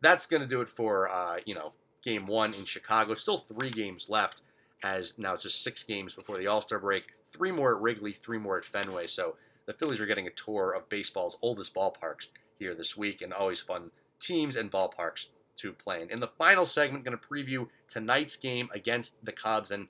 that's 0.00 0.26
going 0.26 0.42
to 0.42 0.48
do 0.48 0.60
it 0.60 0.68
for 0.68 1.08
uh, 1.08 1.38
you 1.44 1.54
know 1.54 1.72
game 2.02 2.26
one 2.26 2.54
in 2.54 2.64
Chicago. 2.64 3.14
Still 3.14 3.44
three 3.48 3.70
games 3.70 4.08
left, 4.08 4.42
as 4.82 5.14
now 5.18 5.34
it's 5.34 5.44
just 5.44 5.62
six 5.62 5.82
games 5.82 6.14
before 6.14 6.38
the 6.38 6.46
All 6.46 6.62
Star 6.62 6.78
break. 6.78 7.04
Three 7.32 7.52
more 7.52 7.74
at 7.74 7.82
Wrigley, 7.82 8.16
three 8.24 8.38
more 8.38 8.58
at 8.58 8.64
Fenway. 8.64 9.06
So 9.06 9.36
the 9.66 9.72
Phillies 9.72 10.00
are 10.00 10.06
getting 10.06 10.26
a 10.26 10.30
tour 10.30 10.72
of 10.72 10.88
baseball's 10.88 11.38
oldest 11.42 11.74
ballparks 11.74 12.28
here 12.58 12.74
this 12.74 12.96
week, 12.96 13.22
and 13.22 13.32
always 13.32 13.60
fun 13.60 13.90
teams 14.20 14.56
and 14.56 14.70
ballparks 14.70 15.26
to 15.56 15.72
play 15.72 16.02
in. 16.02 16.10
In 16.10 16.20
the 16.20 16.30
final 16.38 16.66
segment, 16.66 17.04
going 17.04 17.16
to 17.16 17.24
preview 17.24 17.68
tonight's 17.88 18.36
game 18.36 18.68
against 18.74 19.12
the 19.22 19.32
Cubs 19.32 19.70
and 19.70 19.88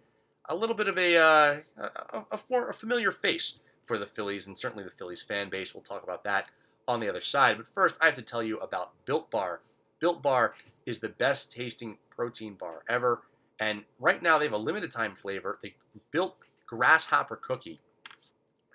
a 0.48 0.54
little 0.54 0.76
bit 0.76 0.88
of 0.88 0.98
a, 0.98 1.16
uh, 1.16 1.56
a, 1.78 2.24
a, 2.32 2.38
for, 2.38 2.68
a 2.68 2.74
familiar 2.74 3.12
face 3.12 3.58
for 3.86 3.98
the 3.98 4.06
Phillies 4.06 4.46
and 4.46 4.56
certainly 4.56 4.84
the 4.84 4.90
Phillies 4.90 5.22
fan 5.22 5.50
base. 5.50 5.74
We'll 5.74 5.82
talk 5.82 6.02
about 6.02 6.24
that 6.24 6.46
on 6.88 7.00
the 7.00 7.08
other 7.08 7.20
side. 7.20 7.56
But 7.56 7.66
first, 7.74 7.96
I 8.00 8.06
have 8.06 8.14
to 8.14 8.22
tell 8.22 8.42
you 8.42 8.58
about 8.58 8.92
Built 9.04 9.30
Bar. 9.30 9.60
Built 10.00 10.22
Bar 10.22 10.54
is 10.84 11.00
the 11.00 11.08
best 11.08 11.50
tasting 11.50 11.98
protein 12.10 12.54
bar 12.54 12.82
ever. 12.88 13.22
And 13.58 13.82
right 13.98 14.22
now, 14.22 14.38
they 14.38 14.44
have 14.44 14.52
a 14.52 14.58
limited 14.58 14.92
time 14.92 15.14
flavor. 15.14 15.58
the 15.62 15.72
built 16.10 16.36
Grasshopper 16.66 17.36
Cookie. 17.36 17.80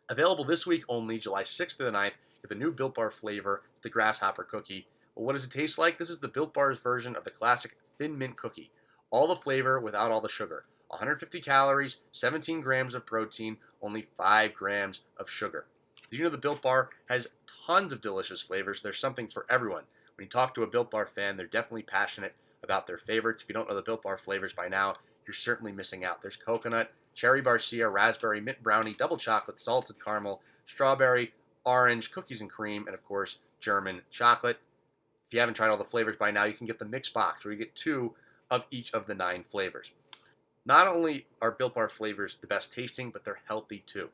Available 0.09 0.43
this 0.43 0.65
week 0.65 0.84
only, 0.89 1.19
July 1.19 1.43
6th 1.43 1.78
to 1.78 1.84
the 1.84 1.91
9th, 1.91 2.13
Get 2.41 2.49
the 2.49 2.55
new 2.55 2.72
Built 2.72 2.95
Bar 2.95 3.11
flavor, 3.11 3.61
the 3.84 3.89
Grasshopper 3.89 4.43
Cookie. 4.43 4.88
Well, 5.15 5.26
what 5.26 5.34
does 5.34 5.45
it 5.45 5.51
taste 5.51 5.78
like? 5.78 5.97
This 5.97 6.09
is 6.09 6.19
the 6.19 6.28
Built 6.28 6.53
Bar's 6.53 6.80
version 6.80 7.15
of 7.15 7.24
the 7.24 7.30
classic 7.30 7.76
Thin 7.99 8.17
Mint 8.17 8.36
Cookie. 8.36 8.72
All 9.11 9.28
the 9.28 9.36
flavor 9.36 9.80
without 9.80 10.11
all 10.11 10.22
the 10.22 10.30
sugar. 10.30 10.65
150 10.92 11.39
calories, 11.42 12.02
17 12.12 12.62
grams 12.62 12.94
of 12.94 13.06
protein, 13.06 13.58
only 13.82 14.08
5 14.18 14.54
grams 14.54 15.02
of 15.18 15.30
sugar. 15.30 15.66
Did 16.10 16.18
you 16.18 16.24
know 16.26 16.30
the 16.30 16.38
Built 16.38 16.62
Bar 16.62 16.89
has 17.08 17.30
tons 17.66 17.94
of 17.94 18.02
delicious 18.02 18.42
flavors? 18.42 18.82
There's 18.82 19.00
something 19.00 19.28
for 19.28 19.46
everyone. 19.50 19.84
When 20.16 20.26
you 20.26 20.30
talk 20.30 20.54
to 20.56 20.64
a 20.64 20.68
Built 20.68 20.92
Bar 20.92 21.08
fan, 21.16 21.38
they're 21.38 21.46
definitely 21.48 21.84
passionate 21.84 22.36
about 22.64 22.86
their 22.86 22.98
favorites. 22.98 23.42
If 23.42 23.50
you 23.50 23.54
don't 23.54 23.70
know 23.70 23.76
the 23.76 23.82
Built 23.82 24.04
Bar 24.04 24.18
flavors 24.18 24.54
by 24.54 24.68
now, 24.68 24.96
you're 25.26 25.34
certainly 25.34 25.72
missing 25.72 26.04
out. 26.04 26.22
There's 26.22 26.36
coconut, 26.36 26.92
cherry 27.16 27.42
barcia, 27.42 27.92
raspberry, 27.92 28.42
mint 28.42 28.62
brownie, 28.62 28.94
double 28.94 29.18
chocolate, 29.18 29.60
salted 29.60 30.04
caramel, 30.04 30.42
strawberry, 30.68 31.34
orange, 31.66 32.12
cookies 32.12 32.42
and 32.42 32.50
cream, 32.50 32.86
and 32.88 32.94
of 32.94 33.04
course, 33.06 33.38
German 33.60 34.02
chocolate. 34.12 34.58
If 35.28 35.34
you 35.34 35.39
haven't 35.39 35.56
tried 35.56 35.70
all 35.70 35.78
the 35.78 35.86
flavors 35.86 36.18
by 36.18 36.32
now, 36.32 36.44
you 36.44 36.54
can 36.54 36.68
get 36.68 36.80
the 36.80 36.86
mix 36.86 37.10
box 37.10 37.46
where 37.46 37.54
you 37.54 37.60
get 37.60 37.76
two 37.76 38.14
of 38.50 38.66
each 38.70 38.94
of 38.94 39.08
the 39.08 39.16
nine 39.16 39.46
flavors. 39.50 39.92
Not 40.66 40.88
only 40.88 41.26
are 41.41 41.51
Built 41.51 41.76
Bar 41.76 41.89
flavors 41.89 42.38
the 42.39 42.47
best 42.47 42.72
tasting, 42.72 43.09
but 43.09 43.26
they're 43.26 43.39
healthy 43.47 43.84
too. 43.86 44.09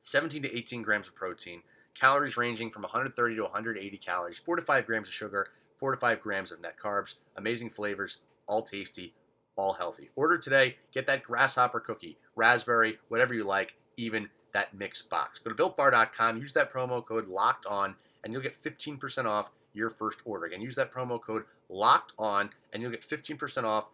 17 0.00 0.42
to 0.42 0.56
18 0.56 0.82
grams 0.82 1.08
of 1.08 1.14
protein, 1.14 1.62
calories 1.98 2.36
ranging 2.36 2.70
from 2.70 2.82
130 2.82 3.36
to 3.36 3.42
180 3.42 3.96
calories, 3.98 4.38
4 4.38 4.56
to 4.56 4.62
5 4.62 4.86
grams 4.86 5.08
of 5.08 5.14
sugar, 5.14 5.48
4 5.78 5.92
to 5.92 5.96
5 5.96 6.20
grams 6.20 6.52
of 6.52 6.60
net 6.60 6.76
carbs, 6.82 7.14
amazing 7.36 7.70
flavors, 7.70 8.18
all 8.46 8.62
tasty, 8.62 9.14
all 9.56 9.72
healthy. 9.72 10.10
Order 10.14 10.38
today, 10.38 10.76
get 10.92 11.06
that 11.06 11.22
grasshopper 11.22 11.80
cookie, 11.80 12.18
raspberry, 12.36 12.98
whatever 13.08 13.34
you 13.34 13.44
like, 13.44 13.74
even 13.96 14.28
that 14.52 14.74
mix 14.74 15.02
box. 15.02 15.40
Go 15.42 15.50
to 15.50 15.56
builtbar.com, 15.56 16.38
use 16.38 16.52
that 16.52 16.72
promo 16.72 17.04
code 17.04 17.28
locked 17.28 17.66
on, 17.66 17.94
and 18.22 18.32
you'll 18.32 18.42
get 18.42 18.62
15% 18.62 19.24
off 19.24 19.50
your 19.72 19.90
first 19.90 20.18
order. 20.24 20.46
Again, 20.46 20.60
use 20.60 20.76
that 20.76 20.92
promo 20.92 21.20
code 21.20 21.44
locked 21.68 22.12
on, 22.18 22.50
and 22.72 22.82
you'll 22.82 22.92
get 22.92 23.08
15% 23.08 23.64
off 23.64 23.86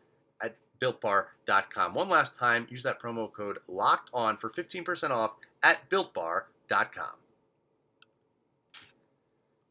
builtbar.com. 0.81 1.95
One 1.95 2.09
last 2.09 2.37
time, 2.37 2.67
use 2.71 2.83
that 2.83 3.01
promo 3.01 3.33
code 3.33 3.59
locked 3.69 4.11
on 4.13 4.37
for 4.37 4.51
15% 4.51 5.11
off 5.11 5.33
at 5.63 5.89
builtbar.com. 5.91 7.13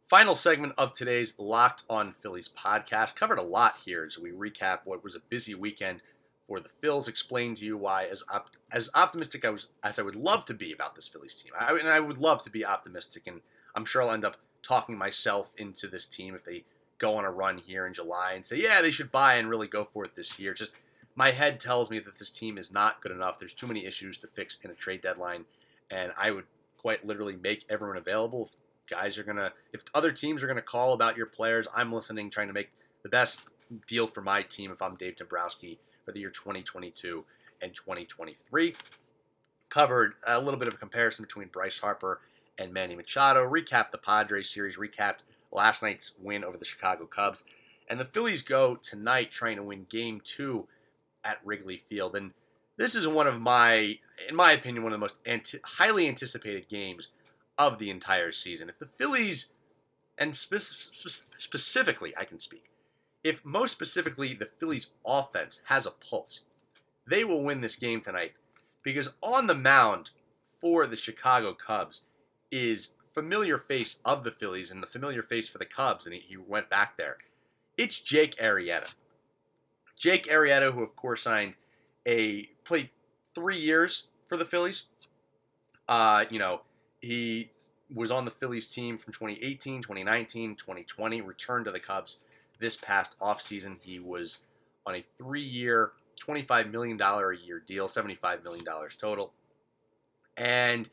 Final 0.09 0.35
segment 0.35 0.73
of 0.75 0.95
today's 0.95 1.35
Locked 1.37 1.83
On 1.87 2.13
Phillies 2.13 2.49
podcast. 2.49 3.15
Covered 3.15 3.37
a 3.37 3.43
lot 3.43 3.75
here 3.85 4.03
as 4.03 4.17
we 4.17 4.31
recap 4.31 4.79
what 4.85 5.03
was 5.03 5.15
a 5.15 5.19
busy 5.19 5.53
weekend 5.53 6.01
for 6.47 6.59
the 6.59 6.69
Phils. 6.81 7.07
Explain 7.07 7.53
to 7.55 7.65
you 7.65 7.77
why, 7.77 8.05
as 8.05 8.23
op- 8.27 8.55
as 8.71 8.89
optimistic 8.95 9.45
I 9.45 9.49
was, 9.49 9.67
as 9.83 9.99
I 9.99 10.01
would 10.01 10.15
love 10.15 10.45
to 10.45 10.55
be 10.55 10.71
about 10.71 10.95
this 10.95 11.07
Phillies 11.07 11.35
team, 11.35 11.51
I, 11.59 11.73
and 11.77 11.87
I 11.87 11.99
would 11.99 12.17
love 12.17 12.41
to 12.41 12.49
be 12.49 12.65
optimistic, 12.65 13.27
and 13.27 13.41
I'm 13.75 13.85
sure 13.85 14.01
I'll 14.01 14.09
end 14.09 14.25
up 14.25 14.37
talking 14.63 14.97
myself 14.97 15.51
into 15.57 15.87
this 15.87 16.07
team 16.07 16.33
if 16.33 16.43
they 16.43 16.63
go 16.97 17.15
on 17.15 17.23
a 17.23 17.31
run 17.31 17.59
here 17.59 17.85
in 17.85 17.93
July 17.93 18.33
and 18.33 18.45
say, 18.45 18.57
yeah, 18.57 18.81
they 18.81 18.91
should 18.91 19.11
buy 19.11 19.35
and 19.35 19.47
really 19.47 19.67
go 19.67 19.87
for 19.93 20.05
it 20.05 20.15
this 20.15 20.39
year. 20.39 20.55
Just 20.55 20.71
my 21.19 21.31
head 21.31 21.59
tells 21.59 21.89
me 21.89 21.99
that 21.99 22.17
this 22.17 22.29
team 22.29 22.57
is 22.57 22.71
not 22.71 23.01
good 23.01 23.11
enough. 23.11 23.39
There's 23.39 23.51
too 23.51 23.67
many 23.67 23.85
issues 23.85 24.17
to 24.19 24.27
fix 24.27 24.57
in 24.63 24.71
a 24.71 24.73
trade 24.73 25.01
deadline, 25.01 25.43
and 25.91 26.13
I 26.17 26.31
would 26.31 26.45
quite 26.77 27.05
literally 27.05 27.35
make 27.35 27.65
everyone 27.69 27.97
available. 27.97 28.49
If 28.85 28.89
guys 28.89 29.17
are 29.17 29.25
gonna, 29.25 29.51
if 29.73 29.81
other 29.93 30.13
teams 30.13 30.41
are 30.41 30.47
gonna 30.47 30.61
call 30.61 30.93
about 30.93 31.17
your 31.17 31.25
players, 31.25 31.67
I'm 31.75 31.91
listening, 31.91 32.29
trying 32.29 32.47
to 32.47 32.53
make 32.53 32.69
the 33.03 33.09
best 33.09 33.41
deal 33.85 34.07
for 34.07 34.21
my 34.21 34.43
team. 34.43 34.71
If 34.71 34.81
I'm 34.81 34.95
Dave 34.95 35.17
Dombrowski 35.17 35.77
for 36.05 36.13
the 36.13 36.21
year 36.21 36.29
2022 36.29 37.25
and 37.61 37.75
2023, 37.75 38.75
covered 39.69 40.13
a 40.25 40.39
little 40.39 40.57
bit 40.57 40.69
of 40.69 40.75
a 40.75 40.77
comparison 40.77 41.25
between 41.25 41.49
Bryce 41.49 41.79
Harper 41.79 42.21
and 42.57 42.71
Manny 42.71 42.95
Machado. 42.95 43.45
Recap 43.45 43.91
the 43.91 43.97
Padres 43.97 44.49
series. 44.49 44.77
Recapped 44.77 45.19
last 45.51 45.83
night's 45.83 46.13
win 46.21 46.45
over 46.45 46.55
the 46.55 46.63
Chicago 46.63 47.05
Cubs. 47.05 47.43
And 47.89 47.99
the 47.99 48.05
Phillies 48.05 48.41
go 48.41 48.75
tonight 48.75 49.31
trying 49.31 49.57
to 49.57 49.63
win 49.63 49.85
game 49.89 50.21
two 50.23 50.65
at 51.23 51.39
Wrigley 51.43 51.83
Field. 51.89 52.15
And 52.15 52.31
this 52.77 52.95
is 52.95 53.07
one 53.07 53.27
of 53.27 53.39
my, 53.39 53.97
in 54.27 54.35
my 54.35 54.53
opinion, 54.53 54.83
one 54.83 54.93
of 54.93 54.99
the 54.99 55.03
most 55.03 55.15
anti- 55.25 55.59
highly 55.63 56.07
anticipated 56.07 56.69
games 56.69 57.09
of 57.57 57.79
the 57.79 57.89
entire 57.89 58.31
season. 58.31 58.69
If 58.69 58.79
the 58.79 58.87
Phillies, 58.97 59.51
and 60.17 60.37
spe- 60.37 61.23
specifically, 61.37 62.13
I 62.17 62.25
can 62.25 62.39
speak, 62.39 62.69
if 63.23 63.43
most 63.43 63.71
specifically 63.71 64.33
the 64.33 64.49
Phillies 64.59 64.91
offense 65.05 65.61
has 65.65 65.85
a 65.85 65.91
pulse, 65.91 66.41
they 67.05 67.23
will 67.23 67.43
win 67.43 67.61
this 67.61 67.75
game 67.75 68.01
tonight 68.01 68.33
because 68.83 69.11
on 69.21 69.47
the 69.47 69.55
mound 69.55 70.11
for 70.61 70.87
the 70.87 70.95
Chicago 70.95 71.53
Cubs 71.53 72.01
is 72.51 72.93
familiar 73.13 73.57
face 73.57 73.99
of 74.05 74.23
the 74.23 74.31
Phillies 74.31 74.71
and 74.71 74.81
the 74.81 74.87
familiar 74.87 75.23
face 75.23 75.49
for 75.49 75.57
the 75.57 75.65
Cubs, 75.65 76.05
and 76.05 76.15
he, 76.15 76.21
he 76.21 76.37
went 76.37 76.69
back 76.69 76.97
there. 76.97 77.17
It's 77.77 77.99
Jake 77.99 78.35
Arrieta. 78.37 78.93
Jake 79.99 80.27
Arrieta, 80.27 80.73
who 80.73 80.81
of 80.81 80.95
course 80.95 81.23
signed 81.23 81.53
a 82.07 82.49
played 82.63 82.89
three 83.35 83.59
years 83.59 84.07
for 84.27 84.37
the 84.37 84.45
Phillies. 84.45 84.85
Uh, 85.87 86.25
you 86.29 86.39
know, 86.39 86.61
he 87.01 87.51
was 87.93 88.09
on 88.09 88.25
the 88.25 88.31
Phillies 88.31 88.71
team 88.71 88.97
from 88.97 89.13
2018, 89.13 89.81
2019, 89.81 90.55
2020, 90.55 91.21
returned 91.21 91.65
to 91.65 91.71
the 91.71 91.79
Cubs 91.79 92.17
this 92.59 92.77
past 92.77 93.17
offseason. 93.19 93.77
He 93.81 93.99
was 93.99 94.39
on 94.85 94.95
a 94.95 95.05
three 95.17 95.43
year, 95.43 95.91
$25 96.25 96.71
million 96.71 96.99
a 97.01 97.45
year 97.45 97.61
deal, 97.67 97.87
$75 97.87 98.43
million 98.43 98.65
total. 98.97 99.33
And 100.37 100.89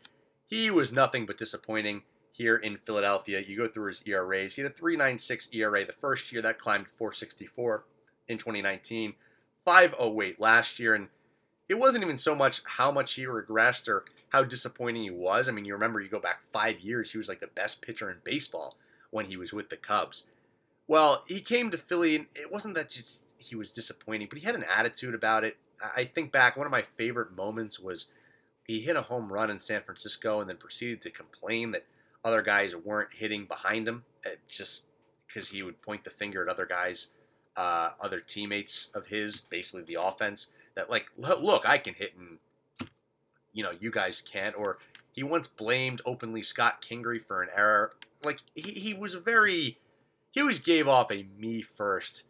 he 0.49 0.71
was 0.71 0.93
nothing 0.93 1.27
but 1.27 1.39
disappointing 1.39 2.03
here 2.33 2.57
in 2.57 2.79
Philadelphia. 2.85 3.43
You 3.47 3.57
go 3.57 3.69
through 3.69 3.89
his 3.89 4.03
ERAs. 4.07 4.57
He 4.57 4.63
had 4.63 4.73
a 4.73 4.75
3.96 4.75 5.55
ERA 5.55 5.87
the 5.87 5.93
first 5.93 6.33
year, 6.33 6.43
that 6.43 6.59
climbed 6.59 6.87
464 6.89 7.85
in 8.29 8.39
2019, 8.39 9.15
508 9.65 10.41
last 10.41 10.79
year, 10.79 10.95
and 10.95 11.09
it 11.69 11.79
wasn't 11.79 12.05
even 12.05 12.19
so 12.19 12.35
much 12.35 12.63
how 12.65 12.91
much 12.91 13.15
he 13.15 13.25
regressed 13.25 13.89
or 13.89 14.05
how 14.29 14.45
disappointing 14.45 15.03
he 15.03 15.11
was. 15.11 15.49
I 15.49 15.53
mean, 15.53 15.65
you 15.65 15.75
remember 15.75 16.01
you 16.01 16.09
go 16.09 16.21
back 16.21 16.41
five 16.53 16.81
years, 16.81 17.11
he 17.11 17.19
was 17.19 17.29
like 17.29 17.41
the 17.41 17.49
best 17.49 17.83
pitcher 17.83 18.11
in 18.11 18.19
baseball 18.25 18.77
when 19.11 19.27
he 19.27 19.37
was 19.37 19.53
with 19.53 19.71
the 19.71 19.77
Cubs. 19.77 20.25
Well, 20.89 21.25
he 21.27 21.41
came 21.41 21.71
to 21.71 21.79
Philly, 21.79 22.17
and 22.17 22.27
it 22.35 22.53
wasn't 22.53 22.75
that 22.77 22.91
just 22.91 23.25
he 23.39 23.57
was 23.57 23.73
disappointing, 23.73 24.29
but 24.29 24.39
he 24.39 24.45
had 24.45 24.55
an 24.55 24.65
attitude 24.65 25.15
about 25.15 25.45
it. 25.45 25.57
I 25.81 26.05
think 26.05 26.33
back, 26.33 26.57
one 26.57 26.67
of 26.67 26.73
my 26.73 26.85
favorite 26.97 27.37
moments 27.37 27.79
was 27.79 28.07
he 28.67 28.81
hit 28.81 28.97
a 28.97 29.03
home 29.03 29.33
run 29.33 29.51
in 29.51 29.61
San 29.61 29.83
Francisco 29.83 30.41
and 30.41 30.49
then 30.49 30.57
proceeded 30.57 31.03
to 31.03 31.11
complain 31.11 31.73
that 31.73 31.85
other 32.25 32.43
guys 32.43 32.75
weren't 32.75 33.11
hitting 33.13 33.47
behind 33.47 33.87
him, 33.87 34.05
uh, 34.25 34.31
just 34.49 34.87
because 35.27 35.49
he 35.49 35.63
would 35.63 35.81
point 35.83 36.05
the 36.05 36.11
finger 36.11 36.43
at 36.43 36.49
other 36.49 36.67
guys, 36.67 37.09
uh, 37.57 37.91
other 38.01 38.21
teammates 38.21 38.91
of 38.95 39.07
his, 39.07 39.43
basically 39.43 39.83
the 39.83 40.01
offense. 40.01 40.49
That 40.75 40.91
like, 40.91 41.11
look, 41.17 41.67
I 41.67 41.79
can 41.79 41.95
hit 41.95 42.15
and 42.17 42.39
you 43.53 43.63
know 43.63 43.73
you 43.79 43.91
guys 43.91 44.23
can't. 44.23 44.57
Or 44.57 44.79
he 45.13 45.23
once 45.23 45.49
blamed 45.49 46.03
openly 46.05 46.43
Scott 46.43 46.85
Kingery 46.87 47.25
for 47.25 47.43
an 47.43 47.49
error. 47.57 47.93
Like 48.23 48.41
he, 48.55 48.73
he 48.73 48.95
was 48.95 49.15
very, 49.15 49.79
he 50.31 50.41
always 50.41 50.59
gave 50.59 50.87
off 50.87 51.11
a 51.11 51.27
me 51.39 51.63
first 51.63 52.25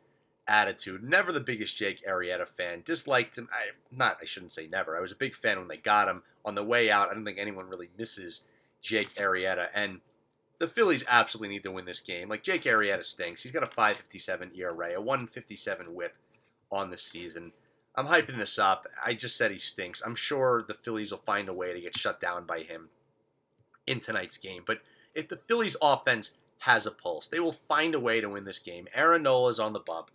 attitude. 0.49 1.03
Never 1.03 1.33
the 1.33 1.41
biggest 1.41 1.77
Jake 1.77 2.07
Arrieta 2.07 2.47
fan. 2.47 2.83
Disliked 2.85 3.39
him. 3.39 3.49
I 3.53 3.71
not. 3.91 4.19
I 4.23 4.25
shouldn't 4.25 4.53
say 4.53 4.67
never. 4.67 4.97
I 4.97 5.01
was 5.01 5.13
a 5.13 5.17
big 5.17 5.35
fan 5.35 5.59
when 5.59 5.69
they 5.69 5.77
got 5.77 6.09
him 6.09 6.23
on 6.45 6.55
the 6.55 6.65
way 6.65 6.91
out. 6.91 7.11
I 7.11 7.15
don't 7.15 7.25
think 7.25 7.39
anyone 7.39 7.69
really 7.69 7.91
misses 7.99 8.43
Jake 8.81 9.15
Arrieta. 9.17 9.67
And 9.75 10.01
the 10.59 10.69
Phillies 10.69 11.05
absolutely 11.09 11.55
need 11.55 11.63
to 11.65 11.73
win 11.73 11.85
this 11.85 12.01
game. 12.01 12.29
Like 12.29 12.43
Jake 12.43 12.65
Arrieta 12.65 13.05
stinks. 13.05 13.43
He's 13.43 13.53
got 13.53 13.63
a 13.63 13.67
5.57 13.67 14.57
ERA, 14.57 15.01
a 15.01 15.03
1.57 15.03 15.89
WHIP 15.89 16.15
on 16.71 16.91
the 16.91 16.99
season. 16.99 17.53
I'm 17.95 18.07
hyping 18.07 18.39
this 18.39 18.59
up. 18.59 18.87
I 19.05 19.15
just 19.15 19.37
said 19.37 19.51
he 19.51 19.59
stinks. 19.59 20.03
I'm 20.05 20.15
sure 20.15 20.65
the 20.67 20.75
Phillies 20.75 21.13
will 21.13 21.19
find 21.19 21.49
a 21.49 21.55
way 21.55 21.73
to 21.73 21.81
get 21.81 21.97
shut 21.97 22.21
down 22.21 22.45
by 22.47 22.61
him 22.61 22.89
in 23.87 24.01
tonight's 24.01 24.37
game. 24.37 24.63
But 24.67 24.81
if 25.15 25.29
the 25.29 25.41
Phillies 25.49 25.77
offense 25.81 26.35
has 26.61 26.87
a 26.87 26.91
pulse, 26.91 27.29
they 27.29 27.41
will 27.41 27.57
find 27.69 27.95
a 27.95 28.01
way 28.01 28.21
to 28.21 28.29
win 28.29 28.45
this 28.45 28.59
game. 28.59 28.89
Aaron 28.95 29.23
Nola 29.23 29.51
is 29.51 29.61
on 29.61 29.73
the 29.73 29.81
bump. 29.81 30.11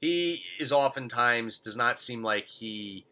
He 0.00 0.44
is 0.60 0.72
oftentimes 0.72 1.58
does 1.58 1.76
not 1.76 1.98
seem 1.98 2.22
like 2.22 2.46
he 2.46 3.04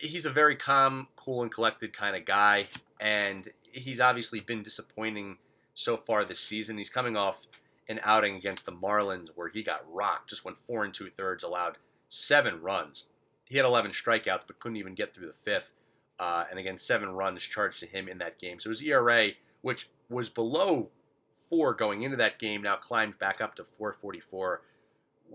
he's 0.00 0.24
a 0.24 0.30
very 0.30 0.56
calm, 0.56 1.08
cool, 1.16 1.42
and 1.42 1.52
collected 1.52 1.92
kind 1.92 2.16
of 2.16 2.24
guy, 2.24 2.68
and 3.00 3.48
he's 3.72 4.00
obviously 4.00 4.40
been 4.40 4.62
disappointing 4.62 5.38
so 5.74 5.96
far 5.96 6.24
this 6.24 6.40
season. 6.40 6.78
He's 6.78 6.90
coming 6.90 7.16
off 7.16 7.46
an 7.88 8.00
outing 8.04 8.36
against 8.36 8.66
the 8.66 8.72
Marlins 8.72 9.28
where 9.34 9.48
he 9.48 9.62
got 9.62 9.84
rocked, 9.92 10.30
just 10.30 10.44
went 10.44 10.58
four 10.58 10.84
and 10.84 10.94
two 10.94 11.10
thirds, 11.10 11.42
allowed 11.42 11.78
seven 12.08 12.60
runs. 12.60 13.06
He 13.44 13.56
had 13.56 13.66
11 13.66 13.92
strikeouts, 13.92 14.42
but 14.46 14.58
couldn't 14.60 14.76
even 14.76 14.94
get 14.94 15.14
through 15.14 15.26
the 15.26 15.50
fifth. 15.50 15.70
Uh, 16.18 16.44
and 16.50 16.58
again, 16.58 16.78
seven 16.78 17.10
runs 17.10 17.42
charged 17.42 17.80
to 17.80 17.86
him 17.86 18.08
in 18.08 18.18
that 18.18 18.38
game. 18.38 18.60
So 18.60 18.70
his 18.70 18.82
ERA, 18.82 19.30
which 19.62 19.88
was 20.08 20.28
below 20.28 20.88
four 21.48 21.74
going 21.74 22.02
into 22.02 22.16
that 22.18 22.38
game, 22.38 22.62
now 22.62 22.76
climbed 22.76 23.18
back 23.18 23.40
up 23.40 23.56
to 23.56 23.64
444 23.78 24.62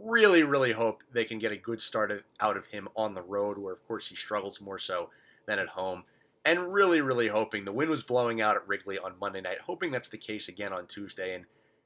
really, 0.03 0.43
really 0.43 0.71
hope 0.71 1.01
they 1.11 1.25
can 1.25 1.39
get 1.39 1.51
a 1.51 1.57
good 1.57 1.81
start 1.81 2.23
out 2.39 2.57
of 2.57 2.67
him 2.67 2.87
on 2.95 3.13
the 3.13 3.21
road, 3.21 3.57
where, 3.57 3.73
of 3.73 3.85
course, 3.87 4.07
he 4.07 4.15
struggles 4.15 4.61
more 4.61 4.79
so 4.79 5.09
than 5.45 5.59
at 5.59 5.69
home. 5.69 6.03
And 6.47 6.71
really, 6.71 7.01
really 7.01 7.27
hoping 7.27 7.65
the 7.65 7.73
wind 7.73 7.91
was 7.91 8.03
blowing 8.03 8.39
out 8.39 8.55
at 8.55 8.65
Wrigley 8.65 8.97
on 8.97 9.19
Monday 9.19 9.41
night, 9.41 9.57
hoping 9.65 9.91
that's 9.91 10.07
the 10.07 10.17
case 10.17 10.47
again 10.47 10.71
on 10.71 10.87
Tuesday. 10.87 11.35
And 11.35 11.43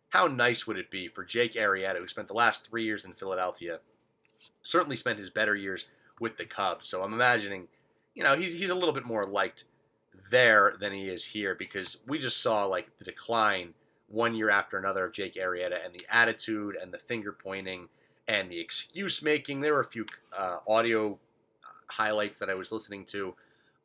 how 0.10 0.28
nice 0.28 0.68
would 0.68 0.78
it 0.78 0.92
be 0.92 1.08
for 1.08 1.26
Jake 1.26 1.56
Arrieta, 1.56 1.98
who 1.98 2.08
spent 2.08 2.28
the 2.28 2.36
last 2.36 2.70
three 2.70 2.84
years 2.84 3.04
in 3.04 3.14
Philadelphia, 3.14 3.80
certainly 4.62 4.96
spent 4.96 5.18
his 5.18 5.32
better 5.32 5.56
years 5.56 5.88
with 6.20 6.38
the 6.38 6.46
Cubs. 6.46 6.88
So 6.88 7.02
I'm 7.02 7.12
imagining, 7.12 7.70
you 8.14 8.24
know, 8.24 8.38
he's, 8.38 8.54
he's 8.54 8.70
a 8.70 8.76
little 8.76 8.94
bit 8.94 9.04
more 9.04 9.26
liked 9.26 9.64
there 10.30 10.76
than 10.80 10.94
he 10.94 11.06
is 11.06 11.26
here 11.26 11.56
because 11.56 11.98
we 12.08 12.20
just 12.20 12.40
saw 12.40 12.66
like 12.66 13.00
the 13.00 13.06
decline 13.06 13.74
one 14.10 14.36
year 14.36 14.52
after 14.52 14.78
another 14.78 15.06
of 15.06 15.14
Jake 15.14 15.38
Arrieta 15.38 15.84
and 15.84 15.92
the 15.92 16.06
attitude 16.08 16.76
and 16.80 16.94
the 16.94 17.00
finger 17.00 17.32
pointing 17.32 17.88
and 18.28 18.52
the 18.52 18.60
excuse 18.60 19.24
making. 19.24 19.62
There 19.62 19.74
were 19.74 19.82
a 19.82 19.86
few 19.86 20.06
uh, 20.38 20.58
audio 20.68 21.18
highlights 21.88 22.38
that 22.38 22.52
I 22.52 22.54
was 22.54 22.72
listening 22.72 23.06
to 23.06 23.34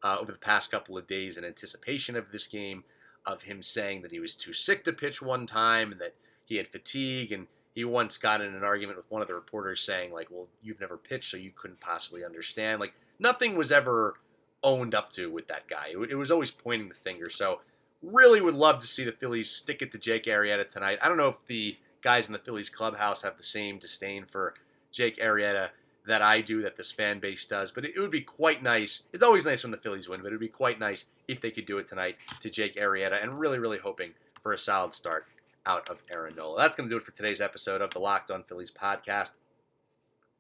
uh, 0.03 0.17
over 0.21 0.33
the 0.33 0.39
past 0.39 0.71
couple 0.71 0.97
of 0.97 1.07
days 1.07 1.37
in 1.37 1.45
anticipation 1.45 2.17
of 2.17 2.31
this 2.33 2.47
game 2.47 2.85
of 3.25 3.43
him 3.43 3.63
saying 3.63 4.03
that 4.03 4.13
he 4.13 4.21
was 4.21 4.35
too 4.35 4.53
sick 4.53 4.85
to 4.85 4.93
pitch 4.93 5.21
one 5.21 5.47
time 5.47 5.93
and 5.93 6.01
that 6.01 6.15
he 6.45 6.57
had 6.57 6.69
fatigue. 6.69 7.33
And 7.33 7.47
he 7.75 7.85
once 7.85 8.19
got 8.19 8.41
in 8.41 8.55
an 8.55 8.63
argument 8.63 8.99
with 8.99 9.11
one 9.11 9.23
of 9.23 9.29
the 9.29 9.35
reporters 9.35 9.83
saying 9.83 10.13
like 10.13 10.31
well 10.31 10.47
you've 10.63 10.81
never 10.81 10.97
pitched 10.97 11.31
so 11.31 11.37
you 11.37 11.53
couldn't 11.55 11.81
possibly 11.81 12.25
understand. 12.25 12.81
Like 12.81 12.95
nothing 13.19 13.57
was 13.57 13.73
ever 13.73 14.15
owned 14.63 14.95
up 14.95 15.11
to 15.13 15.31
with 15.31 15.49
that 15.49 15.69
guy. 15.69 15.89
It, 15.91 16.13
it 16.13 16.17
was 16.17 16.31
always 16.31 16.51
pointing 16.51 16.89
the 16.89 16.95
finger. 16.95 17.31
So 17.31 17.61
really 18.03 18.41
would 18.41 18.55
love 18.55 18.79
to 18.81 18.87
see 18.87 19.05
the 19.05 19.13
phillies 19.13 19.51
stick 19.51 19.83
it 19.83 19.93
to 19.93 19.99
jake 19.99 20.27
arrieta 20.27 20.69
tonight. 20.69 20.99
I 21.03 21.09
don't 21.09 21.17
know 21.17 21.29
if 21.29 21.37
the 21.47 21.77
guys 22.07 22.29
in 22.29 22.33
the 22.33 22.39
Phillies 22.39 22.69
clubhouse 22.71 23.23
have 23.23 23.37
the 23.37 23.43
same 23.43 23.81
disdain 23.81 24.25
for 24.31 24.55
Jake 24.93 25.19
Arrieta 25.19 25.71
that 26.07 26.23
I 26.23 26.41
do, 26.41 26.63
that 26.63 26.77
this 26.77 26.93
fan 26.93 27.21
base 27.21 27.45
does. 27.45 27.73
But 27.73 27.85
it, 27.85 27.99
would 27.99 28.11
be 28.11 28.21
quite 28.21 28.63
nice. 28.63 29.05
It's 29.13 29.23
always 29.23 29.45
nice 29.45 29.63
when 29.63 29.71
the 29.73 29.77
Phillies 29.77 30.09
win, 30.09 30.21
but 30.23 30.29
it 30.29 30.33
would 30.33 30.41
be 30.41 30.49
quite 30.49 30.79
nice 30.79 31.07
if 31.29 31.41
they 31.41 31.51
could 31.51 31.67
do 31.67 31.79
it 31.79 31.89
tonight 31.89 32.17
to 32.41 32.51
Jake 32.51 32.77
Arrieta, 32.77 33.23
and 33.23 33.39
really, 33.39 33.59
really 33.59 33.79
hoping 33.79 34.13
for 34.43 34.53
a 34.53 34.59
solid 34.59 34.95
start 34.95 35.27
out 35.67 35.89
of 35.89 35.99
Aaron 36.13 36.37
Nola. 36.37 36.61
That's 36.61 36.77
going 36.77 36.89
to 36.89 36.95
do 36.95 36.99
it 36.99 37.05
for 37.05 37.11
today's 37.11 37.41
episode 37.41 37.83
of 37.83 37.91
the 37.91 37.99
Locked 37.99 38.31
On 38.31 38.45
Phillies 38.45 38.71
podcast. 38.71 39.31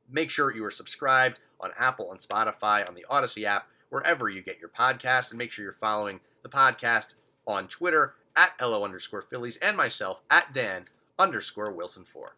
Make 0.08 0.30
sure 0.30 0.54
you 0.54 0.64
are 0.64 0.70
subscribed 0.70 1.40
on 1.60 1.72
Apple 1.76 2.12
and 2.12 2.20
Spotify, 2.20 2.88
on 2.88 2.94
the 2.94 3.06
Odyssey 3.10 3.44
app, 3.44 3.66
wherever 3.88 4.28
you 4.28 4.42
get 4.42 4.60
your 4.60 4.68
podcast, 4.68 5.30
and 5.30 5.38
make 5.38 5.50
sure 5.50 5.64
you're 5.64 5.72
following 5.72 6.20
the 6.42 6.48
podcast 6.48 7.14
on 7.46 7.66
Twitter 7.66 8.14
at 8.36 8.52
LO 8.60 8.84
underscore 8.84 9.22
Phillies 9.22 9.56
and 9.56 9.76
myself 9.76 10.20
at 10.30 10.52
Dan 10.52 10.84
underscore 11.18 11.72
Wilson 11.72 12.04
4. 12.04 12.36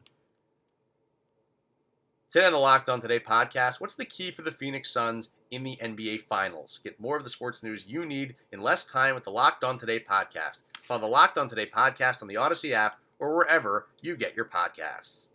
Today 2.31 2.45
on 2.45 2.53
the 2.53 2.59
Locked 2.59 2.91
On 2.91 3.01
Today 3.01 3.21
podcast, 3.21 3.81
what's 3.81 3.95
the 3.95 4.05
key 4.05 4.31
for 4.31 4.43
the 4.43 4.53
Phoenix 4.53 4.91
Suns 4.91 5.31
in 5.51 5.63
the 5.63 5.79
NBA 5.83 6.25
Finals? 6.29 6.79
Get 6.85 7.01
more 7.01 7.17
of 7.17 7.25
the 7.25 7.31
sports 7.31 7.63
news 7.63 7.87
you 7.87 8.05
need 8.05 8.37
in 8.53 8.61
less 8.61 8.85
time 8.85 9.15
with 9.15 9.25
the 9.25 9.31
Locked 9.31 9.65
On 9.65 9.79
Today 9.79 9.99
podcast. 9.99 10.59
Follow 10.87 11.01
the 11.01 11.07
Locked 11.07 11.39
On 11.39 11.49
Today 11.49 11.67
podcast 11.75 12.21
on 12.21 12.29
the 12.29 12.37
Odyssey 12.37 12.75
app 12.75 12.99
or 13.19 13.35
wherever 13.35 13.87
you 14.03 14.15
get 14.15 14.37
your 14.37 14.45
podcasts. 14.45 15.28